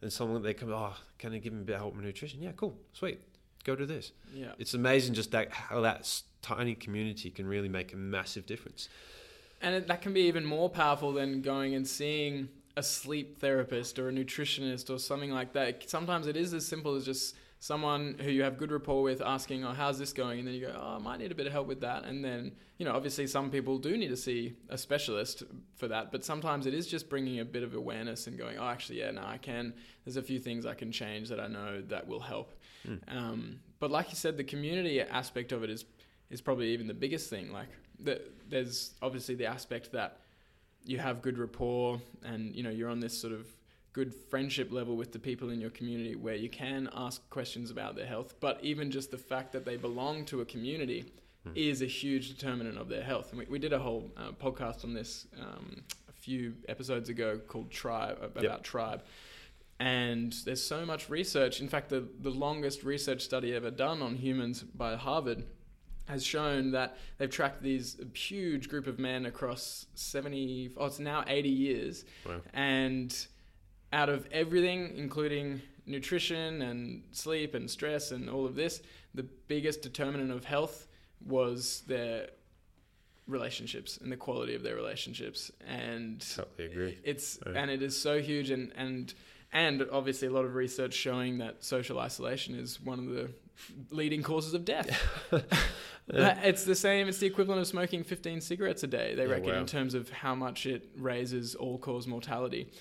And 0.00 0.12
someone 0.12 0.42
they 0.42 0.54
come, 0.54 0.70
"Oh, 0.72 0.96
can 1.18 1.32
I 1.34 1.38
give 1.38 1.52
me 1.52 1.60
a 1.60 1.64
bit 1.64 1.74
of 1.74 1.80
help 1.80 1.96
with 1.96 2.04
nutrition?" 2.04 2.40
Yeah, 2.40 2.52
cool, 2.52 2.78
sweet, 2.92 3.18
go 3.64 3.76
do 3.76 3.86
this. 3.86 4.12
Yeah. 4.34 4.52
It's 4.58 4.74
amazing 4.74 5.14
just 5.14 5.30
that 5.32 5.52
how 5.52 5.80
that 5.82 6.22
tiny 6.42 6.74
community 6.74 7.30
can 7.30 7.46
really 7.46 7.68
make 7.68 7.92
a 7.92 7.96
massive 7.96 8.46
difference. 8.46 8.88
And 9.60 9.74
it, 9.74 9.86
that 9.88 10.02
can 10.02 10.12
be 10.12 10.22
even 10.22 10.44
more 10.44 10.70
powerful 10.70 11.12
than 11.12 11.42
going 11.42 11.74
and 11.74 11.86
seeing 11.86 12.48
a 12.76 12.82
sleep 12.82 13.38
therapist 13.38 13.98
or 13.98 14.08
a 14.08 14.12
nutritionist 14.12 14.90
or 14.90 14.98
something 14.98 15.30
like 15.30 15.52
that. 15.52 15.88
Sometimes 15.90 16.26
it 16.26 16.36
is 16.36 16.54
as 16.54 16.66
simple 16.66 16.94
as 16.94 17.04
just 17.04 17.36
someone 17.58 18.16
who 18.20 18.30
you 18.30 18.42
have 18.42 18.56
good 18.56 18.72
rapport 18.72 19.02
with 19.02 19.20
asking, 19.20 19.64
"Oh, 19.64 19.72
how's 19.72 19.98
this 19.98 20.14
going?" 20.14 20.38
And 20.38 20.48
then 20.48 20.54
you 20.54 20.62
go, 20.62 20.74
"Oh, 20.74 20.96
I 20.96 20.98
might 20.98 21.18
need 21.18 21.30
a 21.30 21.34
bit 21.34 21.46
of 21.46 21.52
help 21.52 21.66
with 21.66 21.82
that." 21.82 22.04
And 22.04 22.24
then, 22.24 22.52
you 22.78 22.86
know, 22.86 22.92
obviously 22.92 23.26
some 23.26 23.50
people 23.50 23.76
do 23.76 23.98
need 23.98 24.08
to 24.08 24.16
see 24.16 24.54
a 24.70 24.78
specialist 24.78 25.42
for 25.76 25.86
that, 25.88 26.10
but 26.10 26.24
sometimes 26.24 26.64
it 26.64 26.72
is 26.72 26.86
just 26.86 27.10
bringing 27.10 27.38
a 27.38 27.44
bit 27.44 27.62
of 27.62 27.74
awareness 27.74 28.26
and 28.26 28.38
going, 28.38 28.58
"Oh, 28.58 28.66
actually, 28.66 29.00
yeah, 29.00 29.10
no, 29.10 29.22
I 29.22 29.36
can. 29.36 29.74
There's 30.04 30.16
a 30.16 30.22
few 30.22 30.38
things 30.38 30.64
I 30.64 30.74
can 30.74 30.90
change 30.90 31.28
that 31.28 31.38
I 31.38 31.48
know 31.48 31.82
that 31.82 32.08
will 32.08 32.20
help." 32.20 32.54
Mm. 32.86 33.00
Um, 33.16 33.60
but 33.78 33.90
like 33.90 34.10
you 34.10 34.16
said, 34.16 34.36
the 34.36 34.44
community 34.44 35.00
aspect 35.00 35.52
of 35.52 35.62
it 35.62 35.70
is 35.70 35.84
is 36.30 36.40
probably 36.40 36.68
even 36.72 36.86
the 36.86 36.94
biggest 36.94 37.28
thing. 37.28 37.52
Like 37.52 37.68
the, 37.98 38.20
there's 38.48 38.92
obviously 39.02 39.34
the 39.34 39.46
aspect 39.46 39.92
that 39.92 40.18
you 40.84 40.98
have 40.98 41.20
good 41.22 41.38
rapport 41.38 42.00
and 42.24 42.54
you 42.54 42.62
know 42.62 42.70
you're 42.70 42.88
on 42.88 43.00
this 43.00 43.18
sort 43.18 43.32
of 43.32 43.46
good 43.92 44.14
friendship 44.30 44.70
level 44.72 44.96
with 44.96 45.12
the 45.12 45.18
people 45.18 45.50
in 45.50 45.60
your 45.60 45.70
community 45.70 46.14
where 46.14 46.36
you 46.36 46.48
can 46.48 46.88
ask 46.94 47.28
questions 47.28 47.70
about 47.70 47.96
their 47.96 48.06
health 48.06 48.34
but 48.40 48.58
even 48.62 48.90
just 48.90 49.10
the 49.10 49.18
fact 49.18 49.52
that 49.52 49.64
they 49.64 49.76
belong 49.76 50.24
to 50.24 50.40
a 50.40 50.44
community 50.44 51.04
Hmm. 51.44 51.52
is 51.54 51.80
a 51.80 51.86
huge 51.86 52.28
determinant 52.28 52.76
of 52.76 52.90
their 52.90 53.02
health 53.02 53.30
and 53.30 53.38
we, 53.38 53.46
we 53.46 53.58
did 53.58 53.72
a 53.72 53.78
whole 53.78 54.10
uh, 54.18 54.30
podcast 54.32 54.84
on 54.84 54.92
this 54.92 55.26
um, 55.40 55.82
a 56.08 56.12
few 56.12 56.52
episodes 56.68 57.08
ago 57.08 57.38
called 57.48 57.70
tribe 57.70 58.18
about 58.22 58.42
Yep. 58.42 58.62
tribe 58.62 59.02
and 59.80 60.34
there's 60.44 60.62
so 60.62 60.84
much 60.84 61.08
research 61.08 61.60
in 61.60 61.68
fact 61.68 61.88
the, 61.88 62.04
the 62.20 62.30
longest 62.30 62.84
research 62.84 63.22
study 63.22 63.54
ever 63.54 63.70
done 63.70 64.02
on 64.02 64.14
humans 64.14 64.62
by 64.62 64.94
harvard 64.94 65.42
has 66.06 66.24
shown 66.24 66.72
that 66.72 66.96
they've 67.18 67.30
tracked 67.30 67.62
these 67.62 67.96
huge 68.14 68.68
group 68.68 68.86
of 68.86 68.98
men 68.98 69.24
across 69.26 69.86
70 69.94 70.70
oh 70.76 70.86
it's 70.86 70.98
now 70.98 71.24
80 71.26 71.48
years 71.48 72.04
Wow. 72.26 72.40
and 72.52 73.26
out 73.92 74.08
of 74.10 74.26
everything 74.30 74.92
including 74.96 75.62
nutrition 75.86 76.62
and 76.62 77.02
sleep 77.12 77.54
and 77.54 77.68
stress 77.70 78.10
and 78.12 78.28
all 78.28 78.44
of 78.44 78.54
this 78.54 78.82
the 79.14 79.22
biggest 79.48 79.82
determinant 79.82 80.30
of 80.30 80.44
health 80.44 80.86
was 81.26 81.82
their 81.86 82.28
relationships 83.26 83.98
and 84.02 84.10
the 84.10 84.16
quality 84.16 84.54
of 84.54 84.62
their 84.62 84.74
relationships 84.74 85.50
and 85.66 86.24
Totally 86.34 86.66
agree. 86.70 86.98
it's 87.04 87.38
Yeah. 87.46 87.52
and 87.62 87.70
it 87.70 87.82
is 87.82 87.96
so 88.00 88.20
huge 88.20 88.50
and 88.50 88.72
and 88.76 89.14
and 89.52 89.84
obviously 89.92 90.28
a 90.28 90.30
lot 90.30 90.44
of 90.44 90.54
research 90.54 90.94
showing 90.94 91.38
that 91.38 91.64
social 91.64 91.98
isolation 91.98 92.54
is 92.54 92.80
one 92.80 92.98
of 92.98 93.06
the 93.06 93.30
leading 93.90 94.22
causes 94.22 94.54
of 94.54 94.64
death. 94.64 94.90
That- 96.06 96.38
uh, 96.38 96.40
it's 96.42 96.64
the 96.64 96.74
same. 96.74 97.06
It's 97.06 97.18
the 97.18 97.26
equivalent 97.28 97.60
of 97.60 97.68
smoking 97.68 98.02
15 98.02 98.40
cigarettes 98.40 98.82
a 98.82 98.88
day. 98.88 99.14
They 99.14 99.26
Yeah, 99.26 99.30
reckon 99.32 99.50
wow. 99.50 99.60
in 99.60 99.66
terms 99.66 99.94
of 99.94 100.10
how 100.10 100.34
much 100.34 100.66
it 100.66 100.88
raises 100.96 101.54
all-cause 101.54 102.08
mortality, 102.08 102.72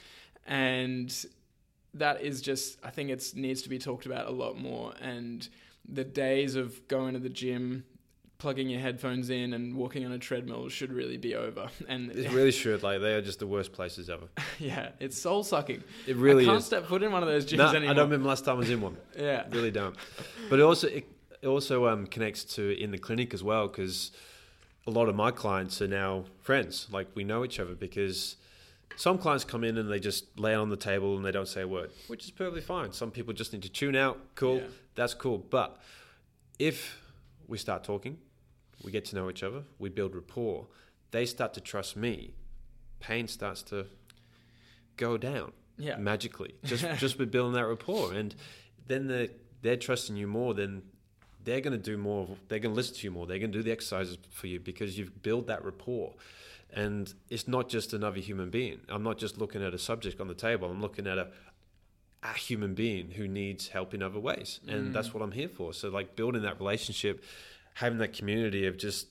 and 0.47 1.13
that 1.93 2.21
is 2.23 2.41
just. 2.41 2.79
I 2.83 2.89
think 2.89 3.11
it 3.11 3.23
needs 3.35 3.61
to 3.63 3.69
be 3.69 3.77
talked 3.77 4.07
about 4.07 4.27
a 4.27 4.31
lot 4.31 4.57
more. 4.57 4.93
And 4.99 5.47
the 5.87 6.03
days 6.03 6.55
of 6.55 6.87
going 6.87 7.13
to 7.13 7.19
the 7.19 7.29
gym, 7.29 7.83
plugging 8.39 8.69
your 8.69 8.79
headphones 8.79 9.29
in, 9.29 9.53
and 9.53 9.75
walking 9.75 10.05
on 10.05 10.11
a 10.13 10.17
treadmill 10.17 10.67
should 10.69 10.91
really 10.91 11.17
be 11.17 11.35
over. 11.35 11.67
And 11.87 12.11
It 12.11 12.31
really 12.39 12.51
should. 12.51 12.81
Like 12.81 13.01
they 13.01 13.13
are 13.13 13.21
just 13.21 13.39
the 13.39 13.47
worst 13.47 13.71
places 13.73 14.09
ever. 14.09 14.25
yeah, 14.59 14.89
it's 14.99 15.17
soul 15.21 15.43
sucking. 15.43 15.83
It 16.07 16.15
really 16.15 16.43
I 16.43 16.47
can't 16.47 16.59
is. 16.59 16.65
step 16.65 16.87
foot 16.87 17.03
in 17.03 17.11
one 17.11 17.21
of 17.21 17.29
those 17.29 17.45
gyms 17.45 17.57
No, 17.57 17.67
anymore. 17.69 17.91
I 17.91 17.93
don't 17.93 18.09
remember 18.09 18.27
last 18.29 18.45
time 18.45 18.55
I 18.55 18.59
was 18.59 18.69
in 18.69 18.81
one. 18.81 18.97
Yeah, 19.17 19.45
really 19.51 19.71
don't. 19.71 19.95
But 20.49 20.59
it 20.59 20.63
also 20.63 20.87
it, 20.87 21.05
it 21.41 21.47
also 21.47 21.87
um, 21.87 22.07
connects 22.07 22.43
to 22.55 22.81
in 22.81 22.91
the 22.91 22.97
clinic 22.97 23.33
as 23.33 23.43
well 23.43 23.67
because 23.67 24.11
a 24.87 24.91
lot 24.91 25.07
of 25.09 25.15
my 25.15 25.31
clients 25.31 25.81
are 25.81 25.87
now 25.87 26.23
friends. 26.41 26.87
Like 26.91 27.07
we 27.15 27.23
know 27.23 27.43
each 27.45 27.59
other 27.59 27.75
because 27.75 28.37
some 28.95 29.17
clients 29.17 29.43
come 29.45 29.63
in 29.65 29.77
and 29.77 29.91
they 29.91 29.99
just 29.99 30.39
lay 30.39 30.55
on 30.55 30.69
the 30.69 30.77
table 30.77 31.15
and 31.17 31.25
they 31.25 31.31
don't 31.31 31.47
say 31.47 31.61
a 31.61 31.67
word, 31.67 31.91
which 32.07 32.23
is 32.23 32.31
perfectly 32.31 32.61
fine. 32.61 32.91
Some 32.93 33.11
people 33.11 33.33
just 33.33 33.51
need 33.53 33.63
to 33.63 33.69
tune 33.69 33.95
out. 33.97 34.17
Cool, 34.35 34.57
Yeah. 34.57 34.63
that's 34.95 35.13
cool. 35.13 35.37
But 35.37 35.77
if 36.57 36.97
we 37.47 37.57
start 37.57 37.83
talking, 37.83 38.17
we 38.83 38.91
get 38.91 39.05
to 39.05 39.15
know 39.15 39.29
each 39.29 39.43
other, 39.43 39.63
we 39.77 39.89
build 39.89 40.15
rapport, 40.15 40.67
they 41.11 41.25
start 41.25 41.53
to 41.55 41.61
trust 41.61 41.95
me. 41.95 42.33
Pain 42.99 43.27
starts 43.27 43.61
to 43.63 43.85
go 44.97 45.17
down 45.17 45.51
yeah, 45.77 45.95
magically 45.97 46.55
just 46.65 46.85
just 46.97 47.17
with 47.17 47.31
building 47.31 47.53
that 47.53 47.65
rapport. 47.65 48.13
And 48.13 48.35
then 48.87 49.07
they're, 49.07 49.29
they're 49.61 49.77
trusting 49.77 50.15
you 50.17 50.27
more 50.27 50.53
then 50.53 50.81
they're 51.45 51.61
going 51.61 51.71
to 51.71 51.77
do 51.91 51.97
more 51.97 52.27
they're 52.49 52.59
going 52.59 52.73
to 52.73 52.75
listen 52.75 52.95
to 52.95 53.03
you 53.05 53.11
more 53.11 53.25
they're 53.25 53.39
going 53.39 53.51
to 53.51 53.57
do 53.57 53.63
the 53.63 53.71
exercises 53.71 54.17
for 54.29 54.47
you 54.47 54.59
because 54.59 54.97
you've 54.97 55.21
built 55.23 55.47
that 55.47 55.63
rapport. 55.63 56.13
And 56.71 57.11
it's 57.29 57.47
not 57.47 57.67
just 57.69 57.93
another 57.93 58.19
human 58.19 58.49
being. 58.51 58.81
I'm 58.89 59.01
not 59.01 59.17
just 59.17 59.37
looking 59.39 59.63
at 59.63 59.73
a 59.73 59.79
subject 59.79 60.19
on 60.19 60.27
the 60.27 60.33
table 60.33 60.69
i'm 60.69 60.81
looking 60.81 61.07
at 61.07 61.17
a 61.17 61.27
a 62.21 62.33
human 62.33 62.73
being 62.73 63.11
who 63.11 63.29
needs 63.29 63.69
help 63.69 63.93
in 63.93 64.03
other 64.03 64.19
ways. 64.19 64.59
And 64.67 64.89
Mm. 64.89 64.93
that's 64.93 65.13
what 65.13 65.23
i'm 65.23 65.31
here 65.31 65.47
for. 65.49 65.73
So 65.73 65.87
like 65.89 66.17
building 66.17 66.41
that 66.41 66.59
relationship 66.59 67.23
having 67.79 67.97
that 67.99 68.13
community 68.13 68.65
of 68.67 68.77
just 68.77 69.07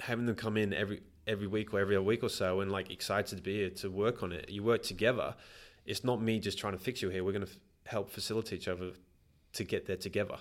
having 0.00 0.26
them 0.26 0.34
come 0.36 0.56
in 0.56 0.72
every 0.72 1.00
every 1.26 1.46
week 1.46 1.72
or 1.74 1.80
every 1.80 1.96
other 1.96 2.04
week 2.04 2.22
or 2.22 2.28
so 2.28 2.60
and 2.60 2.70
like 2.70 2.90
excited 2.90 3.36
to 3.36 3.42
be 3.42 3.54
here 3.56 3.70
to 3.70 3.90
work 3.90 4.22
on 4.22 4.32
it. 4.32 4.48
You 4.48 4.62
work 4.62 4.82
together. 4.82 5.34
It's 5.84 6.04
not 6.04 6.20
me 6.22 6.38
just 6.38 6.58
trying 6.58 6.72
to 6.74 6.78
fix 6.78 7.02
you 7.02 7.08
here. 7.10 7.24
We're 7.24 7.32
going 7.32 7.46
to 7.46 7.50
f- 7.52 7.58
help 7.86 8.10
facilitate 8.10 8.60
each 8.60 8.68
other 8.68 8.90
to 9.54 9.64
get 9.64 9.86
there 9.86 9.96
together. 9.96 10.36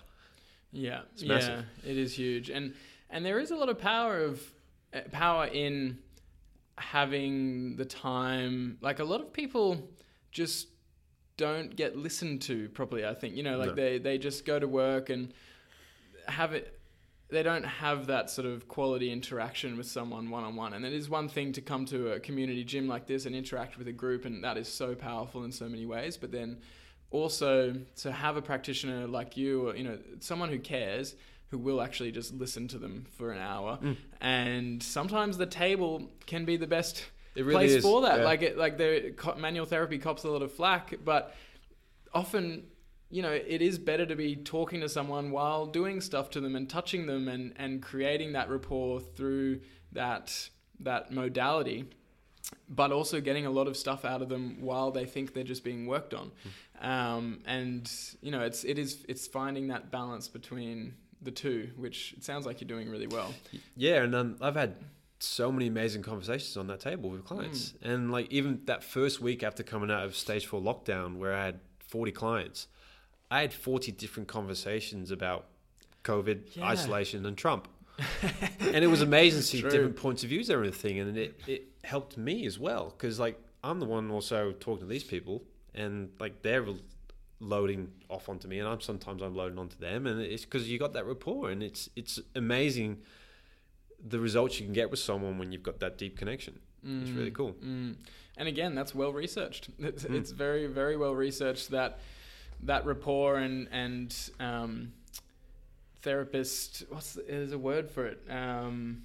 yeah, 0.71 1.01
It's 1.13 1.23
yeah. 1.23 1.61
It 1.85 1.97
is 1.97 2.13
huge, 2.17 2.49
and 2.49 2.73
and 3.09 3.25
there 3.25 3.39
is 3.39 3.51
a 3.51 3.55
lot 3.55 3.69
of 3.69 3.77
power 3.79 4.21
of 4.23 4.41
uh, 4.93 5.01
power 5.11 5.45
in 5.47 5.99
having 6.77 7.75
the 7.77 7.85
time. 7.85 8.77
Like 8.81 8.99
a 8.99 9.03
lot 9.03 9.21
of 9.21 9.31
people 9.31 9.87
just 10.31 10.67
don't 11.37 11.75
get 11.75 11.95
listened 11.95 12.41
to 12.43 12.69
properly. 12.69 13.05
I 13.05 13.13
think 13.13 13.35
you 13.35 13.43
know, 13.43 13.57
like 13.57 13.69
No. 13.69 13.75
they 13.75 13.97
they 13.99 14.17
just 14.17 14.45
go 14.45 14.59
to 14.59 14.67
work 14.67 15.09
and 15.09 15.33
have 16.29 16.53
it. 16.53 16.79
They 17.29 17.41
don't 17.41 17.65
have 17.65 18.07
that 18.07 18.29
sort 18.29 18.45
of 18.45 18.67
quality 18.67 19.11
interaction 19.11 19.77
with 19.77 19.87
someone 19.87 20.29
one 20.29 20.43
on 20.43 20.55
one. 20.55 20.73
And 20.73 20.85
it 20.85 20.93
is 20.93 21.09
one 21.09 21.27
thing 21.27 21.53
to 21.53 21.61
come 21.61 21.85
to 21.87 22.11
a 22.11 22.19
community 22.19 22.63
gym 22.63 22.87
like 22.87 23.07
this 23.07 23.25
and 23.25 23.35
interact 23.35 23.77
with 23.77 23.87
a 23.87 23.91
group, 23.91 24.25
and 24.25 24.43
that 24.43 24.57
is 24.57 24.67
so 24.67 24.93
powerful 24.93 25.43
in 25.43 25.51
so 25.51 25.67
many 25.67 25.85
ways. 25.85 26.17
But 26.17 26.31
then 26.31 26.59
also 27.11 27.75
to 27.97 28.11
have 28.11 28.37
a 28.37 28.41
practitioner 28.41 29.07
like 29.07 29.37
you, 29.37 29.69
or 29.69 29.75
you 29.75 29.83
know, 29.83 29.97
someone 30.19 30.49
who 30.49 30.59
cares, 30.59 31.15
who 31.49 31.57
will 31.57 31.81
actually 31.81 32.11
just 32.11 32.33
listen 32.33 32.67
to 32.69 32.77
them 32.77 33.05
for 33.17 33.31
an 33.31 33.39
hour. 33.39 33.79
Mm. 33.81 33.97
And 34.21 34.83
sometimes 34.83 35.37
the 35.37 35.45
table 35.45 36.11
can 36.25 36.45
be 36.45 36.57
the 36.57 36.67
best 36.67 37.05
really 37.35 37.53
place 37.53 37.71
is. 37.71 37.83
for 37.83 38.01
that. 38.01 38.19
Yeah. 38.19 38.25
Like 38.25 38.41
it, 38.41 38.57
like 38.57 38.77
the 38.77 39.15
manual 39.37 39.65
therapy 39.65 39.97
cops 39.97 40.23
a 40.23 40.29
lot 40.29 40.41
of 40.41 40.51
flack, 40.51 40.93
but 41.03 41.35
often 42.13 42.63
you 43.09 43.21
know 43.21 43.31
it 43.31 43.61
is 43.61 43.77
better 43.77 44.05
to 44.05 44.15
be 44.15 44.35
talking 44.35 44.81
to 44.81 44.89
someone 44.89 45.31
while 45.31 45.65
doing 45.65 46.01
stuff 46.01 46.29
to 46.31 46.41
them 46.41 46.55
and 46.55 46.69
touching 46.69 47.05
them 47.05 47.27
and 47.27 47.53
and 47.57 47.81
creating 47.81 48.33
that 48.33 48.49
rapport 48.49 48.99
through 48.99 49.61
that 49.91 50.49
that 50.81 51.11
modality, 51.11 51.85
but 52.69 52.91
also 52.91 53.21
getting 53.21 53.45
a 53.45 53.49
lot 53.49 53.67
of 53.67 53.77
stuff 53.77 54.05
out 54.05 54.21
of 54.21 54.29
them 54.29 54.57
while 54.61 54.91
they 54.91 55.05
think 55.05 55.33
they're 55.33 55.43
just 55.43 55.63
being 55.63 55.87
worked 55.87 56.13
on. 56.13 56.31
Um, 56.81 57.39
and 57.45 57.91
you 58.21 58.31
know, 58.31 58.41
it's 58.41 58.63
it 58.63 58.77
is 58.77 59.05
it's 59.07 59.27
finding 59.27 59.67
that 59.69 59.91
balance 59.91 60.27
between 60.27 60.95
the 61.21 61.31
two, 61.31 61.71
which 61.77 62.13
it 62.17 62.23
sounds 62.23 62.45
like 62.45 62.61
you're 62.61 62.67
doing 62.67 62.89
really 62.89 63.07
well. 63.07 63.33
Yeah, 63.75 64.03
and 64.03 64.15
um, 64.15 64.37
I've 64.41 64.55
had 64.55 64.75
so 65.19 65.51
many 65.51 65.67
amazing 65.67 66.03
conversations 66.03 66.57
on 66.57 66.67
that 66.67 66.81
table 66.81 67.09
with 67.09 67.23
clients, 67.25 67.73
and 67.81 68.11
like 68.11 68.31
even 68.31 68.61
that 68.65 68.83
first 68.83 69.21
week 69.21 69.43
after 69.43 69.63
coming 69.63 69.89
out 69.89 70.03
of 70.03 70.15
stage 70.15 70.45
four 70.45 70.61
lockdown, 70.61 71.17
where 71.17 71.33
I 71.33 71.45
had 71.45 71.59
40 71.79 72.11
clients, 72.11 72.67
I 73.35 73.41
had 73.41 73.53
40 73.53 73.91
different 73.91 74.27
conversations 74.29 75.11
about 75.11 75.47
COVID, 76.03 76.55
Yeah. 76.55 76.63
isolation, 76.73 77.25
and 77.25 77.37
Trump. 77.37 77.67
and 78.59 78.81
it 78.83 78.87
was 78.87 79.01
amazing 79.01 79.39
to 79.41 79.45
see 79.45 79.61
True. 79.61 79.69
different 79.69 79.95
points 79.97 80.23
of 80.23 80.29
views 80.29 80.49
and 80.49 80.55
everything, 80.57 80.99
and 80.99 81.17
it, 81.17 81.39
it 81.47 81.61
helped 81.83 82.17
me 82.17 82.45
as 82.45 82.57
well 82.59 82.93
because 82.95 83.19
like 83.19 83.37
I'm 83.63 83.79
the 83.79 83.85
one 83.85 84.09
also 84.11 84.51
talking 84.53 84.85
to 84.87 84.89
these 84.95 85.03
people, 85.03 85.43
and 85.73 86.09
like 86.19 86.41
they're 86.41 86.65
loading 87.39 87.91
off 88.09 88.29
onto 88.29 88.47
me, 88.47 88.59
and 88.59 88.67
I'm 88.67 88.81
sometimes 88.81 89.21
I'm 89.21 89.35
loading 89.35 89.59
onto 89.59 89.77
them, 89.77 90.07
and 90.07 90.21
it's 90.21 90.45
because 90.45 90.69
you 90.69 90.77
got 90.79 90.93
that 90.93 91.05
rapport, 91.05 91.49
and 91.51 91.61
it's 91.63 91.89
it's 91.95 92.19
amazing 92.35 93.01
the 94.07 94.19
results 94.19 94.59
you 94.59 94.65
can 94.65 94.73
get 94.73 94.89
with 94.91 94.99
someone 94.99 95.37
when 95.39 95.51
you've 95.51 95.63
got 95.63 95.79
that 95.79 95.97
deep 95.97 96.17
connection. 96.17 96.59
It's 97.01 97.09
really 97.11 97.31
cool. 97.31 97.53
Mm. 97.53 97.95
And 98.37 98.47
again, 98.47 98.75
that's 98.75 98.93
well 98.93 99.11
researched. 99.11 99.69
It's, 99.79 100.03
Mm. 100.03 100.15
it's 100.19 100.31
very, 100.31 100.67
very 100.67 100.95
well 100.97 101.15
researched 101.15 101.71
that 101.71 101.97
that 102.63 102.85
rapport 102.85 103.37
and 103.37 103.67
and 103.71 104.15
um, 104.39 104.91
therapist. 106.01 106.83
What's 106.89 107.13
the, 107.13 107.23
there's 107.27 107.51
a 107.51 107.57
word 107.59 107.89
for 107.89 108.05
it? 108.05 108.19
Um, 108.29 109.03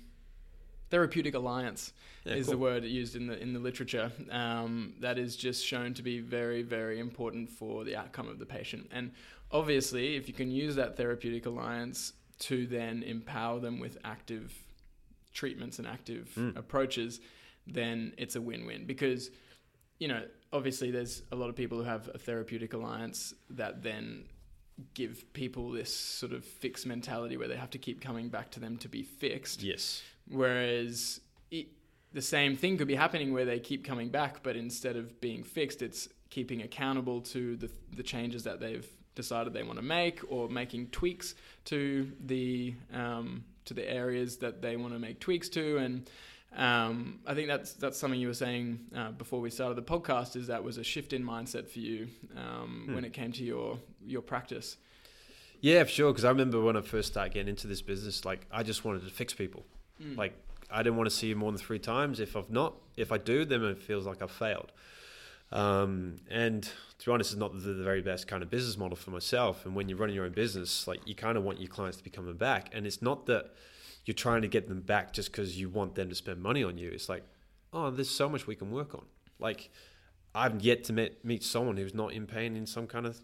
therapeutic 0.91 1.35
alliance 1.35 1.93
Yeah, 2.25 2.35
is 2.35 2.47
cool. 2.47 2.53
the 2.53 2.59
word 2.59 2.85
used 2.85 3.17
in 3.17 3.27
the 3.27 3.41
in 3.41 3.53
the 3.53 3.61
literature. 3.61 4.13
Um, 4.31 4.95
that 5.01 5.19
is 5.19 5.37
just 5.37 5.65
shown 5.65 5.95
to 5.95 6.03
be 6.03 6.21
very, 6.21 6.63
very 6.63 6.99
important 6.99 7.51
for 7.51 7.85
the 7.85 7.97
outcome 7.97 8.29
of 8.29 8.39
the 8.39 8.47
patient. 8.47 8.89
And 8.93 9.13
obviously, 9.53 10.17
if 10.17 10.29
you 10.29 10.35
can 10.35 10.51
use 10.51 10.77
that 10.77 10.97
therapeutic 10.97 11.47
alliance 11.47 12.13
to 12.41 12.67
then 12.67 13.03
empower 13.03 13.61
them 13.61 13.79
with 13.79 13.99
active 14.05 14.53
treatments 15.33 15.79
and 15.79 15.87
active 15.87 16.29
Mm. 16.37 16.57
approaches, 16.57 17.21
then 17.67 18.13
it's 18.19 18.35
a 18.37 18.41
win-win 18.41 18.85
because 18.87 19.31
you 19.99 20.09
know 20.09 20.23
obviously 20.53 20.91
there's 20.91 21.23
a 21.33 21.37
lot 21.37 21.49
of 21.49 21.57
people 21.57 21.79
who 21.79 21.85
have 21.85 22.09
a 22.15 22.19
therapeutic 22.19 22.73
alliance 22.73 23.35
that 23.51 23.83
then 23.83 24.25
give 24.95 25.31
people 25.33 25.71
this 25.71 25.95
sort 25.95 26.33
of 26.33 26.45
fixed 26.45 26.87
mentality 26.87 27.37
where 27.37 27.49
they 27.49 27.57
have 27.57 27.71
to 27.71 27.79
keep 27.79 28.01
coming 28.01 28.29
back 28.29 28.51
to 28.51 28.61
them 28.61 28.77
to 28.79 28.89
be 28.89 29.03
fixed 29.03 29.63
Yes. 29.63 30.03
whereas 30.29 31.21
it, 31.51 31.67
the 32.13 32.23
same 32.23 32.57
thing 32.57 32.79
could 32.79 32.89
be 32.89 32.95
happening 32.95 33.33
where 33.33 33.45
they 33.45 33.61
keep 33.61 33.85
coming 33.85 34.09
back 34.09 34.43
but 34.43 34.57
instead 34.57 34.97
of 34.97 35.21
being 35.21 35.43
fixed 35.45 35.83
it's 35.83 36.09
keeping 36.31 36.63
accountable 36.63 37.21
to 37.21 37.57
the, 37.57 37.71
the 37.95 38.03
changes 38.03 38.45
that 38.45 38.59
they've 38.61 38.89
decided 39.15 39.53
they 39.53 39.65
want 39.65 39.77
to 39.79 39.85
make 39.85 40.21
or 40.29 40.49
making 40.49 40.87
tweaks 40.89 41.35
to 41.65 42.11
the 42.25 42.73
um, 42.95 43.45
to 43.67 43.75
the 43.75 43.87
areas 43.89 44.39
that 44.39 44.63
they 44.63 44.77
want 44.77 44.93
to 44.95 44.99
make 44.99 45.21
tweaks 45.21 45.49
to 45.51 45.77
and 45.79 46.09
um, 46.57 47.21
I 47.27 47.35
think 47.35 47.47
that's 47.49 47.73
that's 47.75 47.97
something 47.99 48.19
you 48.21 48.27
were 48.29 48.35
saying 48.35 48.81
uh, 48.97 49.11
before 49.13 49.41
we 49.41 49.51
started 49.51 49.77
the 49.77 49.83
podcast 49.83 50.35
is 50.37 50.49
that 50.49 50.63
was 50.65 50.79
a 50.79 50.85
shift 50.85 51.13
in 51.13 51.23
mindset 51.25 51.69
for 51.69 51.79
you 51.79 52.09
um, 52.37 52.85
Hmm. 52.87 52.95
when 52.95 53.05
it 53.05 53.13
came 53.13 53.33
to 53.33 53.45
your 53.45 53.79
your 54.05 54.23
practice 54.23 54.77
Yeah, 55.61 55.85
for 55.85 55.91
sure. 55.91 56.11
Because 56.13 56.25
I 56.25 56.31
remember 56.31 56.61
when 56.61 56.77
I 56.77 56.81
first 56.81 57.13
started 57.13 57.35
getting 57.35 57.49
into 57.51 57.67
this 57.67 57.83
business, 57.83 58.25
like 58.25 58.47
I 58.51 58.63
just 58.63 58.85
wanted 58.85 59.05
to 59.05 59.11
fix 59.11 59.35
people. 59.35 59.63
Mm. 60.03 60.17
Like 60.17 60.33
I 60.71 60.83
didn't 60.83 60.97
want 60.97 61.09
to 61.11 61.15
see 61.15 61.29
you 61.29 61.37
more 61.37 61.53
than 61.53 61.59
three 61.61 61.79
times. 61.79 62.19
If 62.21 62.35
I've 62.37 62.51
not, 62.51 62.75
if 62.97 63.13
I 63.13 63.19
do, 63.19 63.45
then 63.45 63.63
it 63.65 63.83
feels 63.83 64.07
like 64.07 64.23
I've 64.23 64.31
failed. 64.31 64.73
Um, 65.53 66.17
and 66.31 66.63
to 66.99 67.07
be 67.07 67.13
honest, 67.13 67.33
it's 67.33 67.39
not 67.39 67.53
the, 67.53 67.59
the 67.73 67.83
very 67.85 68.03
best 68.03 68.27
kind 68.29 68.43
of 68.43 68.51
business 68.51 68.77
model 68.79 68.97
for 68.97 69.11
myself. 69.11 69.67
And 69.67 69.75
when 69.75 69.89
you're 69.89 69.99
running 69.99 70.15
your 70.15 70.25
own 70.25 70.33
business, 70.33 70.87
like 70.87 71.01
you 71.07 71.15
kind 71.15 71.37
of 71.37 71.43
want 71.45 71.61
your 71.61 71.69
clients 71.69 71.99
to 71.99 72.05
be 72.05 72.11
coming 72.11 72.35
back. 72.37 72.71
And 72.73 72.87
it's 72.87 73.03
not 73.03 73.27
that 73.27 73.51
you're 74.07 74.15
trying 74.15 74.43
to 74.43 74.49
get 74.49 74.69
them 74.69 74.81
back 74.81 75.13
just 75.13 75.31
because 75.31 75.59
you 75.61 75.69
want 75.69 75.95
them 75.95 76.09
to 76.09 76.15
spend 76.15 76.43
money 76.43 76.63
on 76.65 76.79
you. 76.79 76.91
It's 76.91 77.09
like, 77.09 77.23
oh, 77.73 77.91
there's 77.91 78.11
so 78.11 78.29
much 78.29 78.47
we 78.47 78.55
can 78.57 78.71
work 78.71 78.95
on. 78.95 79.05
Like 79.39 79.71
I've 80.35 80.61
yet 80.63 80.85
to 80.85 80.93
meet, 80.93 81.25
meet 81.25 81.43
someone 81.43 81.77
who's 81.77 81.95
not 81.95 82.13
in 82.13 82.27
pain 82.27 82.57
in 82.57 82.67
some 82.67 82.87
kind 82.87 83.07
of 83.07 83.21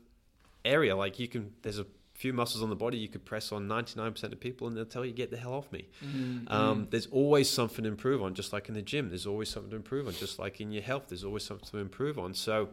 area. 0.65 0.95
Like 0.97 1.19
you 1.19 1.29
can, 1.29 1.53
there's 1.63 1.79
a 1.79 1.87
few 2.15 2.33
muscles 2.33 2.63
on 2.63 2.71
the 2.71 2.77
body 2.77 2.97
you 2.97 3.09
could 3.09 3.25
press 3.25 3.53
on 3.53 3.69
99% 3.69 4.23
of 4.33 4.41
people 4.41 4.67
and 4.67 4.77
they'll 4.77 4.85
tell 4.87 5.05
you 5.05 5.13
get 5.13 5.31
the 5.31 5.37
hell 5.37 5.53
off 5.55 5.71
me. 5.73 5.89
Mm, 6.05 6.51
Um, 6.51 6.87
there's 6.91 7.07
always 7.07 7.49
something 7.49 7.83
to 7.85 7.89
improve 7.91 8.23
on, 8.23 8.35
just 8.35 8.53
like 8.53 8.69
in 8.69 8.75
the 8.75 8.83
gym. 8.83 9.09
There's 9.09 9.27
always 9.27 9.49
something 9.51 9.71
to 9.71 9.77
improve 9.77 10.07
on, 10.07 10.15
just 10.15 10.39
like 10.39 10.61
in 10.61 10.73
your 10.73 10.83
health. 10.83 11.05
There's 11.09 11.25
always 11.25 11.45
something 11.45 11.69
to 11.71 11.79
improve 11.79 12.19
on. 12.19 12.33
So, 12.35 12.71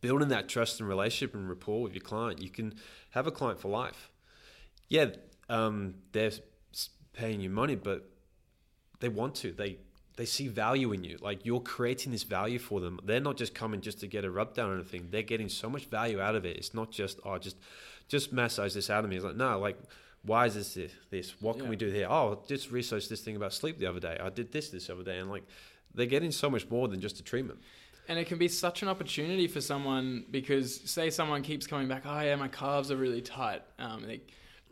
building 0.00 0.28
that 0.28 0.48
trust 0.48 0.80
and 0.80 0.88
relationship 0.88 1.34
and 1.34 1.48
rapport 1.48 1.80
with 1.82 1.94
your 1.94 2.02
client, 2.02 2.42
you 2.42 2.50
can 2.50 2.74
have 3.10 3.26
a 3.26 3.30
client 3.30 3.60
for 3.60 3.68
life. 3.68 4.10
Yeah, 4.88 5.10
um, 5.48 5.94
they're 6.12 6.26
s- 6.26 6.40
paying 7.16 7.40
you 7.40 7.50
money, 7.50 7.74
but 7.74 8.08
they 9.00 9.08
want 9.08 9.34
to. 9.36 9.52
They 9.52 9.78
they 10.16 10.24
see 10.24 10.48
value 10.48 10.92
in 10.92 11.04
you. 11.04 11.18
Like 11.20 11.44
you're 11.44 11.60
creating 11.60 12.12
this 12.12 12.22
value 12.22 12.58
for 12.58 12.80
them. 12.80 12.98
They're 13.04 13.20
not 13.20 13.36
just 13.36 13.54
coming 13.54 13.80
just 13.80 14.00
to 14.00 14.06
get 14.06 14.24
a 14.24 14.30
rub 14.30 14.54
down 14.54 14.70
or 14.70 14.74
anything. 14.74 15.08
They're 15.10 15.22
getting 15.22 15.48
so 15.48 15.68
much 15.68 15.86
value 15.86 16.20
out 16.20 16.34
of 16.34 16.44
it. 16.46 16.56
It's 16.56 16.72
not 16.74 16.90
just 16.90 17.18
oh 17.24 17.38
just 17.38 17.56
just 18.08 18.32
massage 18.32 18.72
this 18.74 18.88
out 18.90 19.04
of 19.04 19.10
me. 19.10 19.16
It's 19.16 19.24
like 19.24 19.36
no, 19.36 19.58
like 19.58 19.78
why 20.22 20.46
is 20.46 20.54
this 20.54 20.78
this? 21.10 21.40
What 21.40 21.56
can 21.56 21.64
Yeah. 21.64 21.70
we 21.70 21.76
do 21.76 21.88
here? 21.90 22.06
Oh, 22.08 22.42
just 22.48 22.70
research 22.70 23.08
this 23.08 23.20
thing 23.20 23.36
about 23.36 23.52
sleep 23.52 23.78
the 23.78 23.86
other 23.86 24.00
day. 24.00 24.16
I 24.20 24.28
did 24.30 24.52
this 24.52 24.70
this 24.70 24.88
other 24.90 25.02
day, 25.04 25.18
and 25.18 25.30
like 25.30 25.44
they're 25.94 26.06
getting 26.06 26.32
so 26.32 26.48
much 26.50 26.68
more 26.68 26.88
than 26.88 27.00
just 27.00 27.20
a 27.20 27.22
treatment. 27.22 27.60
And 28.08 28.18
it 28.20 28.26
can 28.28 28.38
be 28.38 28.46
such 28.48 28.82
an 28.82 28.88
opportunity 28.88 29.48
for 29.48 29.60
someone 29.60 30.26
because, 30.30 30.80
say, 30.88 31.10
someone 31.10 31.42
keeps 31.42 31.66
coming 31.66 31.88
back, 31.88 32.02
oh, 32.06 32.20
yeah, 32.20 32.36
my 32.36 32.46
calves 32.46 32.92
are 32.92 32.96
really 32.96 33.20
tight. 33.20 33.62
Um, 33.80 34.04
they, 34.06 34.20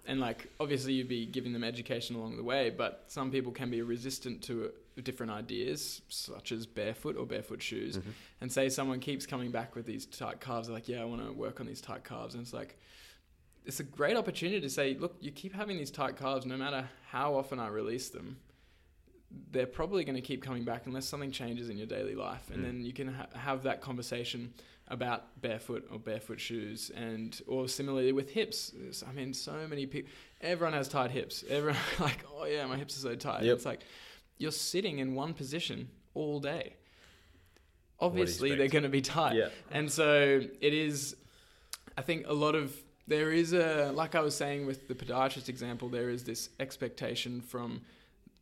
and, 0.07 0.21
like, 0.21 0.53
obviously, 0.61 0.93
you'd 0.95 1.09
be 1.09 1.27
giving 1.27 1.53
them 1.53 1.65
education 1.65 2.17
along 2.17 2.37
the 2.37 2.43
way, 2.43 2.71
but 2.71 3.05
some 3.07 3.31
people 3.31 3.53
can 3.53 3.71
be 3.71 3.83
resistant 3.83 4.43
to 4.45 4.73
different 5.03 5.33
ideas, 5.33 6.03
such 6.09 6.53
as 6.53 6.67
barefoot 6.67 7.17
or 7.17 7.27
barefoot 7.27 7.63
shoes. 7.63 7.99
Mhm. 7.99 8.13
And 8.41 8.53
say 8.53 8.69
someone 8.69 9.01
keeps 9.01 9.27
coming 9.27 9.51
back 9.51 9.75
with 9.75 9.87
these 9.87 10.07
tight 10.07 10.41
calves, 10.41 10.69
like, 10.69 10.89
yeah, 10.89 11.01
I 11.01 11.05
want 11.05 11.25
to 11.25 11.33
work 11.33 11.61
on 11.61 11.67
these 11.67 11.81
tight 11.81 12.05
calves. 12.05 12.35
And 12.35 12.43
it's 12.43 12.53
like, 12.53 12.79
it's 13.65 13.81
a 13.81 13.85
great 13.85 14.17
opportunity 14.17 14.61
to 14.61 14.71
say, 14.71 14.95
look, 14.95 15.17
you 15.21 15.33
keep 15.33 15.55
having 15.55 15.79
these 15.79 15.91
tight 15.91 16.17
calves, 16.17 16.45
no 16.47 16.57
matter 16.57 16.89
how 17.09 17.35
often 17.35 17.59
I 17.59 17.69
release 17.69 18.11
them, 18.11 18.37
they're 19.51 19.67
probably 19.67 20.05
going 20.05 20.17
to 20.17 20.21
keep 20.23 20.43
coming 20.43 20.65
back 20.65 20.87
unless 20.87 21.07
something 21.07 21.31
changes 21.31 21.69
in 21.69 21.77
your 21.77 21.87
daily 21.87 22.15
life. 22.15 22.51
And 22.51 22.61
Mm. 22.61 22.65
then 22.67 22.85
you 22.85 22.93
can 22.93 23.09
ha- 23.09 23.27
have 23.35 23.63
that 23.65 23.81
conversation 23.81 24.53
about 24.89 25.41
barefoot 25.41 25.89
or 25.91 25.99
barefoot 25.99 26.39
shoes, 26.41 26.91
and 26.95 27.41
or 27.47 27.69
similarly 27.69 28.13
with 28.13 28.31
hips. 28.31 28.73
I 29.09 29.13
mean, 29.13 29.33
so 29.33 29.67
many 29.69 29.87
people. 29.87 30.11
Everyone 30.43 30.75
has 30.75 30.89
tight 30.89 31.11
hips. 31.11 31.43
Everyone 31.49 31.79
like, 32.01 32.25
oh 32.37 32.45
yeah, 32.45 32.67
my 32.67 32.77
hips 32.77 32.97
are 32.99 33.01
so 33.01 33.15
tight. 33.15 33.45
Yep. 33.45 33.57
It's 33.57 33.65
like 33.65 33.81
you're 34.39 34.51
sitting 34.53 34.99
in 34.99 35.15
one 35.15 35.33
position 35.33 35.89
all 36.15 36.39
day. 36.41 36.75
Obviously, 38.01 38.55
they're 38.55 38.69
going 38.69 38.83
to 38.83 38.89
be 38.89 39.01
tight. 39.01 39.35
Yeah. 39.37 39.49
And 39.71 39.91
so 39.91 40.41
it 40.61 40.75
is, 40.75 41.17
I 41.97 42.03
think 42.03 42.27
a 42.27 42.33
lot 42.33 42.55
of, 42.55 42.77
there 43.07 43.31
is 43.33 43.53
a, 43.53 43.93
like 43.95 44.15
I 44.15 44.21
was 44.21 44.35
saying 44.35 44.67
with 44.67 44.89
the 44.89 44.95
podiatrist 44.95 45.49
example, 45.49 45.89
there 45.89 46.11
is 46.11 46.25
this 46.25 46.51
expectation 46.61 47.41
from 47.41 47.83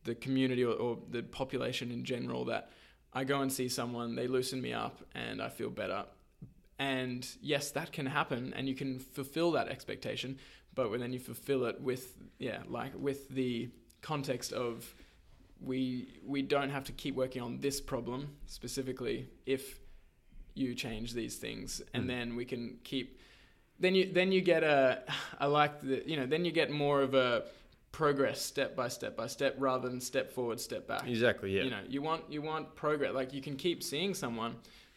the 0.03 0.15
community 0.15 0.63
or, 0.63 0.73
or 0.73 0.99
the 1.09 1.23
population 1.23 1.91
in 1.91 2.03
general 2.03 2.45
that 2.45 2.69
I 3.13 3.23
go 3.23 3.41
and 3.41 3.51
see 3.51 3.69
someone, 3.69 4.15
they 4.15 4.27
loosen 4.27 4.61
me 4.61 4.73
up, 4.73 5.03
and 5.13 5.41
I 5.41 5.49
feel 5.49 5.69
better. 5.69 6.05
And 6.79 7.27
yes, 7.41 7.71
that 7.71 7.91
can 7.91 8.05
happen, 8.07 8.53
and 8.55 8.67
you 8.67 8.75
can 8.75 8.99
fulfill 8.99 9.51
that 9.51 9.67
expectation, 9.67 10.39
but 10.73 10.89
when 10.89 10.99
then 10.99 11.13
you 11.13 11.19
fulfill 11.19 11.65
it 11.65 11.79
with, 11.79 12.17
yeah, 12.39 12.59
like 12.67 12.91
with 12.95 13.29
the 13.29 13.69
context 14.01 14.51
of 14.51 14.93
we 15.61 16.19
we 16.25 16.41
don't 16.41 16.69
have 16.69 16.83
to 16.83 16.91
keep 16.91 17.15
working 17.15 17.41
on 17.41 17.61
this 17.61 17.79
problem 17.79 18.35
specifically 18.47 19.29
if 19.45 19.79
you 20.55 20.75
change 20.75 21.13
these 21.13 21.37
things 21.37 21.81
and 21.93 22.03
Mm. 22.03 22.07
then 22.07 22.35
we 22.35 22.43
can 22.43 22.77
keep 22.83 23.19
then 23.79 23.95
you 23.95 24.11
then 24.11 24.31
you 24.33 24.41
get 24.41 24.63
a 24.63 25.03
I 25.39 25.45
like 25.45 25.79
the 25.81 26.03
you 26.05 26.17
know 26.17 26.25
then 26.25 26.43
you 26.43 26.51
get 26.51 26.69
more 26.69 27.01
of 27.01 27.13
a 27.13 27.45
progress 27.93 28.41
step 28.41 28.75
by 28.75 28.87
step 28.89 29.15
by 29.15 29.27
step 29.27 29.55
rather 29.59 29.87
than 29.87 30.01
step 30.01 30.29
forward 30.33 30.59
step 30.59 30.85
back 30.87 31.07
Exactly. 31.07 31.55
Yeah. 31.55 31.63
you 31.63 31.69
know 31.69 31.81
you 31.87 32.01
want 32.01 32.23
you 32.29 32.41
want 32.41 32.75
progress 32.75 33.13
like 33.13 33.33
you 33.33 33.41
can 33.41 33.55
keep 33.55 33.81
seeing 33.83 34.13
someone 34.13 34.55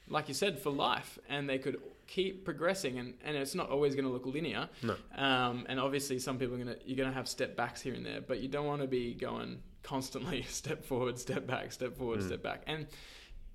like 0.08 0.26
you 0.28 0.34
said 0.34 0.58
for 0.58 0.70
life 0.70 1.18
and 1.28 1.48
they 1.48 1.58
could 1.58 1.76
keep 2.06 2.44
progressing 2.44 2.98
and, 2.98 3.14
and 3.24 3.36
it's 3.36 3.54
not 3.54 3.68
always 3.70 3.94
going 3.94 4.06
to 4.06 4.10
look 4.10 4.24
linear 4.26 4.68
No. 4.82 4.94
um, 5.16 5.66
and 5.68 5.78
obviously 5.78 6.18
some 6.18 6.38
people 6.38 6.54
are 6.54 6.64
going 6.64 6.74
to 6.74 6.78
you're 6.86 6.96
going 6.96 7.08
to 7.10 7.14
have 7.14 7.28
step 7.28 7.54
backs 7.54 7.80
here 7.82 7.94
and 7.94 8.04
there 8.06 8.20
but 8.20 8.40
you 8.40 8.48
don't 8.48 8.66
want 8.66 8.80
to 8.80 8.88
be 8.88 9.12
going 9.14 9.60
constantly 9.82 10.42
step 10.48 10.82
forward 10.84 11.18
step 11.18 11.46
back 11.46 11.72
step 11.72 11.96
forward 11.98 12.20
Mm. 12.20 12.26
step 12.26 12.42
back 12.42 12.62
and 12.66 12.86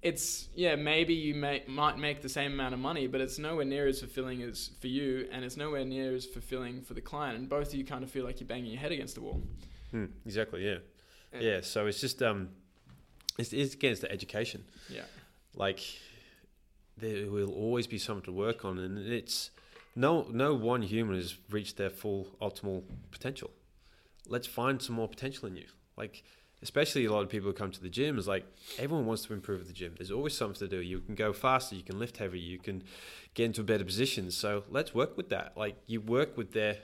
it's 0.01 0.49
yeah 0.55 0.75
maybe 0.75 1.13
you 1.13 1.35
may, 1.35 1.63
might 1.67 1.97
make 1.97 2.21
the 2.21 2.29
same 2.29 2.53
amount 2.53 2.73
of 2.73 2.79
money 2.79 3.05
but 3.07 3.21
it's 3.21 3.37
nowhere 3.37 3.65
near 3.65 3.87
as 3.87 3.99
fulfilling 3.99 4.41
as 4.41 4.71
for 4.79 4.87
you 4.87 5.27
and 5.31 5.45
it's 5.45 5.57
nowhere 5.57 5.85
near 5.85 6.15
as 6.15 6.25
fulfilling 6.25 6.81
for 6.81 6.93
the 6.95 7.01
client 7.01 7.37
and 7.37 7.47
both 7.47 7.67
of 7.69 7.73
you 7.75 7.85
kind 7.85 8.03
of 8.03 8.09
feel 8.09 8.25
like 8.25 8.39
you're 8.39 8.47
banging 8.47 8.71
your 8.71 8.79
head 8.79 8.91
against 8.91 9.15
the 9.15 9.21
wall 9.21 9.41
Hmm, 9.91 10.05
exactly. 10.25 10.65
Yeah. 10.65 10.77
And- 11.33 11.43
Yeah. 11.43 11.59
So 11.61 11.85
it's 11.85 11.99
just 11.99 12.23
um, 12.23 12.49
it's, 13.37 13.51
it's 13.51 13.73
again 13.73 13.91
it's 13.91 13.99
the 13.99 14.09
education. 14.09 14.63
Yeah. 14.89 15.01
Like 15.53 15.81
there 16.97 17.29
will 17.29 17.51
always 17.51 17.87
be 17.87 17.97
something 17.97 18.23
to 18.25 18.31
work 18.31 18.63
on, 18.63 18.77
and 18.79 18.97
it's 18.97 19.51
no 19.95 20.27
no 20.31 20.53
one 20.53 20.81
human 20.83 21.15
has 21.15 21.35
reached 21.49 21.75
their 21.75 21.89
full 21.89 22.27
optimal 22.41 22.83
potential. 23.11 23.49
Let's 24.27 24.47
find 24.47 24.81
some 24.81 24.95
more 24.95 25.09
potential 25.09 25.47
in 25.49 25.57
you. 25.57 25.67
Like 25.97 26.23
especially 26.63 27.05
a 27.05 27.11
lot 27.11 27.23
of 27.23 27.29
people 27.29 27.47
who 27.49 27.53
come 27.53 27.71
to 27.71 27.81
the 27.81 27.89
gym 27.89 28.17
is 28.19 28.27
like 28.27 28.45
everyone 28.77 29.05
wants 29.05 29.23
to 29.25 29.33
improve 29.33 29.61
at 29.61 29.67
the 29.67 29.73
gym. 29.73 29.93
There's 29.97 30.11
always 30.11 30.35
something 30.37 30.59
to 30.59 30.67
do. 30.67 30.81
You 30.81 30.99
can 30.99 31.15
go 31.15 31.33
faster, 31.33 31.75
you 31.75 31.83
can 31.83 31.97
lift 31.99 32.17
heavier, 32.17 32.39
you 32.41 32.59
can 32.59 32.83
get 33.33 33.45
into 33.45 33.61
a 33.61 33.63
better 33.63 33.83
position. 33.85 34.29
So 34.31 34.63
let's 34.69 34.93
work 34.93 35.17
with 35.17 35.29
that. 35.29 35.53
Like 35.57 35.75
you 35.87 36.01
work 36.01 36.37
with 36.37 36.51
their 36.53 36.77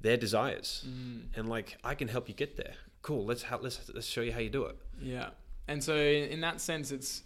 their 0.00 0.16
desires, 0.16 0.84
Mm. 0.88 1.22
and 1.36 1.48
like 1.48 1.76
I 1.82 1.94
can 1.94 2.08
help 2.08 2.28
you 2.28 2.34
get 2.34 2.56
there. 2.56 2.74
Cool. 3.02 3.24
Let's 3.24 3.42
ha- 3.42 3.58
let's 3.60 3.90
let's 3.92 4.06
show 4.06 4.20
you 4.20 4.32
how 4.32 4.38
you 4.40 4.50
do 4.50 4.64
it. 4.66 4.76
Yeah, 5.00 5.30
and 5.66 5.82
so 5.82 5.96
in, 5.96 6.40
that 6.42 6.60
sense, 6.60 6.92
it's 6.92 7.22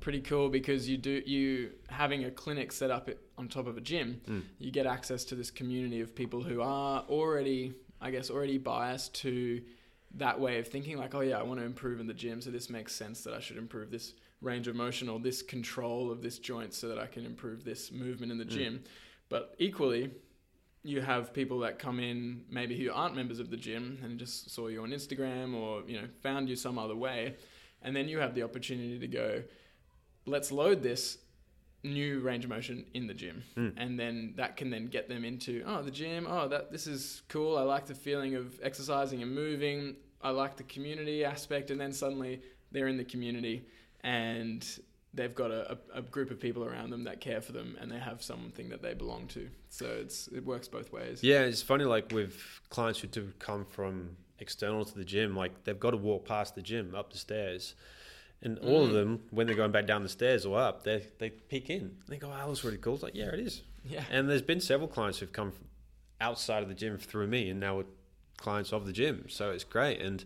pretty 0.00 0.20
cool 0.20 0.48
because 0.50 0.88
you 0.88 0.98
do 0.98 1.22
you 1.24 1.70
having 1.88 2.24
a 2.24 2.30
clinic 2.30 2.72
set 2.72 2.90
up 2.90 3.08
on 3.38 3.48
top 3.48 3.66
of 3.66 3.76
a 3.78 3.80
gym, 3.80 4.20
Mm. 4.28 4.42
you 4.58 4.70
get 4.70 4.86
access 4.86 5.24
to 5.26 5.34
this 5.34 5.50
community 5.50 6.00
of 6.02 6.14
people 6.14 6.42
who 6.42 6.60
are 6.60 7.04
already, 7.08 7.72
I 8.02 8.10
guess, 8.10 8.30
already 8.30 8.58
biased 8.58 9.14
to 9.22 9.62
that 10.16 10.40
way 10.40 10.58
of 10.58 10.68
thinking. 10.68 10.98
Like, 10.98 11.14
oh 11.14 11.20
yeah, 11.20 11.38
I 11.38 11.42
want 11.42 11.60
to 11.60 11.66
improve 11.66 12.00
in 12.00 12.06
the 12.06 12.14
gym, 12.14 12.40
so 12.40 12.50
this 12.50 12.68
makes 12.70 12.94
sense 12.94 13.22
that 13.24 13.34
I 13.34 13.40
should 13.40 13.56
improve 13.56 13.90
this 13.90 14.14
range 14.40 14.68
of 14.68 14.74
motion 14.74 15.08
or 15.08 15.18
this 15.20 15.42
control 15.42 16.10
of 16.10 16.22
this 16.22 16.38
joint 16.38 16.72
so 16.74 16.88
that 16.88 16.98
I 16.98 17.06
can 17.06 17.26
improve 17.26 17.64
this 17.64 17.92
movement 17.92 18.32
in 18.32 18.38
the 18.38 18.44
Mm. 18.44 18.50
gym. 18.50 18.84
But 19.28 19.54
equally, 19.58 20.10
you 20.82 21.02
have 21.02 21.34
people 21.34 21.58
that 21.60 21.78
come 21.78 22.00
in 22.00 22.44
maybe 22.48 22.74
who 22.82 22.90
aren't 22.90 23.14
members 23.14 23.38
of 23.38 23.50
the 23.50 23.56
gym 23.56 23.98
and 24.02 24.18
just 24.18 24.50
saw 24.50 24.68
you 24.68 24.82
on 24.82 24.90
Instagram 24.90 25.54
or 25.54 25.82
you 25.86 26.00
know 26.00 26.08
found 26.22 26.48
you 26.48 26.56
some 26.56 26.78
other 26.78 26.96
way, 26.96 27.36
and 27.82 27.94
then 27.94 28.08
you 28.08 28.18
have 28.18 28.34
the 28.34 28.42
opportunity 28.42 28.98
to 28.98 29.06
go, 29.06 29.42
let's 30.26 30.50
load 30.50 30.82
this 30.82 31.18
new 31.82 32.20
range 32.20 32.44
of 32.44 32.50
motion 32.50 32.84
in 32.94 33.06
the 33.06 33.14
gym, 33.14 33.42
Mm. 33.56 33.72
and 33.76 33.98
then 33.98 34.34
that 34.36 34.56
can 34.56 34.68
then 34.70 34.86
get 34.88 35.08
them 35.08 35.24
into 35.24 35.62
oh 35.66 35.82
the 35.82 35.90
gym 35.90 36.26
oh 36.28 36.46
that 36.48 36.70
this 36.70 36.86
is 36.86 37.22
cool 37.28 37.56
I 37.56 37.62
like 37.62 37.86
the 37.86 37.94
feeling 37.94 38.34
of 38.34 38.58
exercising 38.62 39.22
and 39.22 39.34
moving 39.34 39.96
I 40.22 40.30
like 40.30 40.56
the 40.58 40.64
community 40.64 41.24
aspect, 41.24 41.70
and 41.70 41.80
then 41.80 41.92
suddenly 41.92 42.42
they're 42.72 42.88
in 42.88 42.98
the 42.98 43.04
community 43.04 43.64
and 44.04 44.66
they've 45.14 45.34
got 45.34 45.50
a, 45.50 45.72
a, 45.94 45.98
a 45.98 46.02
group 46.02 46.30
of 46.30 46.38
people 46.38 46.64
around 46.64 46.90
them 46.90 47.04
that 47.04 47.20
care 47.20 47.40
for 47.40 47.52
them 47.52 47.76
and 47.80 47.90
they 47.90 47.98
have 47.98 48.22
something 48.22 48.68
that 48.68 48.82
they 48.82 48.94
belong 48.94 49.26
to. 49.28 49.48
So 49.70 49.86
it's 49.86 50.28
it 50.28 50.44
works 50.44 50.68
both 50.68 50.92
ways. 50.92 51.22
Yeah, 51.22 51.40
it's 51.40 51.62
funny. 51.62 51.84
Like 51.84 52.12
with 52.12 52.36
clients 52.68 53.00
who 53.00 53.08
do 53.08 53.32
come 53.38 53.64
from 53.64 54.16
external 54.38 54.84
to 54.84 54.94
the 54.94 55.04
gym, 55.04 55.34
like 55.34 55.64
they've 55.64 55.80
got 55.80 55.90
to 55.92 55.96
walk 55.96 56.26
past 56.26 56.54
the 56.54 56.62
gym 56.62 56.94
up 56.94 57.10
the 57.12 57.18
stairs, 57.18 57.74
and 58.42 58.58
all 58.60 58.84
of 58.84 58.90
Mm. 58.90 58.94
them, 58.94 59.20
when 59.30 59.46
they're 59.46 59.56
going 59.56 59.72
back 59.72 59.86
down 59.86 60.02
the 60.02 60.08
stairs 60.08 60.46
or 60.46 60.58
up, 60.58 60.82
they 60.84 61.06
they 61.18 61.30
peek 61.30 61.68
in. 61.70 61.96
They 62.08 62.16
go, 62.16 62.28
"Oh, 62.28 62.36
that 62.36 62.48
looks 62.48 62.64
really 62.64 62.78
cool." 62.78 62.94
It's 62.94 63.02
like, 63.02 63.14
yeah, 63.14 63.28
it 63.32 63.40
is. 63.40 63.62
Yeah. 63.84 64.04
And 64.10 64.28
there's 64.28 64.42
been 64.42 64.60
several 64.60 64.88
clients 64.88 65.18
who've 65.18 65.32
come 65.32 65.50
from 65.52 65.66
outside 66.20 66.62
of 66.62 66.68
the 66.68 66.74
gym 66.74 66.98
through 66.98 67.26
me, 67.26 67.50
and 67.50 67.60
now 67.60 67.80
are 67.80 67.86
clients 68.38 68.72
of 68.72 68.86
the 68.86 68.92
gym. 68.92 69.26
So 69.28 69.50
it's 69.50 69.64
great. 69.64 70.00
And 70.00 70.24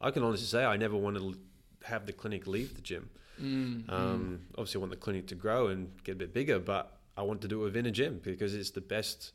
I 0.00 0.10
can 0.10 0.22
honestly 0.22 0.46
say, 0.46 0.64
I 0.64 0.76
never 0.76 0.96
wanted 0.96 1.20
to 1.20 1.38
have 1.86 2.06
the 2.06 2.12
clinic 2.12 2.46
leave 2.46 2.74
the 2.74 2.82
gym. 2.82 3.10
Mm, 3.40 3.88
Um, 3.90 4.40
Obviously, 4.56 4.78
I 4.78 4.80
want 4.80 4.90
the 4.90 4.96
clinic 4.96 5.26
to 5.28 5.34
grow 5.34 5.68
and 5.68 5.92
get 6.04 6.12
a 6.12 6.18
bit 6.18 6.32
bigger, 6.34 6.58
but 6.58 6.98
I 7.16 7.22
want 7.22 7.40
to 7.42 7.48
do 7.48 7.60
it 7.60 7.64
within 7.64 7.86
a 7.86 7.90
gym 7.90 8.20
because 8.22 8.54
it's 8.54 8.70
the 8.70 8.80
best 8.80 9.32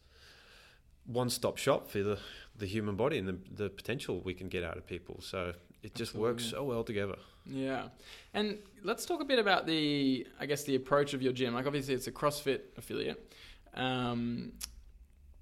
one-stop 1.06 1.58
shop 1.58 1.90
for 1.90 2.04
the, 2.04 2.20
the 2.58 2.66
human 2.66 2.96
body 2.96 3.18
and 3.18 3.28
the, 3.28 3.38
the 3.64 3.70
potential 3.70 4.22
we 4.22 4.34
can 4.34 4.48
get 4.50 4.64
out 4.64 4.78
of 4.78 4.86
people. 4.86 5.20
So 5.22 5.54
it 5.84 5.96
just 5.96 6.14
works 6.14 6.44
Absolutely. 6.44 6.58
so 6.68 6.70
well 6.76 6.84
together. 6.84 7.16
Yeah. 7.46 7.88
And 8.34 8.60
let's 8.84 9.06
talk 9.06 9.22
a 9.22 9.26
bit 9.26 9.40
about 9.40 9.66
the, 9.66 10.26
I 10.40 10.46
guess, 10.46 10.64
the 10.64 10.76
approach 10.76 11.14
of 11.14 11.22
your 11.22 11.34
gym. 11.34 11.54
Like, 11.54 11.66
obviously, 11.66 11.94
it's 11.94 12.08
a 12.08 12.12
CrossFit 12.12 12.62
affiliate. 12.78 13.34
Um, 13.74 14.54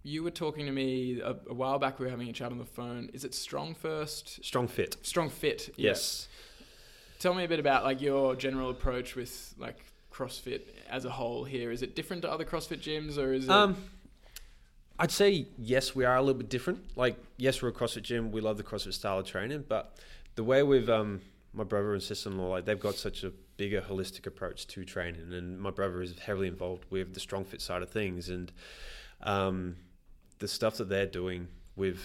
you 0.03 0.23
were 0.23 0.31
talking 0.31 0.65
to 0.65 0.71
me 0.71 1.19
a, 1.21 1.35
a 1.49 1.53
while 1.53 1.77
back. 1.79 1.99
We 1.99 2.05
were 2.05 2.11
having 2.11 2.29
a 2.29 2.33
chat 2.33 2.51
on 2.51 2.57
the 2.57 2.65
phone. 2.65 3.09
Is 3.13 3.25
it 3.25 3.33
Strong 3.35 3.75
First? 3.75 4.43
Strong 4.43 4.69
fit. 4.69 4.97
Strong 5.01 5.29
Fit. 5.29 5.73
yeah. 5.75 5.89
Yes. 5.89 6.27
Tell 7.19 7.33
me 7.33 7.43
a 7.43 7.47
bit 7.49 7.59
about 7.59 7.83
like 7.83 8.01
your 8.01 8.33
general 8.35 8.69
approach 8.69 9.15
with 9.15 9.53
like 9.57 9.77
CrossFit 10.11 10.61
as 10.89 11.03
a 11.03 11.09
whole. 11.09 11.43
Here, 11.43 11.69
is 11.69 11.81
it 11.81 11.93
different 11.93 12.21
to 12.21 12.31
other 12.31 12.45
CrossFit 12.45 12.79
gyms, 12.79 13.17
or 13.17 13.33
is 13.33 13.45
it? 13.45 13.51
Um, 13.51 13.75
I'd 14.97 15.11
say 15.11 15.47
yes, 15.57 15.93
we 15.93 16.05
are 16.05 16.15
a 16.15 16.21
little 16.21 16.39
bit 16.39 16.49
different. 16.49 16.95
Like 16.95 17.17
yes, 17.35 17.61
we're 17.61 17.69
a 17.69 17.73
CrossFit 17.73 18.03
gym. 18.03 18.31
We 18.31 18.39
love 18.39 18.55
the 18.55 18.63
CrossFit 18.63 18.93
style 18.93 19.19
of 19.19 19.25
training, 19.25 19.65
but 19.67 19.97
the 20.35 20.45
way 20.45 20.63
with 20.63 20.89
um, 20.89 21.19
my 21.53 21.63
brother 21.63 21.93
and 21.93 22.01
sister-in-law, 22.03 22.49
like 22.49 22.65
they've 22.65 22.79
got 22.79 22.95
such 22.95 23.23
a 23.23 23.31
bigger 23.57 23.81
holistic 23.81 24.27
approach 24.27 24.67
to 24.67 24.85
training, 24.85 25.33
and 25.33 25.59
my 25.59 25.71
brother 25.71 26.01
is 26.01 26.17
heavily 26.19 26.47
involved 26.47 26.85
with 26.89 27.13
the 27.13 27.19
strong 27.19 27.43
fit 27.43 27.61
side 27.61 27.81
of 27.81 27.89
things, 27.89 28.29
and 28.29 28.51
um, 29.21 29.75
the 30.39 30.47
stuff 30.47 30.77
that 30.77 30.89
they're 30.89 31.05
doing 31.05 31.47
with 31.75 31.99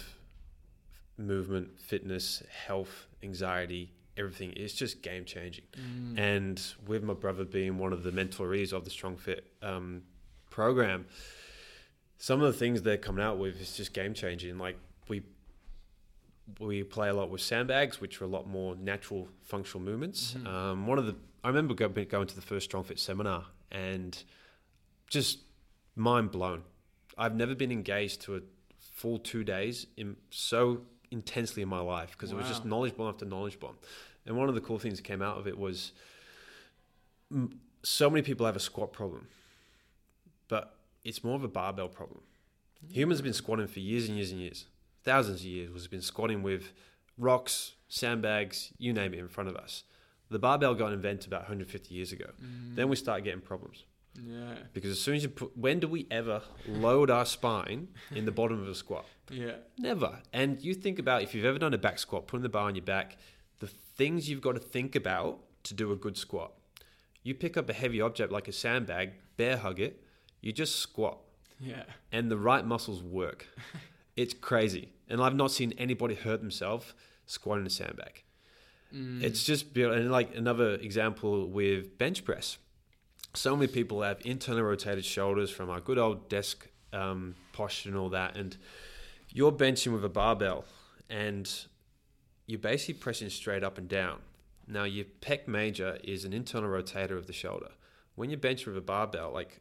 movement, 1.17 1.79
fitness, 1.79 2.43
health, 2.67 3.07
anxiety, 3.23 3.91
everything 4.17 4.51
is 4.51 4.73
just 4.73 5.01
game 5.01 5.25
changing. 5.25 5.65
Mm. 5.77 6.19
And 6.19 6.61
with 6.87 7.03
my 7.03 7.13
brother 7.13 7.45
being 7.45 7.77
one 7.77 7.93
of 7.93 8.03
the 8.03 8.11
mentorees 8.11 8.73
of 8.73 8.83
the 8.83 8.89
Strong 8.89 9.17
Fit 9.17 9.45
um, 9.61 10.03
program, 10.49 11.05
some 12.17 12.41
of 12.41 12.51
the 12.51 12.57
things 12.57 12.81
they're 12.81 12.97
coming 12.97 13.23
out 13.23 13.37
with 13.37 13.59
is 13.61 13.75
just 13.75 13.93
game 13.93 14.13
changing. 14.13 14.57
Like 14.57 14.77
we 15.07 15.23
we 16.59 16.83
play 16.83 17.09
a 17.09 17.13
lot 17.13 17.29
with 17.29 17.41
sandbags, 17.41 17.99
which 17.99 18.21
are 18.21 18.25
a 18.25 18.27
lot 18.27 18.47
more 18.47 18.75
natural 18.75 19.27
functional 19.41 19.83
movements. 19.83 20.33
Mhm. 20.33 20.47
Um, 20.47 20.87
one 20.87 20.97
of 20.99 21.05
the 21.05 21.15
I 21.43 21.47
remember 21.49 21.73
go, 21.75 21.87
going 21.89 22.25
to 22.27 22.35
the 22.35 22.41
first 22.41 22.65
Strong 22.65 22.85
Fit 22.85 22.97
seminar 22.99 23.45
and 23.71 24.23
just 25.09 25.39
mind 25.95 26.31
blown. 26.31 26.63
I've 27.17 27.35
never 27.35 27.53
been 27.53 27.71
engaged 27.71 28.21
to 28.21 28.35
a 28.37 28.41
full 28.79 29.19
two 29.19 29.43
days 29.43 29.85
in 29.95 30.17
so 30.31 30.85
intensely 31.11 31.61
in 31.61 31.69
my 31.69 31.79
life 31.81 32.11
because 32.11 32.31
it 32.31 32.35
was 32.35 32.47
just 32.47 32.65
knowledge 32.65 32.97
bomb 32.97 33.09
after 33.09 33.25
knowledge 33.25 33.59
bomb. 33.59 33.77
And 34.25 34.35
one 34.37 34.49
of 34.49 34.55
the 34.55 34.61
cool 34.61 34.79
things 34.79 34.97
that 34.97 35.03
came 35.03 35.21
out 35.21 35.37
of 35.37 35.47
it 35.47 35.57
was 35.57 35.91
m- 37.31 37.59
so 37.83 38.09
many 38.09 38.21
people 38.23 38.45
have 38.47 38.55
a 38.55 38.59
squat 38.59 38.91
problem, 38.91 39.27
but 40.47 40.75
it's 41.03 41.23
more 41.23 41.35
of 41.35 41.43
a 41.43 41.47
barbell 41.47 41.89
problem. 41.89 42.21
Humans 42.91 43.19
have 43.19 43.23
been 43.23 43.33
squatting 43.33 43.67
for 43.67 43.79
years 43.79 44.07
and 44.07 44.17
years 44.17 44.31
and 44.31 44.39
years, 44.41 44.65
thousands 45.05 45.41
of 45.41 45.45
years. 45.45 45.71
We've 45.71 45.89
been 45.89 46.01
squatting 46.01 46.43
with 46.43 46.71
rocks, 47.17 47.73
sandbags, 47.87 48.73
you 48.77 48.91
name 48.93 49.13
it, 49.13 49.19
in 49.19 49.27
front 49.27 49.49
of 49.49 49.55
us. 49.55 49.83
The 50.29 50.39
barbell 50.39 50.73
got 50.75 50.91
invented 50.91 51.27
about 51.27 51.41
150 51.41 51.93
years 51.93 52.11
ago. 52.11 52.25
Mm. 52.43 52.75
Then 52.75 52.89
we 52.89 52.95
start 52.95 53.23
getting 53.23 53.41
problems 53.41 53.83
Yeah. 54.15 54.55
because 54.73 54.89
as 54.91 54.99
soon 54.99 55.15
as 55.15 55.23
you 55.23 55.29
put, 55.29 55.55
when 55.55 55.79
do 55.79 55.87
we 55.87 56.07
ever 56.09 56.41
load 56.67 57.09
our 57.11 57.25
spine 57.25 57.89
in 58.11 58.25
the 58.25 58.31
bottom 58.31 58.59
of 58.61 58.67
a 58.67 58.75
squat? 58.75 59.05
Yeah. 59.29 59.57
Never. 59.77 60.19
And 60.33 60.61
you 60.61 60.73
think 60.73 60.97
about 60.99 61.21
if 61.21 61.33
you've 61.35 61.45
ever 61.45 61.59
done 61.59 61.73
a 61.73 61.77
back 61.77 61.99
squat, 61.99 62.27
putting 62.27 62.43
the 62.43 62.49
bar 62.49 62.67
on 62.67 62.75
your 62.75 62.83
back, 62.83 63.17
the 63.59 63.67
things 63.67 64.27
you've 64.29 64.41
got 64.41 64.53
to 64.53 64.59
think 64.59 64.95
about 64.95 65.39
to 65.63 65.73
do 65.75 65.91
a 65.91 65.95
good 65.95 66.17
squat. 66.17 66.51
You 67.23 67.33
pick 67.35 67.55
up 67.55 67.69
a 67.69 67.73
heavy 67.73 68.01
object 68.01 68.31
like 68.31 68.47
a 68.47 68.51
sandbag, 68.51 69.13
bear 69.37 69.57
hug 69.57 69.79
it, 69.79 70.03
you 70.41 70.51
just 70.51 70.75
squat, 70.77 71.19
Yeah. 71.59 71.83
and 72.11 72.29
the 72.29 72.37
right 72.37 72.65
muscles 72.65 73.01
work. 73.03 73.47
it's 74.15 74.33
crazy. 74.33 74.89
And 75.09 75.21
I've 75.21 75.35
not 75.35 75.51
seen 75.51 75.73
anybody 75.77 76.15
hurt 76.15 76.41
themselves 76.41 76.93
squatting 77.25 77.65
a 77.65 77.69
sandbag. 77.69 78.23
Mm. 78.93 79.23
It's 79.23 79.43
just 79.43 79.73
beautiful. 79.73 80.01
And 80.01 80.11
like 80.11 80.35
another 80.35 80.75
example 80.75 81.47
with 81.47 81.97
bench 81.97 82.23
press. 82.23 82.57
So 83.33 83.55
many 83.55 83.67
people 83.67 84.01
have 84.01 84.19
internally 84.25 84.61
rotated 84.61 85.03
shoulders 85.03 85.49
from 85.49 85.69
our 85.69 85.81
good 85.81 85.97
old 85.97 86.29
desk 86.29 86.67
um, 86.93 87.35
posture 87.51 87.89
and 87.89 87.97
all 87.97 88.09
that. 88.09 88.37
And 88.37 88.55
you're 89.29 89.51
benching 89.51 89.93
with 89.93 90.05
a 90.05 90.09
barbell 90.09 90.65
and 91.09 91.51
you're 92.47 92.59
basically 92.59 92.95
pressing 92.95 93.29
straight 93.29 93.63
up 93.63 93.77
and 93.77 93.89
down. 93.89 94.19
Now, 94.67 94.85
your 94.85 95.05
pec 95.21 95.47
major 95.47 95.99
is 96.03 96.25
an 96.25 96.33
internal 96.33 96.69
rotator 96.69 97.17
of 97.17 97.27
the 97.27 97.33
shoulder. 97.33 97.69
When 98.15 98.29
you 98.29 98.37
bench 98.37 98.65
with 98.65 98.77
a 98.77 98.81
barbell, 98.81 99.31
like 99.31 99.59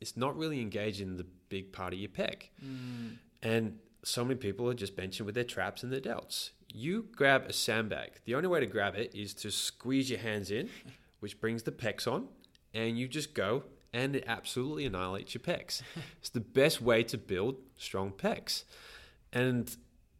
it's 0.00 0.16
not 0.16 0.36
really 0.36 0.60
engaging 0.60 1.16
the 1.16 1.26
big 1.48 1.72
part 1.72 1.92
of 1.92 1.98
your 1.98 2.08
pec. 2.08 2.48
Mm. 2.64 3.16
And 3.42 3.78
so 4.04 4.24
many 4.24 4.36
people 4.36 4.68
are 4.68 4.74
just 4.74 4.96
benching 4.96 5.22
with 5.22 5.34
their 5.34 5.44
traps 5.44 5.82
and 5.82 5.92
their 5.92 6.00
delts. 6.00 6.50
You 6.72 7.06
grab 7.16 7.44
a 7.48 7.52
sandbag. 7.52 8.12
The 8.24 8.34
only 8.34 8.48
way 8.48 8.60
to 8.60 8.66
grab 8.66 8.94
it 8.94 9.14
is 9.14 9.34
to 9.34 9.50
squeeze 9.50 10.10
your 10.10 10.20
hands 10.20 10.50
in, 10.50 10.70
which 11.20 11.40
brings 11.40 11.62
the 11.62 11.72
pecs 11.72 12.10
on, 12.10 12.28
and 12.72 12.98
you 12.98 13.08
just 13.08 13.34
go 13.34 13.64
and 13.92 14.14
it 14.14 14.24
absolutely 14.26 14.86
annihilates 14.86 15.34
your 15.34 15.42
pecs. 15.42 15.82
it's 16.18 16.30
the 16.30 16.40
best 16.40 16.80
way 16.80 17.02
to 17.02 17.18
build 17.18 17.56
strong 17.76 18.12
pecs. 18.12 18.64
And 19.32 19.74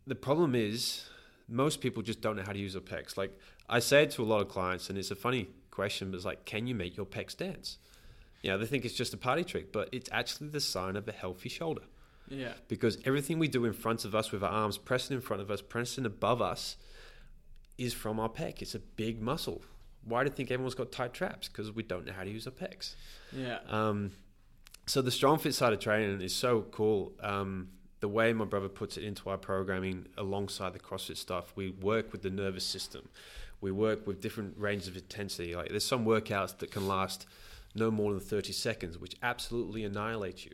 the 0.06 0.14
problem 0.14 0.54
is 0.54 1.08
most 1.48 1.80
people 1.80 2.02
just 2.02 2.20
don't 2.20 2.36
know 2.36 2.42
how 2.44 2.52
to 2.52 2.58
use 2.58 2.72
their 2.72 2.82
pecs. 2.82 3.16
Like 3.16 3.38
I 3.68 3.78
say 3.78 4.04
it 4.04 4.10
to 4.12 4.22
a 4.22 4.24
lot 4.24 4.40
of 4.40 4.48
clients 4.48 4.88
and 4.88 4.98
it's 4.98 5.10
a 5.10 5.16
funny 5.16 5.48
question, 5.70 6.10
but 6.10 6.16
it's 6.16 6.26
like, 6.26 6.44
can 6.44 6.66
you 6.66 6.74
make 6.74 6.96
your 6.96 7.06
pecs 7.06 7.36
dance? 7.36 7.78
You 8.42 8.50
know, 8.50 8.58
they 8.58 8.66
think 8.66 8.84
it's 8.84 8.94
just 8.94 9.14
a 9.14 9.18
party 9.18 9.44
trick, 9.44 9.72
but 9.72 9.88
it's 9.92 10.08
actually 10.10 10.48
the 10.48 10.60
sign 10.60 10.96
of 10.96 11.06
a 11.06 11.12
healthy 11.12 11.48
shoulder 11.48 11.82
Yeah. 12.30 12.52
because 12.68 12.96
everything 13.04 13.38
we 13.38 13.48
do 13.48 13.64
in 13.64 13.72
front 13.72 14.04
of 14.04 14.14
us 14.14 14.30
with 14.30 14.42
our 14.42 14.50
arms 14.50 14.78
pressing 14.78 15.16
in 15.16 15.20
front 15.20 15.42
of 15.42 15.50
us, 15.50 15.60
pressing 15.60 16.06
above 16.06 16.40
us, 16.40 16.76
is 17.76 17.92
from 17.92 18.20
our 18.20 18.28
pec. 18.28 18.62
It's 18.62 18.74
a 18.74 18.78
big 18.78 19.20
muscle. 19.20 19.62
Why 20.04 20.22
do 20.22 20.30
you 20.30 20.34
think 20.36 20.50
everyone's 20.50 20.74
got 20.74 20.92
tight 20.92 21.12
traps? 21.12 21.48
Because 21.48 21.72
we 21.72 21.82
don't 21.82 22.06
know 22.06 22.12
how 22.12 22.24
to 22.24 22.30
use 22.30 22.46
our 22.46 22.52
pecs. 22.52 22.94
Yeah. 23.32 23.58
Um, 23.68 24.12
so 24.86 25.02
the 25.02 25.10
strong 25.10 25.38
fit 25.38 25.54
side 25.54 25.72
of 25.72 25.80
training 25.80 26.20
is 26.20 26.34
so 26.34 26.62
cool. 26.70 27.12
Um, 27.20 27.68
the 28.00 28.08
way 28.08 28.32
my 28.32 28.44
brother 28.44 28.68
puts 28.68 28.96
it 28.96 29.04
into 29.04 29.28
our 29.28 29.36
programming 29.36 30.06
alongside 30.16 30.72
the 30.72 30.78
CrossFit 30.78 31.16
stuff, 31.16 31.52
we 31.54 31.70
work 31.70 32.12
with 32.12 32.22
the 32.22 32.30
nervous 32.30 32.64
system. 32.64 33.08
We 33.60 33.70
work 33.70 34.06
with 34.06 34.20
different 34.20 34.54
ranges 34.56 34.88
of 34.88 34.96
intensity. 34.96 35.54
Like 35.54 35.68
there's 35.68 35.84
some 35.84 36.06
workouts 36.06 36.56
that 36.58 36.70
can 36.70 36.88
last 36.88 37.26
no 37.74 37.90
more 37.90 38.12
than 38.12 38.20
30 38.20 38.52
seconds, 38.52 38.98
which 38.98 39.14
absolutely 39.22 39.84
annihilate 39.84 40.44
you. 40.44 40.52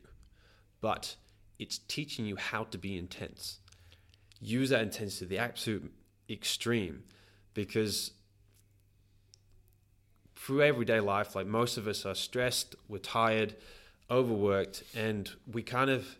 But 0.80 1.16
it's 1.58 1.78
teaching 1.78 2.26
you 2.26 2.36
how 2.36 2.64
to 2.64 2.78
be 2.78 2.96
intense. 2.96 3.58
Use 4.40 4.70
that 4.70 4.82
intensity 4.82 5.24
to 5.24 5.28
the 5.28 5.38
absolute 5.38 5.92
extreme 6.28 7.02
because 7.54 8.12
through 10.34 10.62
everyday 10.62 11.00
life, 11.00 11.34
like 11.34 11.46
most 11.46 11.76
of 11.76 11.88
us 11.88 12.04
are 12.04 12.14
stressed, 12.14 12.76
we're 12.88 12.98
tired, 12.98 13.56
overworked, 14.10 14.84
and 14.94 15.30
we 15.50 15.62
kind 15.62 15.90
of 15.90 16.16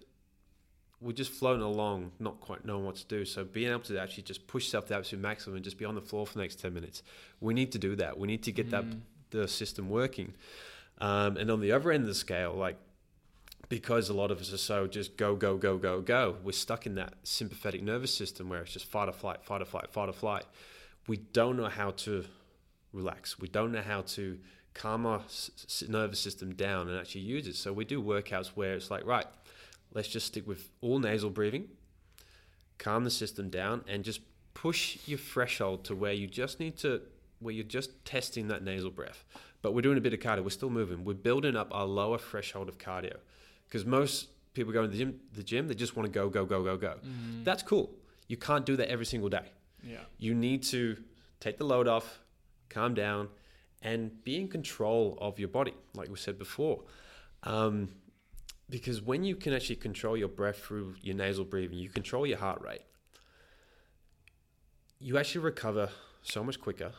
we're 1.00 1.12
just 1.12 1.30
floating 1.30 1.62
along, 1.62 2.10
not 2.18 2.40
quite 2.40 2.64
knowing 2.64 2.84
what 2.84 2.96
to 2.96 3.04
do. 3.04 3.24
So 3.26 3.44
being 3.44 3.70
able 3.70 3.80
to 3.80 4.00
actually 4.00 4.22
just 4.22 4.46
push 4.46 4.64
yourself 4.64 4.86
to 4.86 4.88
the 4.90 4.96
absolute 4.96 5.20
maximum 5.20 5.56
and 5.56 5.64
just 5.64 5.76
be 5.76 5.84
on 5.84 5.94
the 5.94 6.00
floor 6.00 6.26
for 6.26 6.34
the 6.34 6.40
next 6.40 6.58
ten 6.58 6.72
minutes, 6.72 7.02
we 7.40 7.52
need 7.52 7.70
to 7.72 7.78
do 7.78 7.94
that. 7.96 8.18
We 8.18 8.26
need 8.26 8.42
to 8.44 8.52
get 8.52 8.68
mm. 8.68 8.70
that 8.70 8.84
the 9.30 9.46
system 9.46 9.90
working. 9.90 10.34
Um, 10.98 11.36
and 11.36 11.50
on 11.50 11.60
the 11.60 11.72
other 11.72 11.92
end 11.92 12.04
of 12.04 12.08
the 12.08 12.14
scale, 12.14 12.54
like 12.54 12.78
because 13.68 14.08
a 14.08 14.14
lot 14.14 14.30
of 14.30 14.40
us 14.40 14.52
are 14.52 14.58
so 14.58 14.86
just 14.86 15.16
go, 15.16 15.34
go, 15.34 15.56
go, 15.56 15.76
go, 15.76 16.00
go, 16.00 16.36
we're 16.44 16.52
stuck 16.52 16.86
in 16.86 16.94
that 16.96 17.14
sympathetic 17.24 17.82
nervous 17.82 18.14
system 18.14 18.48
where 18.48 18.62
it's 18.62 18.72
just 18.72 18.86
fight 18.86 19.08
or 19.08 19.12
flight, 19.12 19.42
fight 19.42 19.62
or 19.62 19.64
flight, 19.64 19.90
fight 19.90 20.08
or 20.08 20.12
flight. 20.12 20.44
We 21.08 21.16
don't 21.16 21.56
know 21.56 21.68
how 21.68 21.90
to 21.90 22.24
relax. 22.92 23.38
We 23.38 23.48
don't 23.48 23.72
know 23.72 23.82
how 23.82 24.02
to 24.02 24.38
calm 24.74 25.06
our 25.06 25.22
nervous 25.88 26.20
system 26.20 26.54
down 26.54 26.88
and 26.88 26.98
actually 26.98 27.22
use 27.22 27.46
it. 27.46 27.56
So 27.56 27.72
we 27.72 27.84
do 27.84 28.02
workouts 28.02 28.48
where 28.48 28.74
it's 28.74 28.90
like, 28.90 29.04
right, 29.06 29.26
let's 29.92 30.08
just 30.08 30.26
stick 30.26 30.46
with 30.46 30.70
all 30.80 30.98
nasal 30.98 31.30
breathing, 31.30 31.68
calm 32.78 33.04
the 33.04 33.10
system 33.10 33.48
down, 33.48 33.84
and 33.88 34.04
just 34.04 34.20
push 34.54 34.98
your 35.06 35.18
threshold 35.18 35.84
to 35.84 35.94
where 35.94 36.12
you 36.12 36.26
just 36.26 36.60
need 36.60 36.76
to, 36.78 37.00
where 37.40 37.54
you're 37.54 37.64
just 37.64 38.04
testing 38.04 38.48
that 38.48 38.62
nasal 38.62 38.90
breath. 38.90 39.24
But 39.62 39.74
we're 39.74 39.82
doing 39.82 39.98
a 39.98 40.00
bit 40.00 40.14
of 40.14 40.20
cardio. 40.20 40.44
We're 40.44 40.50
still 40.50 40.70
moving. 40.70 41.04
We're 41.04 41.14
building 41.14 41.56
up 41.56 41.68
our 41.72 41.86
lower 41.86 42.18
threshold 42.18 42.68
of 42.68 42.78
cardio 42.78 43.16
because 43.68 43.84
most 43.84 44.28
people 44.54 44.72
go 44.72 44.82
to 44.82 44.88
the 44.88 44.96
gym, 44.96 45.20
the 45.34 45.42
gym, 45.42 45.68
they 45.68 45.74
just 45.74 45.96
want 45.96 46.06
to 46.06 46.12
go, 46.12 46.28
go, 46.28 46.44
go, 46.44 46.62
go, 46.62 46.76
go. 46.76 46.94
Mm. 47.04 47.44
That's 47.44 47.62
cool. 47.62 47.90
You 48.28 48.36
can't 48.36 48.64
do 48.64 48.76
that 48.76 48.88
every 48.88 49.06
single 49.06 49.28
day. 49.28 49.46
Yeah. 49.82 49.98
You 50.18 50.34
need 50.34 50.62
to 50.64 50.96
take 51.40 51.58
the 51.58 51.64
load 51.64 51.86
off, 51.86 52.20
calm 52.68 52.94
down, 52.94 53.28
and 53.82 54.24
be 54.24 54.36
in 54.36 54.48
control 54.48 55.16
of 55.20 55.38
your 55.38 55.48
body, 55.48 55.74
like 55.94 56.08
we 56.08 56.16
said 56.16 56.38
before. 56.38 56.82
Um, 57.42 57.90
because 58.68 59.00
when 59.00 59.22
you 59.22 59.36
can 59.36 59.52
actually 59.52 59.76
control 59.76 60.16
your 60.16 60.28
breath 60.28 60.58
through 60.58 60.96
your 61.00 61.14
nasal 61.14 61.44
breathing, 61.44 61.78
you 61.78 61.88
control 61.88 62.26
your 62.26 62.38
heart 62.38 62.60
rate, 62.62 62.82
you 64.98 65.18
actually 65.18 65.42
recover 65.42 65.90
so 66.22 66.42
much 66.42 66.60
quicker. 66.60 66.92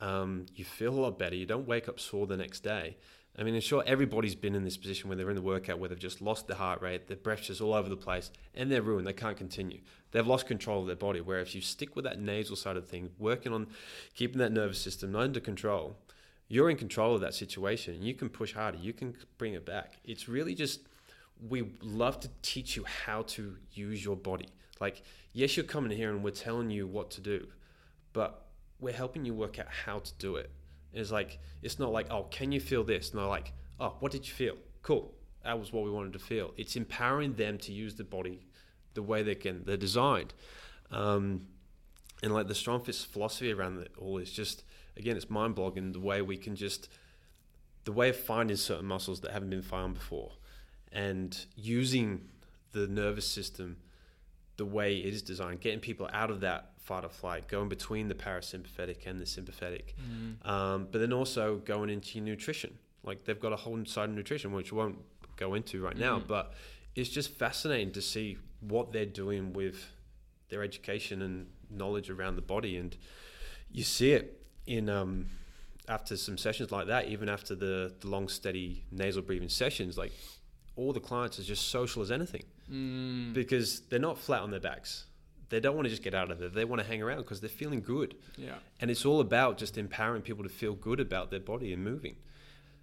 Um, 0.00 0.46
you 0.54 0.64
feel 0.64 0.92
a 0.92 1.00
lot 1.00 1.18
better. 1.18 1.34
You 1.34 1.46
don't 1.46 1.66
wake 1.66 1.88
up 1.88 1.98
sore 1.98 2.26
the 2.26 2.36
next 2.36 2.60
day. 2.60 2.96
I 3.38 3.44
mean, 3.44 3.54
I'm 3.54 3.62
sure 3.62 3.82
everybody's 3.86 4.34
been 4.34 4.54
in 4.54 4.64
this 4.64 4.76
position 4.76 5.08
when 5.08 5.16
they're 5.16 5.30
in 5.30 5.36
the 5.36 5.42
workout 5.42 5.78
where 5.78 5.88
they've 5.88 5.98
just 5.98 6.20
lost 6.20 6.48
their 6.48 6.56
heart 6.56 6.82
rate, 6.82 7.08
their 7.08 7.16
breath's 7.16 7.46
just 7.46 7.62
all 7.62 7.72
over 7.72 7.88
the 7.88 7.96
place, 7.96 8.30
and 8.54 8.70
they're 8.70 8.82
ruined. 8.82 9.06
They 9.06 9.14
can't 9.14 9.38
continue. 9.38 9.80
They've 10.10 10.26
lost 10.26 10.46
control 10.46 10.82
of 10.82 10.86
their 10.86 10.96
body. 10.96 11.22
Where 11.22 11.40
if 11.40 11.54
you 11.54 11.62
stick 11.62 11.96
with 11.96 12.04
that 12.04 12.20
nasal 12.20 12.56
side 12.56 12.76
of 12.76 12.86
things, 12.86 13.10
working 13.18 13.54
on 13.54 13.68
keeping 14.14 14.38
that 14.38 14.52
nervous 14.52 14.80
system 14.80 15.16
under 15.16 15.40
control, 15.40 15.96
you're 16.48 16.68
in 16.68 16.76
control 16.76 17.14
of 17.14 17.22
that 17.22 17.32
situation. 17.34 18.02
You 18.02 18.12
can 18.12 18.28
push 18.28 18.52
harder. 18.52 18.76
You 18.76 18.92
can 18.92 19.16
bring 19.38 19.54
it 19.54 19.64
back. 19.64 19.98
It's 20.04 20.28
really 20.28 20.54
just 20.54 20.80
we 21.48 21.72
love 21.80 22.20
to 22.20 22.30
teach 22.42 22.76
you 22.76 22.84
how 22.84 23.22
to 23.22 23.56
use 23.72 24.04
your 24.04 24.16
body. 24.16 24.48
Like, 24.78 25.02
yes, 25.32 25.56
you're 25.56 25.64
coming 25.64 25.96
here 25.96 26.10
and 26.10 26.22
we're 26.22 26.30
telling 26.32 26.70
you 26.70 26.86
what 26.86 27.10
to 27.12 27.22
do, 27.22 27.46
but 28.12 28.46
we're 28.80 28.92
helping 28.92 29.24
you 29.24 29.32
work 29.32 29.58
out 29.58 29.68
how 29.68 30.00
to 30.00 30.12
do 30.18 30.36
it. 30.36 30.50
It's 30.92 31.10
like 31.10 31.38
it's 31.62 31.78
not 31.78 31.92
like 31.92 32.06
oh, 32.10 32.24
can 32.24 32.52
you 32.52 32.60
feel 32.60 32.84
this? 32.84 33.14
No, 33.14 33.28
like 33.28 33.52
oh, 33.80 33.96
what 34.00 34.12
did 34.12 34.26
you 34.26 34.34
feel? 34.34 34.56
Cool, 34.82 35.12
that 35.44 35.58
was 35.58 35.72
what 35.72 35.84
we 35.84 35.90
wanted 35.90 36.12
to 36.14 36.18
feel. 36.18 36.52
It's 36.56 36.76
empowering 36.76 37.34
them 37.34 37.58
to 37.58 37.72
use 37.72 37.94
the 37.94 38.04
body 38.04 38.46
the 38.94 39.02
way 39.02 39.22
they 39.22 39.34
can. 39.34 39.64
They're 39.64 39.76
designed, 39.76 40.34
um, 40.90 41.46
and 42.22 42.32
like 42.32 42.48
the 42.48 42.54
StrongFit 42.54 43.06
philosophy 43.06 43.52
around 43.52 43.78
it 43.78 43.92
all 43.98 44.18
is 44.18 44.30
just 44.30 44.64
again, 44.96 45.16
it's 45.16 45.30
mind 45.30 45.56
blogging 45.56 45.92
the 45.92 46.00
way 46.00 46.22
we 46.22 46.36
can 46.36 46.56
just 46.56 46.88
the 47.84 47.92
way 47.92 48.10
of 48.10 48.16
finding 48.16 48.56
certain 48.56 48.86
muscles 48.86 49.20
that 49.20 49.32
haven't 49.32 49.50
been 49.50 49.62
found 49.62 49.94
before, 49.94 50.32
and 50.92 51.46
using 51.56 52.28
the 52.72 52.86
nervous 52.86 53.26
system 53.26 53.76
the 54.56 54.64
way 54.64 54.96
it 54.96 55.14
is 55.14 55.22
designed, 55.22 55.60
getting 55.60 55.80
people 55.80 56.08
out 56.12 56.30
of 56.30 56.40
that 56.40 56.72
fight 56.78 57.04
or 57.04 57.08
flight, 57.08 57.48
going 57.48 57.68
between 57.68 58.08
the 58.08 58.14
parasympathetic 58.14 59.06
and 59.06 59.20
the 59.20 59.26
sympathetic, 59.26 59.94
mm. 59.96 60.46
um, 60.48 60.88
but 60.90 60.98
then 60.98 61.12
also 61.12 61.56
going 61.58 61.90
into 61.90 62.18
your 62.18 62.24
nutrition. 62.24 62.78
Like 63.04 63.24
they've 63.24 63.40
got 63.40 63.52
a 63.52 63.56
whole 63.56 63.84
side 63.84 64.08
of 64.08 64.14
nutrition, 64.14 64.52
which 64.52 64.72
we 64.72 64.78
won't 64.78 64.98
go 65.36 65.54
into 65.54 65.82
right 65.82 65.96
now, 65.96 66.18
mm. 66.18 66.26
but 66.26 66.54
it's 66.94 67.08
just 67.08 67.30
fascinating 67.30 67.92
to 67.92 68.02
see 68.02 68.36
what 68.60 68.92
they're 68.92 69.06
doing 69.06 69.52
with 69.52 69.88
their 70.48 70.62
education 70.62 71.22
and 71.22 71.46
knowledge 71.70 72.10
around 72.10 72.36
the 72.36 72.42
body, 72.42 72.76
and 72.76 72.96
you 73.70 73.82
see 73.82 74.12
it 74.12 74.42
in 74.66 74.88
um, 74.88 75.26
after 75.88 76.16
some 76.16 76.36
sessions 76.36 76.70
like 76.70 76.86
that, 76.88 77.08
even 77.08 77.28
after 77.28 77.54
the, 77.54 77.94
the 78.00 78.08
long 78.08 78.28
steady 78.28 78.84
nasal 78.92 79.22
breathing 79.22 79.48
sessions, 79.48 79.96
like 79.96 80.12
all 80.76 80.92
the 80.92 81.00
clients 81.00 81.38
are 81.38 81.42
just 81.42 81.68
social 81.68 82.02
as 82.02 82.10
anything 82.10 82.42
mm. 82.72 83.32
because 83.32 83.80
they're 83.90 83.98
not 83.98 84.18
flat 84.18 84.40
on 84.42 84.50
their 84.50 84.60
backs 84.60 85.06
they 85.52 85.60
don't 85.60 85.76
want 85.76 85.84
to 85.84 85.90
just 85.90 86.02
get 86.02 86.14
out 86.14 86.30
of 86.30 86.38
there. 86.38 86.48
They 86.48 86.64
want 86.64 86.80
to 86.80 86.88
hang 86.88 87.02
around 87.02 87.18
because 87.18 87.40
they're 87.40 87.50
feeling 87.50 87.82
good. 87.82 88.14
Yeah. 88.38 88.54
And 88.80 88.90
it's 88.90 89.04
all 89.04 89.20
about 89.20 89.58
just 89.58 89.76
empowering 89.76 90.22
people 90.22 90.42
to 90.44 90.48
feel 90.48 90.72
good 90.72 90.98
about 90.98 91.30
their 91.30 91.40
body 91.40 91.74
and 91.74 91.84
moving. 91.84 92.16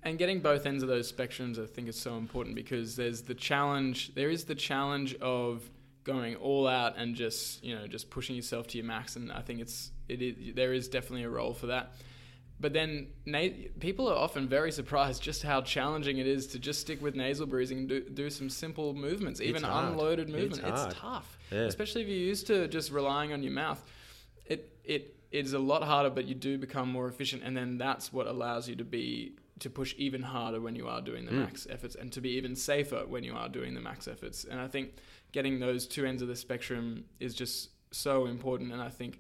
And 0.04 0.20
getting 0.20 0.40
both 0.40 0.68
ends 0.68 0.84
of 0.84 0.88
those 0.88 1.12
spectrums, 1.12 1.62
I 1.62 1.66
think, 1.66 1.88
is 1.88 2.00
so 2.00 2.16
important 2.16 2.56
because 2.56 2.96
there's 2.96 3.24
the 3.24 3.34
challenge. 3.34 4.14
There 4.14 4.30
is 4.30 4.46
the 4.46 4.54
challenge 4.54 5.16
of 5.16 5.68
going 6.04 6.36
all 6.36 6.68
out 6.68 6.96
and 6.96 7.16
just 7.16 7.64
you 7.64 7.76
know 7.76 7.88
just 7.88 8.12
pushing 8.12 8.36
yourself 8.36 8.68
to 8.68 8.78
your 8.78 8.86
max, 8.86 9.16
and 9.16 9.32
I 9.32 9.42
think 9.42 9.60
it's 9.62 9.92
it 10.08 10.22
is, 10.22 10.54
there 10.54 10.72
is 10.72 10.88
definitely 10.88 11.24
a 11.24 11.30
role 11.30 11.56
for 11.56 11.66
that. 11.68 11.94
But 12.62 12.74
then 12.74 13.08
na- 13.26 13.48
people 13.80 14.10
are 14.10 14.18
often 14.18 14.48
very 14.48 14.72
surprised 14.72 15.24
just 15.24 15.44
how 15.44 15.62
challenging 15.62 16.18
it 16.18 16.28
is 16.28 16.48
to 16.48 16.60
just 16.60 16.82
stick 16.82 17.02
with 17.02 17.16
nasal 17.16 17.46
breathing 17.46 17.80
and 17.80 17.90
do, 17.90 18.02
do 18.02 18.30
some 18.30 18.50
simple 18.50 18.94
movements, 18.94 19.40
even 19.40 19.64
unloaded 19.64 20.28
movement. 20.28 20.64
It's, 20.66 20.84
it's 20.84 20.96
tough, 21.00 21.38
yeah. 21.52 21.60
especially 21.60 22.02
if 22.02 22.10
you're 22.10 22.18
used 22.18 22.48
to 22.48 22.68
just 22.68 22.92
relying 22.92 23.32
on 23.32 23.44
your 23.44 23.54
mouth. 23.54 23.82
It 24.46 24.76
it 24.84 25.16
is 25.32 25.54
a 25.54 25.60
lot 25.60 25.84
harder, 25.84 26.10
but 26.10 26.26
you 26.26 26.36
do 26.36 26.58
become 26.58 26.92
more 26.92 27.08
efficient, 27.08 27.44
and 27.44 27.56
then 27.56 27.78
that's 27.78 28.12
what 28.12 28.28
allows 28.28 28.68
you 28.68 28.76
to 28.76 28.84
be 28.84 29.36
to 29.60 29.70
push 29.70 29.94
even 29.98 30.22
harder 30.22 30.60
when 30.62 30.76
you 30.76 30.88
are 30.88 31.02
doing 31.02 31.26
the 31.26 31.32
mm. 31.32 31.40
max 31.40 31.68
efforts, 31.70 31.96
and 31.96 32.12
to 32.12 32.22
be 32.22 32.32
even 32.32 32.56
safer 32.56 33.06
when 33.08 33.24
you 33.24 33.36
are 33.36 33.48
doing 33.48 33.74
the 33.74 33.82
max 33.82 34.08
efforts. 34.08 34.44
And 34.44 34.60
I 34.60 34.68
think 34.68 34.94
getting 35.32 35.60
those 35.60 35.86
two 35.88 36.06
ends 36.06 36.22
of 36.22 36.28
the 36.28 36.36
spectrum 36.36 37.06
is 37.20 37.34
just 37.36 37.70
so 37.92 38.26
important, 38.26 38.74
and 38.74 38.82
I 38.82 38.90
think 38.90 39.20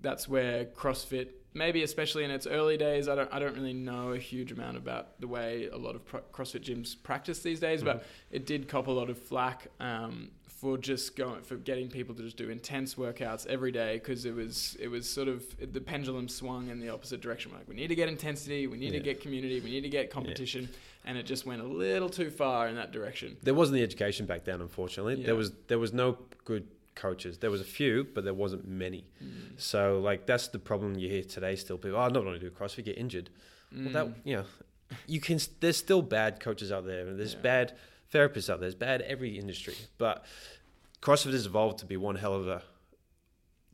that's 0.00 0.28
where 0.28 0.66
CrossFit 0.66 1.30
maybe 1.56 1.82
especially 1.82 2.24
in 2.24 2.30
its 2.30 2.46
early 2.46 2.76
days, 2.76 3.08
I 3.08 3.14
don't 3.14 3.32
I 3.32 3.38
don't 3.38 3.54
really 3.54 3.72
know 3.72 4.12
a 4.12 4.18
huge 4.18 4.52
amount 4.52 4.76
about 4.76 5.20
the 5.20 5.26
way 5.26 5.68
a 5.72 5.76
lot 5.76 5.94
of 5.94 6.04
pro- 6.04 6.20
CrossFit 6.32 6.62
gyms 6.62 6.94
practice 7.02 7.40
these 7.40 7.58
days, 7.58 7.82
mm-hmm. 7.82 7.98
but 7.98 8.06
it 8.30 8.46
did 8.46 8.68
cop 8.68 8.86
a 8.86 8.90
lot 8.90 9.10
of 9.10 9.18
flack 9.18 9.68
um, 9.80 10.30
for 10.46 10.78
just 10.78 11.16
going 11.16 11.42
for 11.42 11.56
getting 11.56 11.88
people 11.88 12.14
to 12.14 12.22
just 12.22 12.36
do 12.36 12.50
intense 12.50 12.94
workouts 12.94 13.46
every 13.46 13.72
day 13.72 13.94
because 13.94 14.24
it 14.24 14.34
was 14.34 14.76
it 14.80 14.88
was 14.88 15.08
sort 15.08 15.28
of 15.28 15.44
the 15.72 15.80
pendulum 15.80 16.28
swung 16.28 16.68
in 16.68 16.78
the 16.78 16.88
opposite 16.88 17.20
direction. 17.20 17.52
Like 17.52 17.68
we 17.68 17.74
need 17.74 17.88
to 17.88 17.94
get 17.94 18.08
intensity, 18.08 18.66
we 18.66 18.76
need 18.76 18.92
yeah. 18.92 18.98
to 18.98 19.04
get 19.04 19.20
community, 19.20 19.60
we 19.60 19.70
need 19.70 19.82
to 19.82 19.88
get 19.88 20.10
competition. 20.10 20.62
Yeah. 20.62 20.78
And 21.08 21.16
it 21.16 21.22
just 21.22 21.46
went 21.46 21.62
a 21.62 21.64
little 21.64 22.08
too 22.08 22.30
far 22.30 22.66
in 22.66 22.74
that 22.74 22.90
direction. 22.90 23.36
There 23.40 23.54
wasn't 23.54 23.76
the 23.76 23.82
education 23.84 24.26
back 24.26 24.44
then, 24.44 24.60
unfortunately. 24.60 25.20
Yeah. 25.20 25.26
There 25.26 25.36
was 25.36 25.52
there 25.68 25.78
was 25.78 25.92
no 25.92 26.18
good 26.44 26.66
coaches. 26.96 27.38
There 27.38 27.50
was 27.50 27.60
a 27.60 27.64
few, 27.64 28.08
but 28.14 28.24
there 28.24 28.34
wasn't 28.34 28.66
many. 28.66 29.06
Mm. 29.22 29.52
So 29.56 30.00
like 30.00 30.26
that's 30.26 30.48
the 30.48 30.58
problem 30.58 30.98
you 30.98 31.08
hear 31.08 31.22
today. 31.22 31.54
Still, 31.54 31.78
people, 31.78 31.98
oh, 31.98 32.02
I'm 32.02 32.12
not 32.12 32.22
going 32.22 32.34
to 32.34 32.40
do 32.40 32.50
CrossFit, 32.50 32.84
get 32.84 32.98
injured. 32.98 33.30
Mm. 33.72 33.84
Well, 33.84 33.92
that 33.92 34.06
mm. 34.06 34.14
you 34.24 34.36
know, 34.36 34.44
you 35.06 35.20
can. 35.20 35.38
There's 35.60 35.76
still 35.76 36.02
bad 36.02 36.40
coaches 36.40 36.72
out 36.72 36.86
there, 36.86 37.06
and 37.06 37.18
there's 37.18 37.34
yeah. 37.34 37.40
bad 37.40 37.72
therapists 38.12 38.50
out 38.50 38.58
there. 38.58 38.68
There's 38.68 38.74
bad 38.74 39.02
every 39.02 39.38
industry, 39.38 39.76
but 39.98 40.24
CrossFit 41.00 41.32
has 41.32 41.46
evolved 41.46 41.78
to 41.78 41.86
be 41.86 41.96
one 41.96 42.16
hell 42.16 42.34
of 42.34 42.48
a 42.48 42.62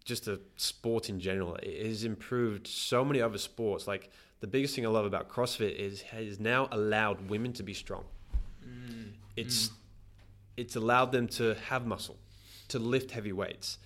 just 0.05 0.27
a 0.27 0.41
sport 0.57 1.09
in 1.09 1.21
general. 1.21 1.55
It 1.57 1.87
has 1.87 2.05
improved 2.05 2.67
so 2.67 3.05
many 3.05 3.21
other 3.21 3.39
sports. 3.39 3.87
Like 3.87 4.11
the 4.41 4.47
biggest 4.47 4.75
thing 4.75 4.85
I 4.85 4.89
love 4.89 5.07
about 5.07 5.29
CrossFit 5.29 5.77
is 5.77 6.03
has 6.03 6.41
now 6.41 6.69
allowed 6.73 7.31
women 7.31 7.53
to 7.55 7.63
be 7.63 7.73
strong. 7.75 8.05
Mm. 8.67 9.13
It's 9.37 9.69
mm. 9.69 9.73
it's 10.57 10.77
allowed 10.77 11.13
them 11.13 11.29
to 11.29 11.55
have 11.69 11.87
muscle 11.87 12.19
to 12.73 12.79
lift 12.79 13.11
heavy 13.13 13.33
weights. 13.33 13.79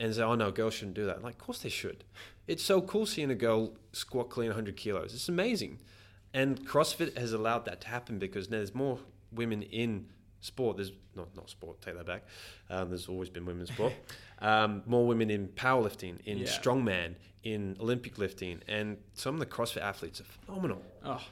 and 0.00 0.12
say, 0.14 0.22
"Oh 0.22 0.34
no, 0.34 0.50
girls 0.50 0.74
shouldn't 0.74 0.96
do 0.96 1.06
that." 1.06 1.22
Like, 1.22 1.34
of 1.34 1.38
course 1.38 1.58
they 1.60 1.68
should. 1.68 2.02
It's 2.48 2.62
so 2.64 2.80
cool 2.80 3.06
seeing 3.06 3.30
a 3.30 3.36
girl 3.36 3.74
squat 3.92 4.30
clean 4.30 4.48
100 4.48 4.76
kilos. 4.76 5.14
It's 5.14 5.28
amazing, 5.28 5.78
and 6.34 6.66
CrossFit 6.66 7.16
has 7.16 7.32
allowed 7.32 7.64
that 7.66 7.80
to 7.82 7.88
happen 7.88 8.18
because 8.18 8.50
now 8.50 8.56
there's 8.56 8.74
more 8.74 8.98
women 9.30 9.62
in 9.62 10.06
sport. 10.40 10.76
There's 10.76 10.92
not 11.14 11.28
not 11.36 11.50
sport. 11.50 11.80
Take 11.82 11.94
that 11.98 12.06
back. 12.06 12.24
Um, 12.70 12.88
there's 12.88 13.06
always 13.08 13.28
been 13.28 13.44
women's 13.46 13.70
sport. 13.70 13.92
um, 14.40 14.82
more 14.86 15.06
women 15.06 15.30
in 15.30 15.48
powerlifting, 15.48 16.18
in 16.24 16.38
Yeah. 16.38 16.46
strongman, 16.46 17.14
in 17.44 17.76
Olympic 17.78 18.18
lifting, 18.18 18.60
and 18.66 18.96
some 19.14 19.34
of 19.34 19.40
the 19.40 19.46
CrossFit 19.46 19.82
athletes 19.82 20.20
are 20.20 20.24
phenomenal. 20.24 20.82
Oh, 21.04 21.22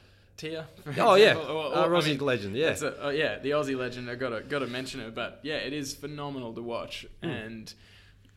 Tia. 0.41 0.67
Oh 0.97 1.13
yeah, 1.15 1.35
or- 1.35 1.39
or, 1.41 1.75
uh, 1.75 1.99
I 2.01 2.05
mean, 2.05 2.17
legend. 2.19 2.55
Yeah, 2.55 2.75
a, 2.81 2.97
oh, 2.99 3.09
yeah, 3.09 3.37
the 3.37 3.51
Aussie 3.51 3.77
legend. 3.77 4.09
I 4.09 4.15
gotta 4.15 4.41
gotta 4.41 4.65
mention 4.67 4.99
it, 4.99 5.13
but 5.13 5.39
yeah, 5.43 5.57
it 5.57 5.71
is 5.71 5.93
phenomenal 5.93 6.51
to 6.53 6.61
watch, 6.63 7.05
Hmm. 7.21 7.29
and 7.29 7.73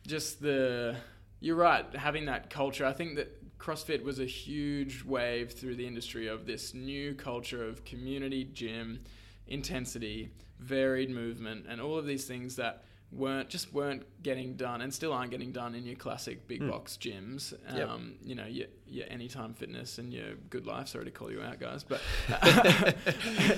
just 0.05 0.39
the 0.41 0.95
you're 1.39 1.55
right 1.55 1.85
having 1.95 2.25
that 2.25 2.49
culture. 2.51 2.85
I 2.85 2.93
think 2.93 3.15
that 3.15 3.57
CrossFit 3.57 4.03
was 4.03 4.19
a 4.19 4.25
huge 4.25 5.03
wave 5.03 5.51
through 5.53 5.75
the 5.77 5.87
industry 5.87 6.27
of 6.27 6.45
this 6.45 6.73
new 6.75 7.15
culture 7.15 7.67
of 7.67 7.83
community 7.85 8.43
gym, 8.43 8.99
intensity, 9.47 10.29
varied 10.59 11.09
movement, 11.09 11.65
and 11.67 11.81
all 11.81 11.97
of 11.97 12.05
these 12.05 12.25
things 12.25 12.55
that 12.57 12.83
weren't 13.11 13.49
just 13.49 13.73
weren't 13.73 14.03
getting 14.23 14.55
done 14.55 14.81
and 14.81 14.93
still 14.93 15.13
aren't 15.13 15.31
getting 15.31 15.51
done 15.51 15.73
in 15.75 15.85
your 15.85 15.95
classic 15.95 16.47
big 16.47 16.61
Mm. 16.61 16.69
box 16.71 16.97
gyms. 16.99 17.53
Yep. 17.73 17.89
Um, 17.89 18.15
you 18.23 18.35
know, 18.35 18.45
your, 18.45 18.67
your 18.87 19.05
Anytime 19.09 19.53
Fitness 19.53 19.97
and 19.99 20.11
your 20.13 20.35
Goodlife. 20.49 20.87
Sorry 20.89 21.05
to 21.05 21.11
call 21.11 21.31
you 21.31 21.41
out, 21.41 21.59
guys, 21.59 21.83
but 21.83 22.01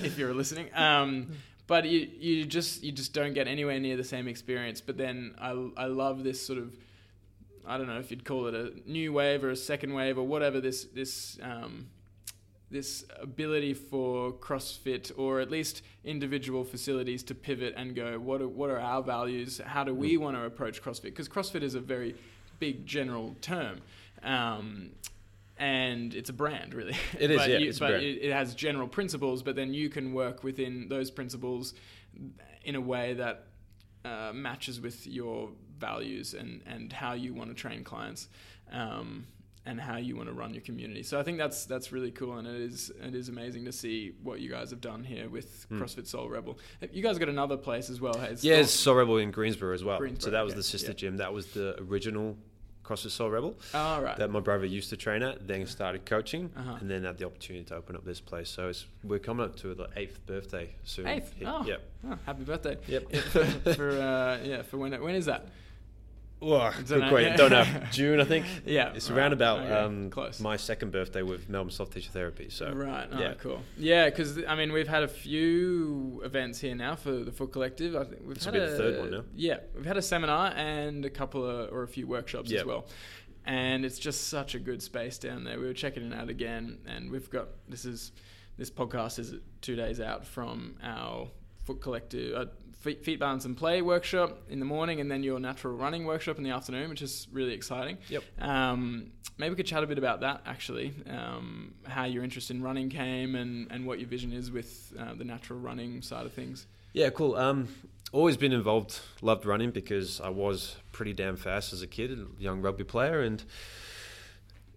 if 0.03 0.17
you're 0.17 0.33
listening. 0.33 0.69
Um, 0.75 1.31
but 1.67 1.85
you, 1.85 2.07
you 2.19 2.45
just 2.45 2.83
you 2.83 2.91
just 2.91 3.13
don't 3.13 3.33
get 3.33 3.47
anywhere 3.47 3.79
near 3.79 3.97
the 3.97 4.03
same 4.03 4.27
experience. 4.27 4.79
But 4.81 4.97
then 4.97 5.35
I, 5.39 5.49
I 5.75 5.85
love 5.87 6.23
this 6.23 6.45
sort 6.45 6.59
of 6.59 6.75
I 7.65 7.77
don't 7.77 7.87
know 7.87 7.99
if 7.99 8.11
you'd 8.11 8.23
call 8.23 8.47
it 8.47 8.53
a 8.55 8.71
new 8.89 9.11
wave 9.11 9.43
or 9.43 9.49
a 9.49 9.55
second 9.55 9.93
wave 9.93 10.17
or 10.17 10.23
whatever 10.23 10.61
this 10.61 10.85
this 10.85 11.37
um, 11.41 11.89
this 12.69 13.05
ability 13.21 13.73
for 13.73 14.33
CrossFit 14.33 15.11
or 15.17 15.39
at 15.39 15.49
least 15.49 15.83
individual 16.03 16.63
facilities 16.63 17.23
to 17.23 17.35
pivot 17.35 17.73
and 17.77 17.95
go 17.95 18.19
what 18.19 18.41
are, 18.41 18.47
what 18.47 18.69
are 18.69 18.79
our 18.79 19.01
values? 19.01 19.61
How 19.65 19.83
do 19.83 19.93
we 19.93 20.17
want 20.17 20.35
to 20.35 20.43
approach 20.43 20.81
CrossFit? 20.83 21.03
Because 21.03 21.29
CrossFit 21.29 21.63
is 21.63 21.75
a 21.75 21.79
very 21.79 22.15
big 22.59 22.85
general 22.85 23.35
term. 23.41 23.79
Um, 24.23 24.89
and 25.57 26.13
it's 26.13 26.29
a 26.29 26.33
brand, 26.33 26.73
really. 26.73 26.95
It 27.19 27.31
is, 27.31 27.37
but 27.37 27.49
yeah, 27.49 27.57
you- 27.57 27.69
it's 27.69 27.79
but 27.79 27.89
brand. 27.89 28.03
It, 28.03 28.21
it 28.23 28.33
has 28.33 28.53
general 28.53 28.87
principles, 28.87 29.41
but 29.41 29.55
then 29.55 29.73
you 29.73 29.89
can 29.89 30.13
work 30.13 30.43
within 30.43 30.87
those 30.89 31.09
principles 31.09 31.73
in 32.63 32.75
a 32.75 32.81
way 32.81 33.13
that 33.13 33.43
uh, 34.03 34.31
matches 34.33 34.81
with 34.81 35.07
your 35.07 35.49
values 35.79 36.33
and, 36.33 36.61
and 36.65 36.91
how 36.91 37.13
you 37.13 37.33
want 37.33 37.49
to 37.49 37.55
train 37.55 37.83
clients 37.83 38.27
um, 38.71 39.25
and 39.67 39.79
how 39.81 39.97
you 39.97 40.15
want 40.15 40.29
to 40.29 40.33
run 40.33 40.53
your 40.53 40.61
community. 40.61 41.03
So 41.03 41.19
I 41.19 41.23
think 41.23 41.37
that's 41.37 41.65
that's 41.65 41.91
really 41.91 42.11
cool, 42.11 42.37
and 42.37 42.47
it 42.47 42.55
is 42.61 42.91
it 43.03 43.13
is 43.13 43.29
amazing 43.29 43.65
to 43.65 43.71
see 43.71 44.13
what 44.23 44.39
you 44.39 44.49
guys 44.49 44.69
have 44.71 44.81
done 44.81 45.03
here 45.03 45.29
with 45.29 45.65
Hmm. 45.69 45.81
CrossFit 45.81 46.07
Soul 46.07 46.29
Rebel. 46.29 46.57
You 46.91 47.03
guys 47.03 47.17
got 47.19 47.29
another 47.29 47.57
place 47.57 47.89
as 47.89 47.99
well. 48.01 48.17
hey? 48.17 48.29
It's 48.31 48.43
Yeah, 48.43 48.63
Soul- 48.63 48.95
Rebel 48.95 49.17
in 49.17 49.31
Greensborough 49.31 49.73
as 49.75 49.83
well. 49.83 49.99
so 50.19 50.29
that 50.31 50.41
was 50.41 50.53
okay, 50.53 50.57
the 50.59 50.63
sister 50.63 50.91
yeah. 50.91 50.93
gym. 51.01 51.17
That 51.17 51.33
was 51.33 51.47
the 51.47 51.75
original 51.81 52.37
CrossFit 52.83 53.11
Soul 53.11 53.29
Rebel 53.29 53.57
Oh, 53.73 54.01
right. 54.01 54.15
that 54.15 54.29
my 54.31 54.39
brother 54.39 54.65
used 54.65 54.89
to 54.91 54.97
train 54.97 55.21
at. 55.21 55.45
Then 55.45 55.65
started 55.67 56.05
coaching, 56.05 56.49
Uh-huh. 56.55 56.77
and 56.79 56.89
then 56.89 57.03
had 57.03 57.17
the 57.17 57.25
opportunity 57.25 57.65
to 57.65 57.75
open 57.75 57.97
up 57.97 58.05
this 58.05 58.21
place. 58.21 58.47
So 58.49 58.69
it's, 58.69 58.85
we're 59.03 59.19
coming 59.19 59.45
up 59.45 59.57
to 59.57 59.73
the 59.75 59.89
eighth 59.97 60.25
birthday 60.25 60.73
soon. 60.85 61.05
Eighth? 61.07 61.33
Oh. 61.45 61.65
Yep. 61.65 61.81
Oh, 62.09 62.17
happy 62.25 62.43
birthday. 62.45 62.77
Yep. 62.87 63.11
for 63.75 63.89
uh, 63.89 64.39
yeah, 64.43 64.61
for 64.61 64.77
when 64.77 64.93
when 65.01 65.15
is 65.15 65.25
that? 65.25 65.47
Don't 66.39 66.85
good 66.85 66.99
know. 67.01 67.09
question. 67.09 67.37
Don't 67.37 67.51
know. 67.51 67.65
June, 67.91 68.19
I 68.21 68.23
think. 68.23 68.45
Yeah, 68.65 68.93
It's 68.93 69.09
right. 69.09 69.17
around 69.17 69.33
about 69.33 69.59
Okay, 69.61 69.73
um, 69.73 70.09
close. 70.11 70.39
my 70.39 70.55
second 70.55 70.91
birthday 70.91 71.23
with 71.23 71.49
Melbourne 71.49 71.71
Soft 71.71 71.93
Tissue 71.93 72.11
Therapy. 72.11 72.49
So 72.49 72.71
right. 72.73 73.07
Oh, 73.11 73.19
yeah. 73.19 73.33
cool. 73.39 73.61
Yeah, 73.77 74.09
because 74.09 74.43
I 74.47 74.55
mean, 74.55 74.71
we've 74.71 74.87
had 74.87 75.03
a 75.03 75.07
few 75.07 76.21
events 76.23 76.59
here 76.59 76.75
now 76.75 76.95
for 76.95 77.11
the 77.11 77.31
Foot 77.31 77.51
Collective. 77.51 77.95
I 77.95 78.03
think 78.03 78.21
we've 78.25 78.35
This 78.35 78.45
had 78.45 78.55
a 78.55 78.69
the 78.69 78.77
third 78.77 78.99
one 78.99 79.11
now. 79.11 79.23
Yeah, 79.35 79.57
we've 79.75 79.85
had 79.85 79.97
a 79.97 80.01
seminar 80.01 80.53
and 80.55 81.05
a 81.05 81.09
couple 81.09 81.43
of 81.45 81.71
or 81.73 81.83
a 81.83 81.87
few 81.87 82.05
workshops 82.07 82.51
Yeah. 82.51 82.59
as 82.59 82.65
well. 82.65 82.85
And 83.45 83.85
it's 83.85 83.97
just 83.97 84.27
such 84.27 84.55
a 84.55 84.59
good 84.59 84.83
space 84.83 85.17
down 85.17 85.43
there. 85.45 85.57
We 85.59 85.65
were 85.65 85.73
checking 85.73 86.03
it 86.11 86.13
out 86.13 86.29
again, 86.29 86.79
and 86.85 87.09
we've 87.09 87.29
got 87.29 87.47
this 87.69 87.85
is 87.85 88.11
this 88.57 88.69
podcast 88.69 89.19
is 89.19 89.35
two 89.61 89.75
days 89.75 89.99
out 90.01 90.25
from 90.25 90.75
our 90.83 91.29
Foot 91.65 91.79
Collective 91.81 92.35
uh, 92.35 92.45
feet, 92.77 93.03
feet 93.03 93.19
balance 93.19 93.45
and 93.45 93.57
play 93.57 93.81
workshop 93.81 94.41
in 94.49 94.59
the 94.59 94.65
morning, 94.65 95.01
and 95.01 95.11
then 95.11 95.23
your 95.23 95.39
natural 95.39 95.75
running 95.75 96.05
workshop 96.05 96.37
in 96.37 96.43
the 96.43 96.51
afternoon, 96.51 96.89
which 96.89 97.01
is 97.01 97.27
really 97.31 97.53
exciting. 97.53 97.97
Yep. 98.09 98.23
Um, 98.39 99.11
maybe 99.37 99.51
we 99.51 99.55
could 99.55 99.65
chat 99.65 99.83
a 99.83 99.87
bit 99.87 99.97
about 99.97 100.21
that 100.21 100.41
actually, 100.45 100.93
um, 101.09 101.73
how 101.85 102.05
your 102.05 102.23
interest 102.23 102.51
in 102.51 102.61
running 102.61 102.89
came, 102.89 103.35
and, 103.35 103.71
and 103.71 103.85
what 103.85 103.99
your 103.99 104.07
vision 104.07 104.31
is 104.31 104.51
with 104.51 104.93
uh, 104.99 105.13
the 105.15 105.25
natural 105.25 105.59
running 105.59 106.01
side 106.01 106.25
of 106.25 106.33
things. 106.33 106.67
Yeah, 106.93 107.09
cool. 107.09 107.35
Um, 107.35 107.67
always 108.11 108.37
been 108.37 108.53
involved, 108.53 108.99
loved 109.21 109.45
running 109.45 109.71
because 109.71 110.21
I 110.21 110.29
was 110.29 110.77
pretty 110.91 111.13
damn 111.13 111.35
fast 111.35 111.73
as 111.73 111.81
a 111.81 111.87
kid, 111.87 112.11
a 112.11 112.41
young 112.41 112.61
rugby 112.61 112.83
player, 112.83 113.21
and 113.21 113.43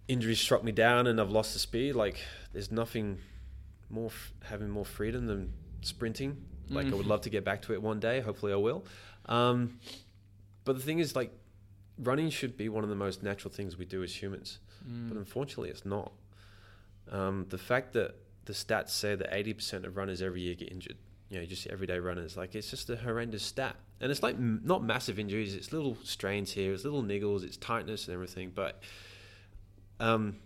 injuries 0.09 0.41
struck 0.41 0.65
me 0.65 0.73
down, 0.73 1.07
and 1.07 1.21
I've 1.21 1.31
lost 1.31 1.53
the 1.53 1.59
speed. 1.59 1.95
Like, 1.95 2.19
there's 2.53 2.73
nothing 2.73 3.19
more 3.89 4.07
f- 4.07 4.33
having 4.45 4.69
more 4.69 4.85
freedom 4.85 5.27
than 5.27 5.53
sprinting. 5.83 6.37
Like, 6.71 6.87
I 6.87 6.95
would 6.95 7.07
Mhm. 7.07 7.11
love 7.11 7.21
to 7.23 7.31
get 7.31 7.45
back 7.45 7.63
to 7.63 7.73
it 7.73 7.83
one 7.83 8.01
day. 8.01 8.21
Hopefully, 8.21 8.53
I 8.53 8.57
will. 8.57 8.85
Um, 9.27 9.79
but 10.65 10.77
the 10.77 10.83
thing 10.83 10.99
is, 11.01 11.15
like, 11.17 11.33
running 11.99 12.31
should 12.31 12.57
be 12.57 12.69
one 12.69 12.85
of 12.85 12.91
the 12.91 12.97
most 12.97 13.23
natural 13.23 13.53
things 13.53 13.77
we 13.77 13.85
do 13.85 14.03
as 14.03 14.23
humans, 14.23 14.59
but 15.09 15.17
unfortunately, 15.17 15.69
it's 15.71 15.85
not. 15.85 16.13
Um, 17.11 17.47
the 17.49 17.59
fact 17.59 17.93
that 17.95 18.15
the 18.47 18.53
stats 18.53 18.91
say 18.91 19.15
that 19.15 19.29
80% 19.33 19.85
of 19.85 19.97
runners 19.97 20.23
every 20.23 20.41
year 20.43 20.55
get 20.55 20.71
injured 20.73 20.97
you 21.29 21.39
know, 21.39 21.45
just 21.47 21.67
everyday 21.69 22.01
runners. 22.01 22.37
Like 22.37 22.57
it's 22.57 22.71
just 22.71 22.91
a 22.91 22.97
horrendous 22.97 23.45
stat, 23.45 23.77
and 24.01 24.11
it's 24.11 24.21
like 24.21 24.35
m- 24.35 24.63
not 24.65 24.83
massive 24.83 25.17
injuries. 25.17 25.55
It's 25.55 25.73
little 25.73 25.97
strains 26.03 26.51
here, 26.51 26.73
it's 26.73 26.83
little 26.83 27.05
niggles, 27.05 27.45
it's 27.45 27.57
tightness 27.57 28.09
and 28.09 28.15
everything. 28.15 28.51
But 28.53 28.83
um, 30.01 30.39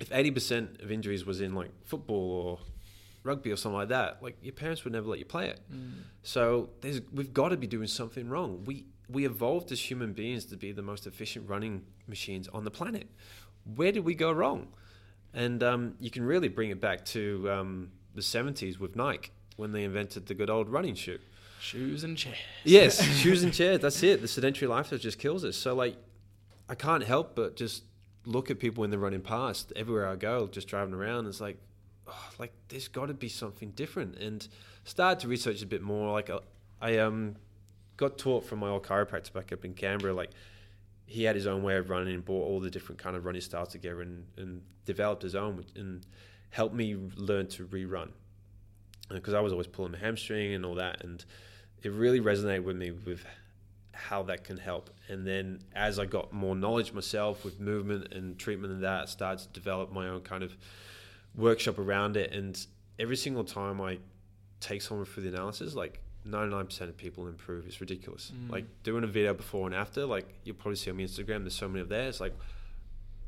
if 0.00 0.10
eighty 0.12 0.32
percent 0.32 0.80
of 0.80 0.90
injuries 0.90 1.24
was 1.24 1.40
in 1.40 1.54
like 1.54 1.70
football 1.84 2.30
or 2.32 2.58
rugby 3.28 3.50
or 3.52 3.56
something 3.56 3.78
like 3.82 3.88
that, 3.98 4.22
like 4.22 4.36
your 4.42 4.56
parents 4.62 4.80
would 4.84 4.92
never 4.92 5.08
let 5.12 5.18
you 5.18 5.24
play 5.36 5.46
it. 5.48 5.60
So 6.22 6.70
there's 6.80 7.00
we've 7.12 7.32
got 7.32 7.50
to 7.50 7.56
be 7.56 7.66
doing 7.66 7.88
something 7.88 8.28
wrong. 8.28 8.50
We 8.64 8.86
we 9.08 9.24
evolved 9.24 9.72
as 9.72 9.80
human 9.90 10.12
beings 10.12 10.44
to 10.46 10.56
be 10.56 10.72
the 10.72 10.82
most 10.82 11.06
efficient 11.06 11.48
running 11.48 11.84
machines 12.06 12.48
on 12.48 12.64
the 12.64 12.70
planet. 12.70 13.06
Where 13.76 13.92
did 13.92 14.04
we 14.04 14.14
go 14.14 14.30
wrong? 14.32 14.68
And 15.34 15.62
um, 15.62 15.94
you 16.00 16.10
can 16.10 16.24
really 16.24 16.48
bring 16.48 16.70
it 16.70 16.80
back 16.80 17.04
to 17.06 17.50
um, 17.50 17.90
the 18.14 18.22
70s 18.22 18.78
with 18.78 18.96
Nike 18.96 19.30
when 19.56 19.72
they 19.72 19.84
invented 19.84 20.26
the 20.26 20.34
good 20.34 20.50
old 20.50 20.68
running 20.68 20.94
shoe. 20.94 21.18
Shoes 21.60 22.04
and 22.04 22.16
chairs. 22.16 22.36
Yes, 22.64 23.02
shoes 23.22 23.42
and 23.42 23.52
chairs. 23.52 23.80
That's 23.80 24.02
it. 24.02 24.20
The 24.20 24.28
sedentary 24.28 24.68
lifestyle 24.68 24.98
just 24.98 25.18
kills 25.18 25.44
us. 25.44 25.56
So 25.56 25.74
like, 25.74 25.96
I 26.68 26.74
can't 26.74 27.04
help 27.04 27.34
but 27.34 27.56
just 27.56 27.84
look 28.24 28.50
at 28.50 28.58
people 28.58 28.82
when 28.82 28.90
they're 28.90 28.98
running 28.98 29.22
past 29.22 29.72
everywhere 29.74 30.06
I 30.06 30.16
go, 30.16 30.46
just 30.46 30.68
driving 30.68 30.94
around. 30.94 31.26
It's 31.26 31.40
like, 31.40 31.58
oh, 32.08 32.30
like 32.38 32.52
there's 32.68 32.88
got 32.88 33.06
to 33.06 33.14
be 33.14 33.28
something 33.28 33.70
different. 33.70 34.16
And 34.16 34.46
started 34.84 35.20
to 35.20 35.28
research 35.28 35.62
a 35.62 35.66
bit 35.66 35.82
more. 35.82 36.12
Like 36.12 36.30
uh, 36.30 36.40
I 36.80 36.98
um 36.98 37.36
got 37.96 38.18
taught 38.18 38.44
from 38.44 38.60
my 38.60 38.68
old 38.68 38.84
chiropractor 38.84 39.32
back 39.32 39.52
up 39.52 39.64
in 39.64 39.74
Canberra. 39.74 40.14
Like 40.14 40.30
he 41.06 41.24
had 41.24 41.36
his 41.36 41.46
own 41.46 41.62
way 41.62 41.76
of 41.76 41.90
running 41.90 42.14
and 42.14 42.24
brought 42.24 42.44
all 42.44 42.60
the 42.60 42.70
different 42.70 43.00
kind 43.00 43.16
of 43.16 43.24
running 43.24 43.40
styles 43.40 43.68
together 43.68 44.02
and, 44.02 44.26
and 44.36 44.62
developed 44.84 45.22
his 45.22 45.34
own 45.34 45.64
and 45.74 46.06
helped 46.50 46.74
me 46.74 46.96
learn 47.16 47.46
to 47.46 47.66
rerun 47.66 48.10
because 49.10 49.34
I 49.34 49.40
was 49.40 49.52
always 49.52 49.66
pulling 49.66 49.92
my 49.92 49.98
hamstring 49.98 50.54
and 50.54 50.64
all 50.64 50.74
that, 50.74 51.02
and 51.02 51.24
it 51.82 51.92
really 51.92 52.20
resonated 52.20 52.64
with 52.64 52.76
me 52.76 52.90
with 52.90 53.24
how 53.92 54.22
that 54.24 54.44
can 54.44 54.56
help. 54.56 54.90
And 55.08 55.26
then 55.26 55.60
as 55.74 55.98
I 55.98 56.04
got 56.04 56.32
more 56.32 56.54
knowledge 56.54 56.92
myself 56.92 57.44
with 57.44 57.58
movement 57.58 58.12
and 58.12 58.38
treatment 58.38 58.72
and 58.72 58.84
that, 58.84 59.02
I 59.02 59.04
started 59.06 59.46
to 59.46 59.48
develop 59.52 59.92
my 59.92 60.08
own 60.08 60.20
kind 60.20 60.42
of 60.42 60.56
workshop 61.38 61.78
around 61.78 62.16
it. 62.16 62.32
And 62.32 62.66
every 62.98 63.16
single 63.16 63.44
time 63.44 63.80
I 63.80 63.98
take 64.60 64.82
someone 64.82 65.06
through 65.06 65.22
the 65.22 65.28
analysis, 65.30 65.74
like 65.74 66.00
99% 66.26 66.80
of 66.82 66.96
people 66.96 67.26
improve. 67.28 67.66
It's 67.66 67.80
ridiculous. 67.80 68.32
Mm. 68.34 68.50
Like 68.50 68.66
doing 68.82 69.04
a 69.04 69.06
video 69.06 69.32
before 69.32 69.66
and 69.66 69.74
after, 69.74 70.04
like 70.04 70.34
you'll 70.44 70.56
probably 70.56 70.76
see 70.76 70.90
on 70.90 70.96
my 70.96 71.04
Instagram, 71.04 71.40
there's 71.40 71.54
so 71.54 71.68
many 71.68 71.80
of 71.80 71.88
there. 71.88 72.08
It's 72.08 72.20
like 72.20 72.34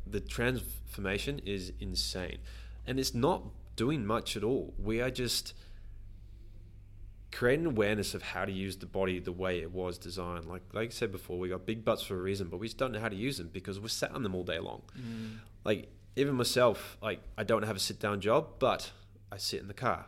the 0.06 0.20
transformation 0.20 1.40
is 1.46 1.72
insane. 1.80 2.38
And 2.86 2.98
it's 2.98 3.14
not 3.14 3.44
doing 3.76 4.04
much 4.04 4.36
at 4.36 4.44
all. 4.44 4.74
We 4.78 5.00
are 5.00 5.10
just 5.10 5.54
creating 7.32 7.64
awareness 7.64 8.12
of 8.14 8.22
how 8.22 8.44
to 8.44 8.50
use 8.50 8.76
the 8.76 8.86
body 8.86 9.20
the 9.20 9.32
way 9.32 9.60
it 9.60 9.70
was 9.70 9.98
designed. 9.98 10.46
Like 10.46 10.62
like 10.72 10.88
I 10.88 10.92
said 10.92 11.12
before, 11.12 11.38
we 11.38 11.48
got 11.48 11.64
big 11.64 11.84
butts 11.84 12.02
for 12.02 12.14
a 12.14 12.20
reason, 12.20 12.48
but 12.48 12.58
we 12.58 12.66
just 12.66 12.78
don't 12.78 12.92
know 12.92 13.00
how 13.00 13.08
to 13.08 13.16
use 13.16 13.38
them 13.38 13.50
because 13.52 13.78
we're 13.78 13.88
sat 13.88 14.10
on 14.12 14.22
them 14.22 14.34
all 14.34 14.42
day 14.42 14.58
long. 14.58 14.82
Mm. 14.98 15.38
Like 15.64 15.88
even 16.16 16.34
myself, 16.34 16.96
like 17.02 17.20
I 17.36 17.44
don't 17.44 17.64
have 17.64 17.76
a 17.76 17.80
sit 17.80 18.00
down 18.00 18.20
job, 18.20 18.46
but 18.58 18.90
I 19.30 19.36
sit 19.36 19.60
in 19.60 19.68
the 19.68 19.74
car. 19.74 20.06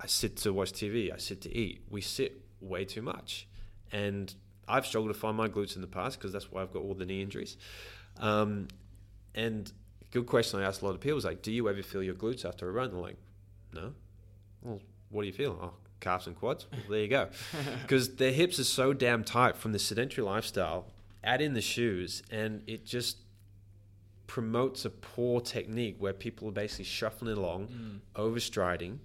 I 0.00 0.06
sit 0.06 0.36
to 0.38 0.52
watch 0.52 0.72
TV. 0.72 1.12
I 1.12 1.18
sit 1.18 1.40
to 1.42 1.56
eat. 1.56 1.82
We 1.90 2.00
sit 2.00 2.40
way 2.60 2.84
too 2.84 3.02
much, 3.02 3.48
and 3.90 4.32
I've 4.68 4.86
struggled 4.86 5.12
to 5.12 5.18
find 5.18 5.36
my 5.36 5.48
glutes 5.48 5.74
in 5.74 5.80
the 5.80 5.88
past 5.88 6.18
because 6.18 6.32
that's 6.32 6.52
why 6.52 6.62
I've 6.62 6.72
got 6.72 6.82
all 6.82 6.94
the 6.94 7.06
knee 7.06 7.22
injuries. 7.22 7.56
Um, 8.18 8.68
and 9.34 9.72
good 10.10 10.26
question 10.26 10.60
I 10.60 10.64
ask 10.64 10.82
a 10.82 10.84
lot 10.84 10.94
of 10.94 11.00
people 11.00 11.18
is 11.18 11.24
like, 11.24 11.42
do 11.42 11.50
you 11.52 11.68
ever 11.68 11.82
feel 11.82 12.02
your 12.02 12.14
glutes 12.14 12.44
after 12.44 12.68
a 12.68 12.72
run? 12.72 12.90
They're 12.90 13.00
like, 13.00 13.16
no. 13.72 13.92
Well, 14.62 14.80
what 15.10 15.22
do 15.22 15.26
you 15.26 15.32
feel? 15.32 15.58
Oh, 15.60 15.74
calves 16.00 16.26
and 16.26 16.36
quads. 16.36 16.66
Well, 16.70 16.82
there 16.90 17.00
you 17.00 17.08
go. 17.08 17.28
Because 17.82 18.16
their 18.16 18.32
hips 18.32 18.58
are 18.58 18.64
so 18.64 18.92
damn 18.92 19.24
tight 19.24 19.56
from 19.56 19.72
the 19.72 19.78
sedentary 19.78 20.24
lifestyle. 20.24 20.86
Add 21.24 21.40
in 21.40 21.54
the 21.54 21.60
shoes, 21.60 22.22
and 22.30 22.62
it 22.66 22.84
just 22.84 23.18
promotes 24.28 24.84
a 24.84 24.90
poor 24.90 25.40
technique 25.40 25.96
where 25.98 26.12
people 26.12 26.46
are 26.48 26.52
basically 26.52 26.84
shuffling 26.84 27.36
along, 27.36 27.66
Mm. 27.66 28.00
overstriding. 28.14 28.98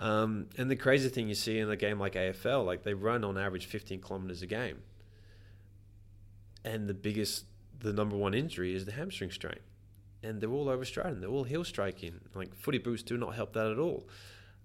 Um, 0.00 0.48
and 0.56 0.68
the 0.70 0.74
crazy 0.76 1.08
thing 1.08 1.28
you 1.28 1.34
see 1.36 1.58
in 1.58 1.70
a 1.70 1.76
game 1.76 2.00
like 2.00 2.14
AFL, 2.16 2.64
like 2.64 2.82
they 2.82 2.94
run 2.94 3.22
on 3.24 3.38
average 3.38 3.66
15 3.66 4.00
kilometers 4.00 4.42
a 4.42 4.46
game. 4.46 4.82
And 6.64 6.88
the 6.88 6.94
biggest, 6.94 7.44
the 7.78 7.92
number 7.92 8.16
one 8.16 8.34
injury 8.34 8.74
is 8.74 8.84
the 8.84 8.92
hamstring 8.92 9.30
strain. 9.30 9.60
And 10.22 10.40
they're 10.40 10.50
all 10.50 10.66
overstriding, 10.66 11.20
they're 11.20 11.28
all 11.30 11.44
heel 11.44 11.62
striking. 11.64 12.20
Like 12.34 12.54
footy 12.56 12.78
boots 12.78 13.02
do 13.02 13.16
not 13.16 13.34
help 13.34 13.52
that 13.52 13.70
at 13.70 13.78
all. 13.78 14.08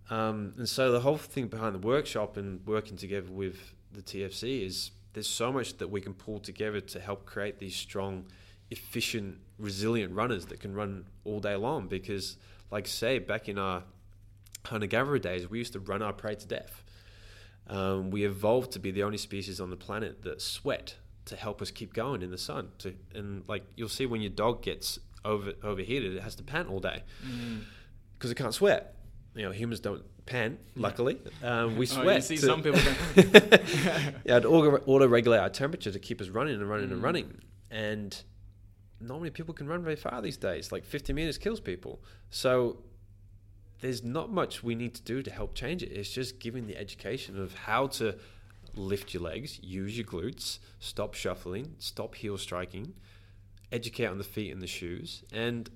Um, 0.10 0.54
and 0.58 0.68
so 0.68 0.92
the 0.92 1.00
whole 1.02 1.18
thing 1.18 1.48
behind 1.48 1.76
the 1.76 1.80
workshop 1.80 2.36
and 2.38 2.66
working 2.66 2.98
together 2.98 3.32
with 3.32 3.74
the 3.92 4.02
TFC 4.02 4.66
is 4.66 4.92
there's 5.14 5.28
so 5.30 5.52
much 5.52 5.78
that 5.78 5.90
we 5.90 6.02
can 6.02 6.14
pull 6.14 6.40
together 6.40 6.82
to 6.82 7.00
help 7.00 7.26
create 7.26 7.60
these 7.60 7.76
strong, 7.76 8.26
efficient, 8.72 9.38
resilient 9.58 10.14
runners 10.14 10.46
that 10.48 10.60
can 10.60 10.74
run 10.74 11.06
all 11.26 11.40
day 11.40 11.56
long. 11.56 11.88
Because, 11.88 12.38
like 12.72 12.88
say, 12.88 13.20
back 13.20 13.48
in 13.50 13.58
our 13.58 13.84
hunter 14.66 14.88
gatherer 14.88 15.20
days, 15.20 15.50
we 15.50 15.58
used 15.60 15.74
to 15.74 15.80
run 15.80 16.02
our 16.02 16.14
prey 16.14 16.36
to 16.36 16.48
death. 16.48 16.84
Um, 17.68 18.12
we 18.12 18.26
evolved 18.26 18.72
to 18.74 18.80
be 18.80 18.92
the 18.92 19.04
only 19.04 19.18
species 19.18 19.62
on 19.62 19.70
the 19.70 19.78
planet 19.78 20.22
that 20.24 20.42
sweat 20.42 20.96
to 21.26 21.36
help 21.38 21.62
us 21.62 21.72
keep 21.72 21.94
going 21.94 22.22
in 22.22 22.30
the 22.32 22.38
sun. 22.38 22.70
To 22.80 22.94
and 23.16 23.44
like 23.48 23.64
you'll 23.78 23.88
see 23.88 24.06
when 24.06 24.20
your 24.22 24.32
dog 24.32 24.62
gets 24.62 25.00
over 25.24 25.54
overheated, 25.64 26.14
it 26.16 26.22
has 26.24 26.36
to 26.36 26.44
pant 26.44 26.68
all 26.70 26.82
day 26.82 27.04
Mm. 27.26 27.62
because 28.18 28.32
it 28.32 28.36
can't 28.36 28.54
sweat. 28.54 28.96
You 29.34 29.44
know, 29.44 29.52
humans 29.52 29.80
don't 29.80 30.04
pant. 30.26 30.60
Luckily, 30.76 31.20
um, 31.44 31.78
we 31.78 31.86
Oh, 31.88 32.02
sweat. 32.02 32.16
you 32.18 32.22
see 32.22 32.36
to- 32.38 32.46
some 32.46 32.62
people. 32.62 32.82
yeah, 34.26 34.40
to 34.42 34.48
auto, 34.50 35.08
regulate 35.08 35.38
our 35.38 35.50
temperature 35.50 35.92
to 35.92 36.00
keep 36.00 36.20
us 36.20 36.28
running 36.28 36.56
and 36.56 36.70
running 36.70 36.92
and 36.92 37.00
Mm. 37.02 37.06
running. 37.06 37.42
And 37.72 38.22
not 39.04 39.20
many 39.20 39.32
people 39.32 39.54
can 39.54 39.68
run 39.68 39.84
very 39.84 39.96
far 39.96 40.22
these 40.22 40.38
days. 40.38 40.72
Like 40.72 40.86
50 40.86 41.14
meters 41.14 41.38
kills 41.38 41.60
people. 41.60 42.02
So 42.30 42.78
there's 43.82 44.04
not 44.04 44.32
much 44.32 44.64
we 44.64 44.76
need 44.76 44.96
to 44.96 45.02
do 45.02 45.22
to 45.22 45.32
help 45.32 45.56
change 45.56 45.84
it. 45.84 45.92
It's 45.92 46.10
just 46.10 46.40
giving 46.40 46.68
the 46.68 46.78
education 46.78 47.40
of 47.40 47.54
how 47.54 47.88
to 47.88 48.16
lift 48.76 49.14
your 49.14 49.24
legs, 49.24 49.60
use 49.62 49.98
your 49.98 50.08
glutes, 50.08 50.60
stop 50.80 51.14
shuffling, 51.14 51.76
stop 51.80 52.16
heel 52.16 52.38
striking, 52.38 52.94
educate 53.72 54.06
on 54.06 54.18
the 54.18 54.24
feet 54.24 54.52
and 54.52 54.62
the 54.62 54.68
shoes. 54.68 55.24
And 55.34 55.70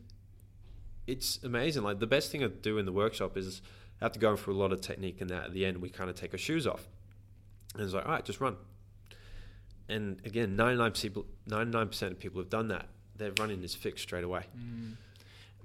it's 1.05 1.43
amazing. 1.43 1.83
Like 1.83 1.99
the 1.99 2.07
best 2.07 2.31
thing 2.31 2.43
I 2.43 2.47
do 2.47 2.77
in 2.77 2.85
the 2.85 2.91
workshop 2.91 3.37
is 3.37 3.61
after 4.01 4.19
going 4.19 4.37
through 4.37 4.55
a 4.55 4.59
lot 4.59 4.71
of 4.71 4.81
technique 4.81 5.21
and 5.21 5.29
that 5.29 5.45
at 5.45 5.53
the 5.53 5.65
end 5.65 5.77
we 5.77 5.89
kind 5.89 6.09
of 6.09 6.15
take 6.15 6.33
our 6.33 6.37
shoes 6.37 6.65
off. 6.65 6.87
And 7.73 7.83
it's 7.83 7.93
like, 7.93 8.05
all 8.05 8.11
right, 8.11 8.23
just 8.23 8.39
run. 8.39 8.55
And 9.89 10.19
again, 10.25 10.55
99 10.55 10.91
people, 10.91 11.25
99% 11.49 12.01
of 12.03 12.19
people 12.19 12.41
have 12.41 12.49
done 12.49 12.67
that. 12.69 12.87
Their 13.17 13.31
running 13.39 13.63
is 13.63 13.73
fixed 13.75 14.03
straight 14.03 14.23
away. 14.23 14.43
Mm. 14.57 14.93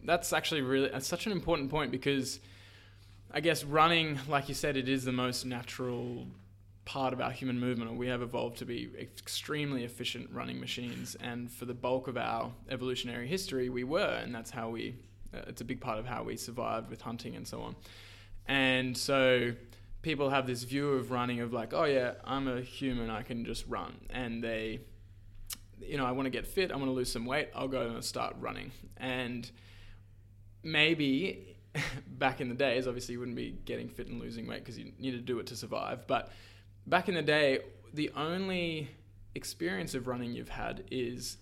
That's 0.04 0.32
actually 0.32 0.62
really 0.62 0.88
that's 0.88 1.06
such 1.06 1.26
an 1.26 1.32
important 1.32 1.70
point 1.70 1.90
because 1.90 2.40
I 3.30 3.40
guess 3.40 3.64
running, 3.64 4.18
like 4.28 4.48
you 4.48 4.54
said, 4.54 4.76
it 4.76 4.88
is 4.88 5.04
the 5.04 5.12
most 5.12 5.46
natural 5.46 6.26
part 6.84 7.12
of 7.12 7.20
our 7.20 7.30
human 7.30 7.58
movement. 7.58 7.94
We 7.94 8.08
have 8.08 8.22
evolved 8.22 8.58
to 8.58 8.64
be 8.66 8.90
extremely 8.98 9.84
efficient 9.84 10.28
running 10.32 10.60
machines, 10.60 11.16
and 11.20 11.50
for 11.50 11.64
the 11.64 11.74
bulk 11.74 12.08
of 12.08 12.16
our 12.16 12.52
evolutionary 12.68 13.28
history, 13.28 13.68
we 13.68 13.84
were, 13.84 14.20
and 14.22 14.34
that's 14.34 14.50
how 14.50 14.70
we. 14.70 14.96
Uh, 15.34 15.40
it's 15.46 15.62
a 15.62 15.64
big 15.64 15.80
part 15.80 15.98
of 15.98 16.04
how 16.04 16.22
we 16.22 16.36
survived 16.36 16.90
with 16.90 17.00
hunting 17.00 17.34
and 17.36 17.48
so 17.48 17.62
on. 17.62 17.74
And 18.46 18.96
so 18.96 19.52
people 20.02 20.28
have 20.28 20.46
this 20.46 20.64
view 20.64 20.90
of 20.90 21.10
running 21.10 21.40
of 21.40 21.52
like, 21.54 21.72
oh 21.72 21.84
yeah, 21.84 22.14
I'm 22.24 22.48
a 22.48 22.60
human, 22.60 23.08
I 23.08 23.22
can 23.22 23.44
just 23.44 23.66
run, 23.66 23.94
and 24.10 24.44
they 24.44 24.80
you 25.86 25.96
know, 25.96 26.06
I 26.06 26.12
want 26.12 26.26
to 26.26 26.30
get 26.30 26.46
fit, 26.46 26.72
I 26.72 26.76
want 26.76 26.88
to 26.88 26.92
lose 26.92 27.10
some 27.10 27.26
weight, 27.26 27.48
I'll 27.54 27.68
go 27.68 27.82
and 27.82 28.04
start 28.04 28.36
running. 28.40 28.72
And 28.96 29.50
maybe 30.62 31.56
back 32.06 32.40
in 32.40 32.48
the 32.48 32.54
days, 32.54 32.86
obviously 32.86 33.14
you 33.14 33.18
wouldn't 33.18 33.36
be 33.36 33.58
getting 33.64 33.88
fit 33.88 34.08
and 34.08 34.20
losing 34.20 34.46
weight 34.46 34.60
because 34.60 34.78
you 34.78 34.92
need 34.98 35.12
to 35.12 35.18
do 35.18 35.38
it 35.38 35.46
to 35.48 35.56
survive. 35.56 36.06
But 36.06 36.30
back 36.86 37.08
in 37.08 37.14
the 37.14 37.22
day, 37.22 37.60
the 37.92 38.10
only 38.16 38.90
experience 39.34 39.94
of 39.94 40.06
running 40.06 40.32
you've 40.32 40.48
had 40.48 40.84
is 40.90 41.38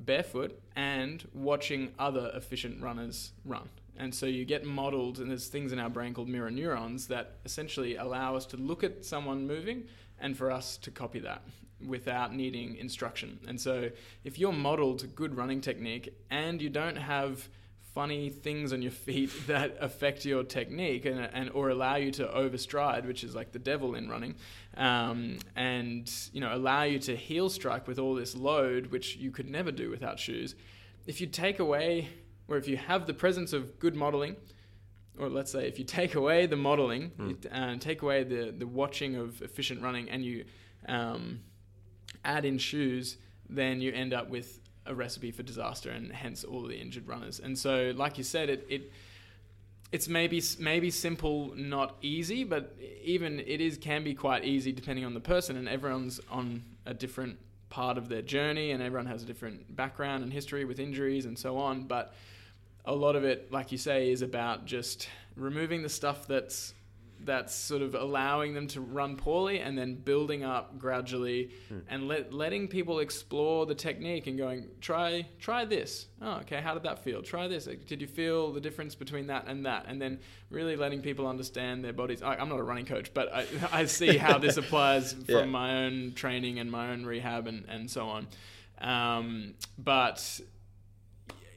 barefoot 0.00 0.60
and 0.74 1.26
watching 1.32 1.92
other 1.98 2.30
efficient 2.34 2.82
runners 2.82 3.32
run. 3.44 3.68
And 3.96 4.14
so 4.14 4.24
you 4.24 4.46
get 4.46 4.64
modeled, 4.64 5.18
and 5.18 5.30
there's 5.30 5.48
things 5.48 5.70
in 5.70 5.78
our 5.78 5.90
brain 5.90 6.14
called 6.14 6.28
mirror 6.28 6.50
neurons 6.50 7.08
that 7.08 7.36
essentially 7.44 7.96
allow 7.96 8.34
us 8.34 8.46
to 8.46 8.56
look 8.56 8.82
at 8.82 9.04
someone 9.04 9.46
moving 9.46 9.84
and 10.18 10.36
for 10.36 10.50
us 10.50 10.78
to 10.78 10.90
copy 10.90 11.18
that 11.20 11.42
without 11.88 12.34
needing 12.34 12.76
instruction. 12.76 13.38
And 13.46 13.60
so 13.60 13.90
if 14.24 14.38
you're 14.38 14.52
modeled 14.52 15.14
good 15.14 15.36
running 15.36 15.60
technique 15.60 16.14
and 16.30 16.60
you 16.62 16.68
don't 16.70 16.96
have 16.96 17.48
funny 17.94 18.30
things 18.30 18.72
on 18.72 18.80
your 18.80 18.90
feet 19.06 19.30
that 19.46 19.76
affect 19.80 20.24
your 20.24 20.42
technique 20.44 21.04
and, 21.04 21.20
and 21.32 21.50
or 21.50 21.68
allow 21.68 21.96
you 21.96 22.10
to 22.12 22.24
overstride, 22.26 23.06
which 23.06 23.22
is 23.22 23.34
like 23.34 23.52
the 23.52 23.58
devil 23.58 23.94
in 23.94 24.08
running, 24.08 24.34
um, 24.76 25.38
and 25.56 26.10
you 26.32 26.40
know 26.40 26.54
allow 26.54 26.82
you 26.84 26.98
to 26.98 27.14
heel 27.14 27.50
strike 27.50 27.86
with 27.86 27.98
all 27.98 28.14
this 28.14 28.34
load, 28.34 28.86
which 28.86 29.16
you 29.16 29.30
could 29.30 29.48
never 29.48 29.70
do 29.70 29.90
without 29.90 30.18
shoes. 30.18 30.54
If 31.06 31.20
you 31.20 31.26
take 31.26 31.58
away, 31.58 32.08
or 32.48 32.56
if 32.56 32.66
you 32.66 32.76
have 32.76 33.06
the 33.06 33.14
presence 33.14 33.52
of 33.52 33.78
good 33.78 33.94
modeling, 33.94 34.36
or 35.18 35.28
let's 35.28 35.52
say 35.52 35.68
if 35.68 35.78
you 35.78 35.84
take 35.84 36.14
away 36.14 36.46
the 36.46 36.56
modeling 36.56 37.10
Mm. 37.18 37.46
and 37.50 37.82
take 37.82 38.00
away 38.00 38.24
the 38.24 38.54
the 38.56 38.66
watching 38.66 39.16
of 39.16 39.42
efficient 39.42 39.82
running, 39.82 40.08
and 40.08 40.24
you 40.24 40.44
um, 40.88 41.40
add 42.24 42.44
in 42.44 42.58
shoes, 42.58 43.16
then 43.48 43.80
you 43.80 43.92
end 43.92 44.12
up 44.12 44.28
with 44.28 44.60
a 44.86 44.94
recipe 44.94 45.30
for 45.30 45.42
disaster, 45.42 45.90
and 45.90 46.12
hence 46.12 46.44
all 46.44 46.62
the 46.62 46.76
injured 46.76 47.06
runners. 47.06 47.40
And 47.40 47.58
so, 47.58 47.92
like 47.94 48.18
you 48.18 48.24
said, 48.24 48.50
it, 48.50 48.66
it 48.68 48.92
it's 49.92 50.08
maybe 50.08 50.42
maybe 50.58 50.90
simple, 50.90 51.52
not 51.54 51.96
easy, 52.02 52.44
but 52.44 52.74
even 53.02 53.40
it 53.40 53.60
is 53.60 53.76
can 53.76 54.02
be 54.02 54.14
quite 54.14 54.44
easy 54.44 54.72
depending 54.72 55.04
on 55.04 55.14
the 55.14 55.20
person, 55.20 55.56
and 55.56 55.68
everyone's 55.68 56.20
on 56.30 56.64
a 56.86 56.94
different 56.94 57.38
part 57.68 57.98
of 57.98 58.08
their 58.08 58.22
journey, 58.22 58.72
and 58.72 58.82
everyone 58.82 59.06
has 59.06 59.22
a 59.22 59.26
different 59.26 59.76
background 59.76 60.24
and 60.24 60.32
history 60.32 60.64
with 60.64 60.78
injuries 60.78 61.26
and 61.26 61.38
so 61.38 61.58
on. 61.58 61.84
But 61.84 62.14
a 62.84 62.94
lot 62.94 63.16
of 63.16 63.24
it, 63.24 63.52
like 63.52 63.70
you 63.70 63.78
say, 63.78 64.10
is 64.10 64.22
about 64.22 64.64
just 64.64 65.08
removing 65.36 65.82
the 65.82 65.88
stuff 65.88 66.26
that's 66.26 66.74
that's 67.24 67.54
sort 67.54 67.82
of 67.82 67.94
allowing 67.94 68.54
them 68.54 68.66
to 68.68 68.80
run 68.80 69.16
poorly 69.16 69.60
and 69.60 69.76
then 69.78 69.94
building 69.94 70.44
up 70.44 70.78
gradually 70.78 71.50
Hmm. 71.68 71.78
and 71.88 72.08
let, 72.08 72.32
letting 72.32 72.68
people 72.68 72.98
explore 73.00 73.66
the 73.66 73.74
technique 73.74 74.26
and 74.26 74.36
going 74.38 74.68
try 74.80 75.26
try 75.38 75.64
this. 75.64 76.06
Oh 76.20 76.38
okay 76.42 76.60
how 76.60 76.74
did 76.74 76.82
that 76.84 76.98
feel? 77.04 77.22
Try 77.22 77.48
this. 77.48 77.68
Did 77.86 78.00
you 78.00 78.06
feel 78.06 78.52
the 78.52 78.60
difference 78.60 78.94
between 78.94 79.26
that 79.28 79.46
and 79.46 79.64
that? 79.66 79.86
And 79.88 80.00
then 80.00 80.18
really 80.50 80.76
letting 80.76 81.00
people 81.02 81.26
understand 81.26 81.84
their 81.84 81.92
bodies. 81.92 82.22
I, 82.22 82.36
i'm 82.36 82.48
not 82.48 82.58
a 82.58 82.62
running 82.62 82.86
coach 82.86 83.12
but 83.14 83.32
i, 83.32 83.46
I 83.72 83.84
see 83.86 84.16
how 84.16 84.38
this 84.38 84.56
applies 84.62 85.12
from 85.12 85.24
Yeah. 85.28 85.44
my 85.46 85.84
own 85.84 86.12
training 86.14 86.58
and 86.58 86.70
my 86.70 86.90
own 86.90 87.04
rehab 87.06 87.46
and, 87.46 87.64
and 87.68 87.90
so 87.90 88.06
on. 88.08 88.26
Um, 88.80 89.54
but 89.78 90.40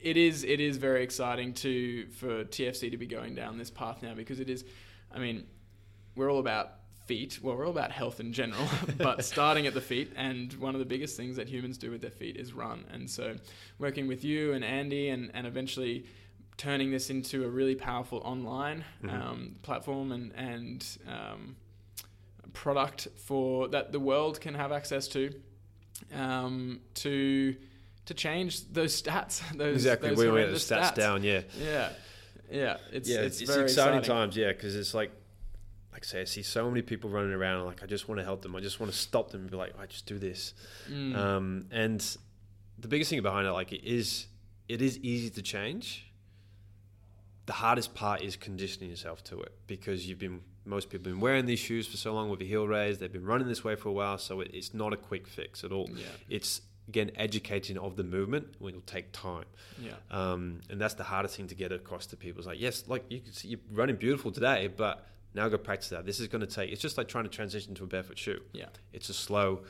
it 0.02 0.16
is 0.16 0.44
it 0.44 0.60
is 0.60 0.76
very 0.76 1.02
exciting 1.02 1.52
to 1.54 2.06
for 2.10 2.44
TFC 2.44 2.90
to 2.90 2.96
be 2.96 3.06
going 3.06 3.34
down 3.34 3.58
this 3.58 3.70
path 3.70 4.02
now 4.02 4.14
because 4.14 4.38
it 4.38 4.48
is 4.48 4.64
I 5.12 5.18
mean 5.18 5.44
we're 6.16 6.30
all 6.30 6.38
about 6.38 6.72
feet 7.06 7.38
well 7.40 7.56
we're 7.56 7.64
all 7.64 7.70
about 7.70 7.92
health 7.92 8.18
in 8.18 8.32
general 8.32 8.66
but 8.98 9.24
starting 9.24 9.66
at 9.66 9.74
the 9.74 9.80
feet 9.80 10.12
and 10.16 10.52
one 10.54 10.74
of 10.74 10.80
the 10.80 10.84
biggest 10.84 11.16
things 11.16 11.36
that 11.36 11.48
humans 11.48 11.78
do 11.78 11.90
with 11.90 12.00
their 12.00 12.10
feet 12.10 12.36
is 12.36 12.52
run 12.52 12.84
and 12.92 13.08
so 13.08 13.36
working 13.78 14.08
with 14.08 14.24
you 14.24 14.52
and 14.54 14.64
Andy 14.64 15.10
and, 15.10 15.30
and 15.34 15.46
eventually 15.46 16.04
turning 16.56 16.90
this 16.90 17.10
into 17.10 17.44
a 17.44 17.48
really 17.48 17.76
powerful 17.76 18.18
online 18.24 18.84
Mhm. 19.04 19.12
um, 19.12 19.56
platform 19.62 20.10
and 20.10 20.32
and 20.34 20.84
um, 21.06 21.56
product 22.52 23.06
for 23.16 23.68
that 23.68 23.92
the 23.92 24.00
world 24.00 24.40
can 24.40 24.54
have 24.54 24.72
access 24.72 25.06
to 25.08 25.32
um, 26.14 26.80
to 26.94 27.54
to 28.06 28.14
change 28.14 28.66
those 28.72 29.00
stats. 29.00 29.42
Those, 29.56 29.76
exactly. 29.76 30.10
those 30.10 30.18
we 30.18 30.24
get 30.40 30.46
the 30.46 30.54
stats, 30.54 30.94
down. 30.94 31.22
Yeah. 31.24 31.42
Yeah, 31.60 31.88
yeah. 32.50 32.76
It's 32.92 33.08
yeah, 33.08 33.20
it's, 33.22 33.40
it's, 33.40 33.50
very 33.50 33.64
exciting, 33.64 33.98
exciting, 33.98 34.02
times. 34.02 34.36
Yeah, 34.36 34.52
because 34.52 34.76
it's 34.76 34.94
like, 34.94 35.10
like 35.96 36.04
I 36.04 36.06
say, 36.06 36.20
I 36.20 36.24
see 36.24 36.42
so 36.42 36.68
many 36.68 36.82
people 36.82 37.08
running 37.08 37.32
around. 37.32 37.64
Like, 37.64 37.82
I 37.82 37.86
just 37.86 38.06
want 38.06 38.18
to 38.18 38.24
help 38.24 38.42
them. 38.42 38.54
I 38.54 38.60
just 38.60 38.78
want 38.80 38.92
to 38.92 38.98
stop 38.98 39.30
them 39.30 39.40
and 39.40 39.50
be 39.50 39.56
like, 39.56 39.72
I 39.80 39.86
just 39.86 40.04
do 40.04 40.18
this. 40.18 40.52
Mm. 40.90 41.16
Um, 41.16 41.66
and 41.70 42.16
the 42.78 42.86
biggest 42.86 43.08
thing 43.08 43.22
behind 43.22 43.46
it, 43.46 43.52
like, 43.52 43.72
it 43.72 43.82
is, 43.82 44.26
it 44.68 44.82
is 44.82 44.98
easy 44.98 45.30
to 45.30 45.40
change. 45.40 46.12
The 47.46 47.54
hardest 47.54 47.94
part 47.94 48.20
is 48.20 48.36
conditioning 48.36 48.90
yourself 48.90 49.24
to 49.24 49.40
it 49.40 49.52
because 49.66 50.06
you've 50.06 50.18
been 50.18 50.42
most 50.66 50.90
people 50.90 51.04
have 51.04 51.14
been 51.14 51.20
wearing 51.20 51.46
these 51.46 51.60
shoes 51.60 51.86
for 51.86 51.96
so 51.96 52.12
long 52.12 52.28
with 52.28 52.42
a 52.42 52.44
heel 52.44 52.66
raise. 52.68 52.98
They've 52.98 53.10
been 53.10 53.24
running 53.24 53.48
this 53.48 53.64
way 53.64 53.74
for 53.76 53.88
a 53.88 53.92
while, 53.92 54.18
so 54.18 54.40
it, 54.40 54.50
it's 54.52 54.74
not 54.74 54.92
a 54.92 54.96
quick 54.98 55.26
fix 55.26 55.64
at 55.64 55.72
all. 55.72 55.88
Yeah. 55.94 56.04
It's 56.28 56.60
again 56.88 57.10
educating 57.16 57.78
of 57.78 57.96
the 57.96 58.04
movement. 58.04 58.56
When 58.58 58.74
It 58.74 58.76
will 58.76 58.82
take 58.82 59.12
time, 59.12 59.44
Yeah. 59.80 59.92
um, 60.10 60.60
and 60.68 60.78
that's 60.78 60.94
the 60.94 61.04
hardest 61.04 61.36
thing 61.36 61.46
to 61.46 61.54
get 61.54 61.72
across 61.72 62.04
to 62.06 62.16
people. 62.16 62.40
It's 62.40 62.48
like, 62.48 62.60
yes, 62.60 62.84
like 62.86 63.04
you 63.08 63.20
can 63.20 63.32
see 63.32 63.48
you're 63.48 63.60
running 63.72 63.96
beautiful 63.96 64.30
today, 64.32 64.66
but 64.66 65.06
now 65.36 65.48
go 65.48 65.58
practice 65.58 65.90
that. 65.90 66.06
This 66.06 66.18
is 66.18 66.26
going 66.26 66.40
to 66.40 66.46
take. 66.46 66.72
It's 66.72 66.80
just 66.80 66.98
like 66.98 67.06
trying 67.06 67.24
to 67.24 67.30
transition 67.30 67.74
to 67.76 67.84
a 67.84 67.86
barefoot 67.86 68.18
shoe. 68.18 68.40
Yeah. 68.52 68.66
It's 68.92 69.08
a 69.08 69.14
slow, 69.14 69.60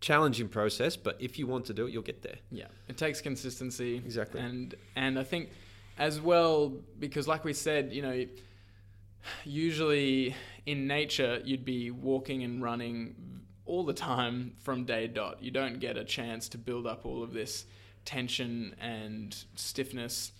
challenging 0.00 0.48
process, 0.48 0.96
but 0.96 1.16
if 1.20 1.38
you 1.38 1.46
want 1.46 1.66
to 1.66 1.74
do 1.74 1.86
it, 1.86 1.92
you'll 1.92 2.02
get 2.02 2.22
there. 2.22 2.36
Yeah, 2.50 2.66
it 2.88 2.96
takes 2.96 3.20
consistency. 3.20 3.96
Exactly. 3.96 4.40
And 4.40 4.74
and 4.96 5.18
I 5.18 5.24
think 5.24 5.50
as 5.98 6.20
well 6.20 6.72
because 6.98 7.26
like 7.26 7.44
we 7.44 7.52
said, 7.52 7.92
you 7.92 8.02
know, 8.02 8.24
usually 9.44 10.34
in 10.66 10.86
nature 10.86 11.40
you'd 11.44 11.64
be 11.64 11.90
walking 11.90 12.44
and 12.44 12.62
running 12.62 13.14
all 13.66 13.84
the 13.84 13.92
time 13.92 14.52
from 14.62 14.84
day 14.84 15.08
dot. 15.08 15.42
You 15.42 15.50
don't 15.50 15.78
get 15.78 15.96
a 15.96 16.04
chance 16.04 16.48
to 16.50 16.58
build 16.58 16.86
up 16.86 17.04
all 17.04 17.22
of 17.22 17.32
this 17.32 17.66
tension 18.04 18.74
and 18.80 19.36
stiffness 19.56 20.32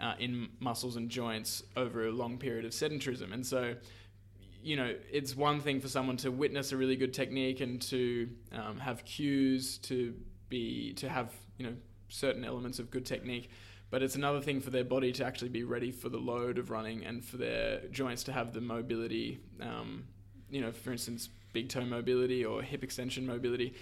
uh, 0.00 0.14
in 0.18 0.48
muscles 0.60 0.96
and 0.96 1.08
joints 1.08 1.62
over 1.76 2.06
a 2.06 2.12
long 2.12 2.38
period 2.38 2.64
of 2.64 2.72
sedentarism. 2.72 3.32
And 3.32 3.46
so 3.46 3.74
you 4.66 4.74
know, 4.74 4.96
it's 5.12 5.36
one 5.36 5.60
thing 5.60 5.80
for 5.80 5.86
someone 5.86 6.16
to 6.16 6.32
witness 6.32 6.72
a 6.72 6.76
really 6.76 6.96
good 6.96 7.14
technique 7.14 7.60
and 7.60 7.80
to 7.82 8.28
um, 8.50 8.80
have 8.80 9.04
cues 9.04 9.78
to 9.78 10.12
be 10.48 10.92
to 10.94 11.08
have 11.08 11.32
you 11.56 11.66
know 11.66 11.76
certain 12.08 12.44
elements 12.44 12.80
of 12.80 12.90
good 12.90 13.06
technique, 13.06 13.48
but 13.90 14.02
it's 14.02 14.16
another 14.16 14.40
thing 14.40 14.60
for 14.60 14.70
their 14.70 14.82
body 14.82 15.12
to 15.12 15.24
actually 15.24 15.50
be 15.50 15.62
ready 15.62 15.92
for 15.92 16.08
the 16.08 16.18
load 16.18 16.58
of 16.58 16.70
running 16.70 17.04
and 17.04 17.24
for 17.24 17.36
their 17.36 17.86
joints 17.92 18.24
to 18.24 18.32
have 18.32 18.52
the 18.52 18.60
mobility. 18.60 19.38
Um, 19.60 20.04
you 20.50 20.60
know, 20.60 20.72
for 20.72 20.90
instance, 20.90 21.28
big 21.52 21.68
toe 21.68 21.84
mobility 21.84 22.44
or 22.44 22.60
hip 22.60 22.82
extension 22.82 23.24
mobility 23.24 23.74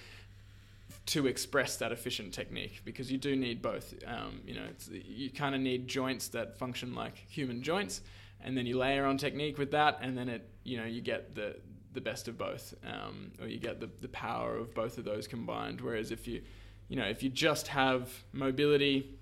to 1.07 1.27
express 1.27 1.77
that 1.77 1.93
efficient 1.93 2.33
technique 2.33 2.81
because 2.85 3.13
you 3.13 3.19
do 3.19 3.37
need 3.37 3.61
both. 3.61 3.95
Um, 4.07 4.41
you 4.47 4.55
know, 4.55 4.65
it's, 4.71 4.89
you 4.89 5.31
kind 5.31 5.55
of 5.55 5.61
need 5.61 5.87
joints 5.87 6.29
that 6.29 6.59
function 6.59 6.95
like 6.95 7.17
human 7.29 7.63
joints, 7.63 8.01
and 8.41 8.57
then 8.57 8.67
you 8.67 8.79
layer 8.79 9.05
on 9.05 9.19
technique 9.19 9.59
with 9.59 9.71
that, 9.73 9.99
and 10.01 10.17
then 10.17 10.29
it 10.29 10.49
you 10.65 10.79
know 10.79 10.85
you 10.85 11.01
get 11.01 11.35
the 11.35 11.57
the 11.93 12.01
best 12.01 12.27
of 12.27 12.37
both, 12.39 12.75
um, 12.87 13.33
or 13.41 13.47
you 13.47 13.59
get 13.59 13.81
the 13.81 13.91
the 14.01 14.09
power 14.09 14.57
of 14.57 14.75
both 14.75 14.99
of 14.99 15.05
those 15.05 15.27
combined. 15.27 15.81
Whereas 15.81 16.11
if 16.11 16.27
you 16.27 16.43
you 16.89 16.97
know 16.97 17.07
if 17.07 17.23
you 17.23 17.29
just 17.29 17.69
have 17.69 18.11
mobility 18.33 19.19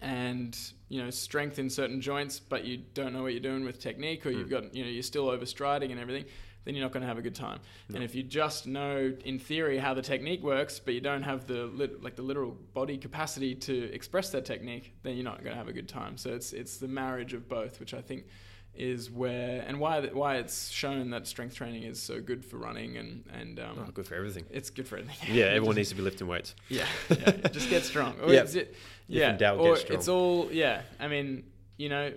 and 0.00 0.56
you 0.88 1.02
know 1.02 1.10
strength 1.10 1.58
in 1.58 1.70
certain 1.70 2.00
joints, 2.00 2.38
but 2.38 2.64
you 2.64 2.76
don't 2.94 3.12
know 3.12 3.22
what 3.22 3.32
you're 3.32 3.40
doing 3.40 3.64
with 3.64 3.80
technique, 3.80 4.26
or 4.26 4.30
you've 4.30 4.50
got 4.50 4.74
you 4.74 4.84
know 4.84 4.90
you're 4.90 5.02
still 5.02 5.26
overstriding 5.26 5.90
and 5.90 5.98
everything, 5.98 6.26
then 6.68 6.74
you're 6.74 6.84
not 6.84 6.92
going 6.92 7.00
to 7.00 7.06
have 7.08 7.16
a 7.16 7.22
good 7.22 7.34
time. 7.34 7.60
And 7.94 8.04
if 8.04 8.14
you 8.14 8.22
just 8.22 8.66
know 8.66 9.10
in 9.24 9.38
theory 9.38 9.78
how 9.78 9.94
the 9.94 10.02
technique 10.02 10.42
works, 10.42 10.78
but 10.78 10.92
you 10.92 11.00
don't 11.00 11.22
have 11.22 11.46
the 11.46 11.64
lit, 11.64 12.02
like 12.02 12.14
the 12.14 12.20
literal 12.22 12.50
body 12.74 12.98
capacity 12.98 13.54
to 13.54 13.90
express 13.90 14.28
that 14.32 14.44
technique, 14.44 14.92
then 15.02 15.14
you're 15.16 15.24
not 15.24 15.38
going 15.42 15.52
to 15.52 15.56
have 15.56 15.68
a 15.68 15.72
good 15.72 15.88
time. 15.88 16.18
So 16.18 16.28
it's 16.28 16.52
it's 16.52 16.76
the 16.76 16.86
marriage 16.86 17.32
of 17.32 17.48
both, 17.48 17.80
which 17.80 17.94
I 17.94 18.02
think 18.02 18.26
is 18.74 19.10
where 19.10 19.64
and 19.66 19.80
why 19.80 20.00
th- 20.02 20.12
why 20.12 20.36
it's 20.36 20.68
shown 20.68 21.08
that 21.10 21.26
strength 21.26 21.54
training 21.54 21.84
is 21.84 22.00
so 22.00 22.20
good 22.20 22.44
for 22.44 22.58
running 22.58 22.98
and 22.98 23.24
and 23.32 23.58
um, 23.58 23.78
Oh, 23.88 23.90
good 23.90 24.06
for 24.06 24.14
everything. 24.14 24.44
it's 24.50 24.68
good 24.68 24.86
for 24.86 24.98
everything. 24.98 25.34
Yeah, 25.34 25.44
everyone 25.56 25.76
needs 25.76 25.88
to 25.88 25.94
be 25.94 26.02
lifting 26.02 26.28
weights. 26.28 26.54
Yeah, 26.68 26.84
yeah, 27.10 27.30
just 27.50 27.70
get 27.70 27.82
strong. 27.84 28.14
Or 28.22 28.30
Yeah. 28.30 28.42
is 28.42 28.54
it, 28.56 28.74
yeah, 29.06 29.34
get 29.36 29.56
or 29.56 29.76
strong. 29.76 29.98
it's 29.98 30.08
all 30.08 30.52
yeah. 30.52 30.82
I 31.00 31.08
mean, 31.08 31.44
you 31.78 31.88
know, 31.88 32.12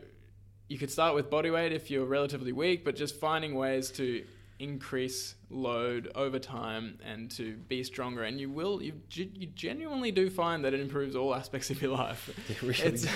you 0.68 0.78
could 0.78 0.92
start 0.92 1.16
with 1.16 1.30
body 1.30 1.50
weight 1.50 1.72
if 1.74 1.90
you're 1.92 2.06
relatively 2.06 2.52
weak, 2.52 2.84
but 2.86 2.96
just 2.98 3.16
finding 3.16 3.56
ways 3.56 3.90
to 3.92 4.24
increase 4.62 5.36
load 5.50 6.12
over 6.14 6.38
time 6.38 7.00
and 7.04 7.32
to 7.32 7.56
be 7.68 7.84
stronger, 7.84 8.24
and 8.24 8.40
you 8.40 8.50
will 8.50 8.82
you 8.82 8.94
you 9.10 9.48
genuinely 9.48 10.12
do 10.12 10.30
find 10.30 10.64
that 10.64 10.74
it 10.74 10.80
improves 10.80 11.16
all 11.16 11.34
aspects 11.34 11.70
of 11.72 11.82
your 11.82 11.92
life. 11.92 12.30
It 12.50 12.62
really 12.62 12.94
It's, 12.94 13.08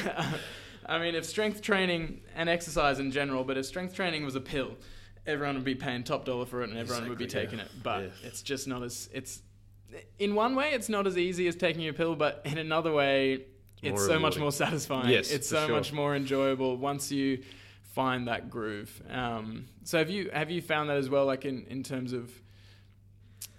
I 0.88 1.00
mean, 1.00 1.16
if 1.16 1.26
strength 1.26 1.62
training 1.62 2.22
and 2.36 2.50
exercise 2.50 3.00
in 3.00 3.12
general, 3.12 3.44
but 3.44 3.58
if 3.58 3.66
strength 3.66 3.96
training 3.96 4.26
was 4.26 4.36
a 4.36 4.42
pill, 4.42 4.72
everyone 5.26 5.56
would 5.56 5.64
be 5.64 5.76
paying 5.76 6.04
top 6.04 6.26
dollar 6.26 6.46
for 6.46 6.62
it, 6.64 6.70
and 6.70 6.78
everyone 6.78 7.10
would 7.10 7.18
be 7.18 7.28
taking 7.28 7.60
yeah. 7.60 7.66
it. 7.66 7.72
But 7.84 8.04
Yeah. 8.04 8.10
it's 8.28 8.42
just 8.42 8.68
not 8.68 8.82
as 8.84 9.10
it's. 9.14 9.42
In 10.20 10.36
one 10.36 10.56
way, 10.56 10.72
it's 10.72 10.90
not 10.90 11.08
as 11.08 11.18
easy 11.18 11.48
as 11.48 11.56
taking 11.56 11.88
a 11.88 11.94
pill, 11.94 12.16
but 12.16 12.42
in 12.44 12.58
another 12.58 12.92
way, 12.92 13.46
it's 13.82 14.00
More 14.00 14.08
so 14.08 14.20
much 14.20 14.38
more 14.38 14.52
satisfying. 14.52 15.10
Yes, 15.10 15.32
it's 15.32 15.48
so 15.48 15.68
sure. 15.68 15.76
much 15.76 15.94
more 15.94 16.16
enjoyable 16.16 16.76
once 16.76 17.12
you 17.12 17.44
find 17.96 18.28
that 18.28 18.50
groove. 18.50 19.02
Um, 19.10 19.66
so 19.84 19.98
have 19.98 20.10
you 20.10 20.30
have 20.34 20.52
you 20.52 20.62
found 20.62 20.90
that 20.90 20.98
as 20.98 21.10
well? 21.10 21.26
Like 21.26 21.46
in 21.46 21.66
in 21.68 21.82
terms 21.82 22.14
of 22.14 22.32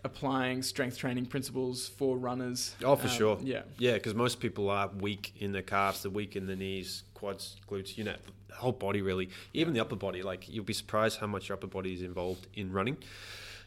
applying 0.04 0.62
strength 0.62 0.96
training 0.98 1.26
principles 1.26 1.88
for 1.88 2.16
runners. 2.16 2.76
Oh, 2.84 2.94
for 2.94 3.08
Um, 3.08 3.12
sure. 3.12 3.38
Yeah. 3.42 3.62
Yeah, 3.78 3.94
because 3.94 4.14
most 4.14 4.38
people 4.38 4.70
are 4.70 4.88
weak 4.88 5.32
in 5.38 5.50
the 5.52 5.62
calves, 5.62 6.02
they're 6.02 6.12
weak 6.12 6.36
in 6.36 6.46
the 6.46 6.54
knees, 6.54 7.02
quads, 7.14 7.56
glutes, 7.68 7.98
you 7.98 8.04
know, 8.04 8.14
the 8.48 8.54
whole 8.54 8.72
body 8.72 9.02
really. 9.02 9.30
Even 9.52 9.74
the 9.74 9.80
upper 9.80 9.96
body. 9.96 10.22
Like 10.22 10.48
you'll 10.48 10.64
be 10.64 10.72
surprised 10.74 11.18
how 11.18 11.26
much 11.26 11.48
your 11.48 11.56
upper 11.56 11.66
body 11.66 11.92
is 11.92 12.02
involved 12.02 12.46
in 12.54 12.70
running. 12.72 12.98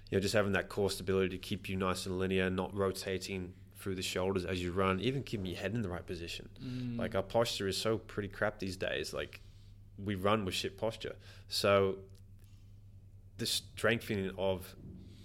You 0.10 0.18
know, 0.18 0.22
just 0.22 0.34
having 0.34 0.54
that 0.54 0.70
core 0.70 0.90
stability 0.90 1.30
to 1.30 1.38
keep 1.38 1.68
you 1.70 1.76
nice 1.76 2.06
and 2.06 2.18
linear, 2.18 2.50
not 2.50 2.74
rotating 2.76 3.54
through 3.78 3.96
the 3.96 4.02
shoulders 4.02 4.44
as 4.46 4.62
you 4.62 4.72
run, 4.72 5.00
even 5.00 5.24
keeping 5.24 5.46
your 5.46 5.58
head 5.58 5.74
in 5.74 5.82
the 5.82 5.90
right 5.90 6.06
position. 6.06 6.50
Mm. 6.64 6.98
Like 6.98 7.16
our 7.16 7.22
posture 7.24 7.68
is 7.68 7.78
so 7.78 7.98
pretty 7.98 8.28
crap 8.30 8.60
these 8.60 8.76
days. 8.78 9.14
Like 9.14 9.42
we 10.04 10.16
run 10.16 10.46
with 10.46 10.54
shit 10.54 10.78
posture. 10.78 11.16
So 11.48 11.98
the 13.38 13.46
strengthening 13.46 14.32
of 14.38 14.76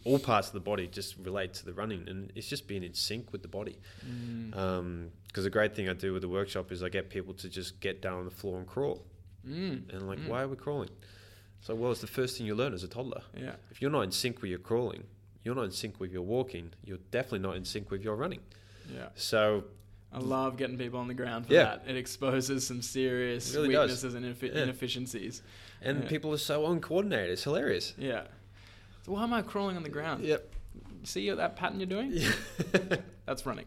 all 0.04 0.18
parts 0.18 0.48
of 0.48 0.54
the 0.54 0.60
body 0.60 0.86
just 0.86 1.16
relate 1.18 1.54
to 1.54 1.64
the 1.64 1.72
running, 1.72 2.08
and 2.08 2.30
it's 2.34 2.46
just 2.48 2.68
being 2.68 2.82
in 2.82 2.94
sync 2.94 3.32
with 3.32 3.42
the 3.42 3.48
body. 3.48 3.78
Mm. 4.06 5.08
Because 5.26 5.44
the 5.44 5.50
great 5.50 5.74
thing 5.74 5.88
I 5.88 5.94
do 5.94 6.12
with 6.12 6.22
the 6.22 6.28
workshop 6.28 6.70
is 6.70 6.82
I 6.82 6.88
get 6.88 7.10
people 7.10 7.34
to 7.34 7.48
just 7.48 7.80
get 7.80 8.00
down 8.02 8.18
on 8.18 8.24
the 8.24 8.30
floor 8.30 8.58
and 8.58 8.66
crawl. 8.66 9.04
Mm. 9.46 9.92
And 9.92 10.06
like, 10.06 10.18
Mm. 10.20 10.28
why 10.28 10.42
are 10.42 10.48
we 10.48 10.56
crawling? 10.56 10.90
So, 11.60 11.74
well, 11.74 11.90
it's 11.90 12.00
the 12.02 12.06
first 12.06 12.36
thing 12.36 12.46
you 12.46 12.54
learn 12.54 12.74
as 12.74 12.84
a 12.84 12.88
toddler. 12.88 13.22
Yeah. 13.36 13.56
If 13.70 13.80
you're 13.80 13.90
not 13.90 14.02
in 14.02 14.12
sync 14.12 14.42
with 14.42 14.50
your 14.50 14.58
crawling, 14.60 15.04
you're 15.42 15.54
not 15.54 15.64
in 15.64 15.70
sync 15.70 15.98
with 15.98 16.12
your 16.12 16.22
walking, 16.22 16.72
you're 16.84 16.98
definitely 17.10 17.38
not 17.40 17.56
in 17.56 17.64
sync 17.64 17.90
with 17.90 18.02
your 18.02 18.16
running. 18.16 18.40
Yeah. 18.94 19.08
So, 19.14 19.64
I 20.14 20.18
love 20.18 20.56
getting 20.56 20.78
people 20.78 21.00
on 21.00 21.08
the 21.08 21.14
ground 21.14 21.46
for 21.48 21.54
Yeah. 21.54 21.64
that. 21.64 21.84
It 21.88 21.96
exposes 21.96 22.64
some 22.66 22.80
serious 22.82 23.52
really 23.54 23.72
does. 23.72 23.90
weaknesses 23.90 24.14
and 24.14 24.24
ineffi- 24.24 24.54
Yeah. 24.54 24.62
inefficiencies. 24.62 25.42
and 25.82 26.04
Yeah. 26.04 26.08
people 26.08 26.32
are 26.32 26.38
so 26.38 26.66
uncoordinated. 26.70 27.30
It's 27.32 27.44
hilarious. 27.44 27.92
Yeah. 27.98 28.28
So 29.04 29.12
why 29.12 29.24
am 29.24 29.34
I 29.34 29.42
crawling 29.42 29.76
on 29.76 29.82
the 29.82 29.88
ground? 29.90 30.24
Yep. 30.24 30.54
See 31.02 31.28
that 31.28 31.56
pattern 31.56 31.78
you're 31.80 31.86
doing? 31.86 32.18
That's 33.26 33.44
running. 33.44 33.66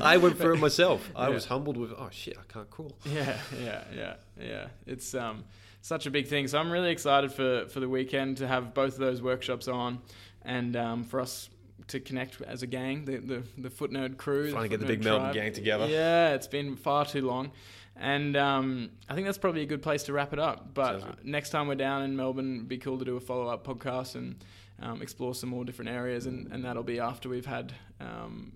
I 0.00 0.16
went 0.18 0.38
through 0.38 0.54
it 0.54 0.60
myself. 0.60 1.10
I 1.16 1.28
was 1.28 1.46
humbled 1.46 1.76
with, 1.76 1.92
oh 1.96 2.08
shit, 2.12 2.36
I 2.38 2.52
can't 2.52 2.68
crawl. 2.70 2.96
Yeah, 3.04 3.36
yeah, 3.60 3.84
yeah, 3.94 4.14
yeah. 4.40 4.66
It's 4.86 5.14
um 5.14 5.44
such 5.80 6.06
a 6.06 6.10
big 6.10 6.26
thing. 6.28 6.46
So 6.48 6.58
I'm 6.58 6.70
really 6.70 6.90
excited 6.90 7.32
for 7.32 7.66
for 7.68 7.80
the 7.80 7.88
weekend 7.88 8.36
to 8.38 8.46
have 8.46 8.74
both 8.74 8.94
of 8.94 8.98
those 9.00 9.22
workshops 9.22 9.66
on, 9.68 9.98
and 10.42 10.76
um, 10.76 11.04
for 11.04 11.20
us 11.20 11.48
to 11.88 12.00
connect 12.00 12.40
as 12.42 12.62
a 12.62 12.66
gang, 12.66 13.04
the 13.04 13.18
the, 13.18 13.42
the 13.58 13.70
Foot 13.70 13.90
Nerd 13.90 14.16
crew. 14.16 14.50
Finally 14.50 14.68
get 14.68 14.80
the 14.80 14.86
big 14.86 15.00
Nerd 15.00 15.04
Melbourne 15.04 15.32
gang 15.32 15.52
together. 15.52 15.86
Yeah, 15.86 16.34
it's 16.34 16.48
been 16.48 16.76
far 16.76 17.04
too 17.04 17.26
long. 17.26 17.52
And 17.98 18.36
um, 18.36 18.90
I 19.08 19.14
think 19.14 19.26
that's 19.26 19.38
probably 19.38 19.62
a 19.62 19.66
good 19.66 19.82
place 19.82 20.02
to 20.04 20.12
wrap 20.12 20.32
it 20.34 20.38
up. 20.38 20.74
But 20.74 21.24
next 21.24 21.50
time 21.50 21.66
we're 21.66 21.76
down 21.76 22.02
in 22.02 22.14
Melbourne, 22.14 22.56
it'd 22.56 22.68
be 22.68 22.76
cool 22.78 22.98
to 22.98 23.04
do 23.04 23.16
a 23.16 23.20
follow 23.20 23.48
up 23.48 23.66
podcast 23.66 24.16
and 24.16 24.36
um, 24.82 25.00
explore 25.00 25.34
some 25.34 25.48
more 25.48 25.64
different 25.64 25.90
areas. 25.90 26.26
And, 26.26 26.52
and 26.52 26.62
that'll 26.64 26.82
be 26.82 27.00
after 27.00 27.30
we've 27.30 27.46
had, 27.46 27.72
um, 28.00 28.52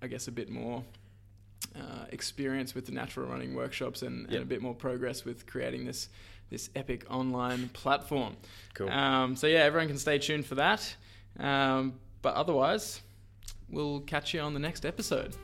I 0.00 0.06
guess, 0.06 0.28
a 0.28 0.32
bit 0.32 0.48
more 0.48 0.84
uh, 1.74 2.04
experience 2.10 2.74
with 2.74 2.86
the 2.86 2.92
natural 2.92 3.26
running 3.26 3.54
workshops 3.54 4.02
and, 4.02 4.26
and 4.26 4.42
a 4.42 4.46
bit 4.46 4.62
more 4.62 4.74
progress 4.74 5.24
with 5.24 5.46
creating 5.46 5.84
this 5.84 6.08
this 6.50 6.70
epic 6.74 7.04
online 7.10 7.68
platform. 7.70 8.34
Cool. 8.72 8.88
Um, 8.88 9.36
so 9.36 9.46
yeah, 9.46 9.64
everyone 9.64 9.88
can 9.88 9.98
stay 9.98 10.18
tuned 10.18 10.46
for 10.46 10.54
that. 10.54 10.96
Um, 11.38 11.94
but 12.22 12.34
otherwise, 12.34 13.02
we'll 13.68 14.00
catch 14.00 14.34
you 14.34 14.40
on 14.40 14.54
the 14.54 14.60
next 14.60 14.84
episode. 14.84 15.36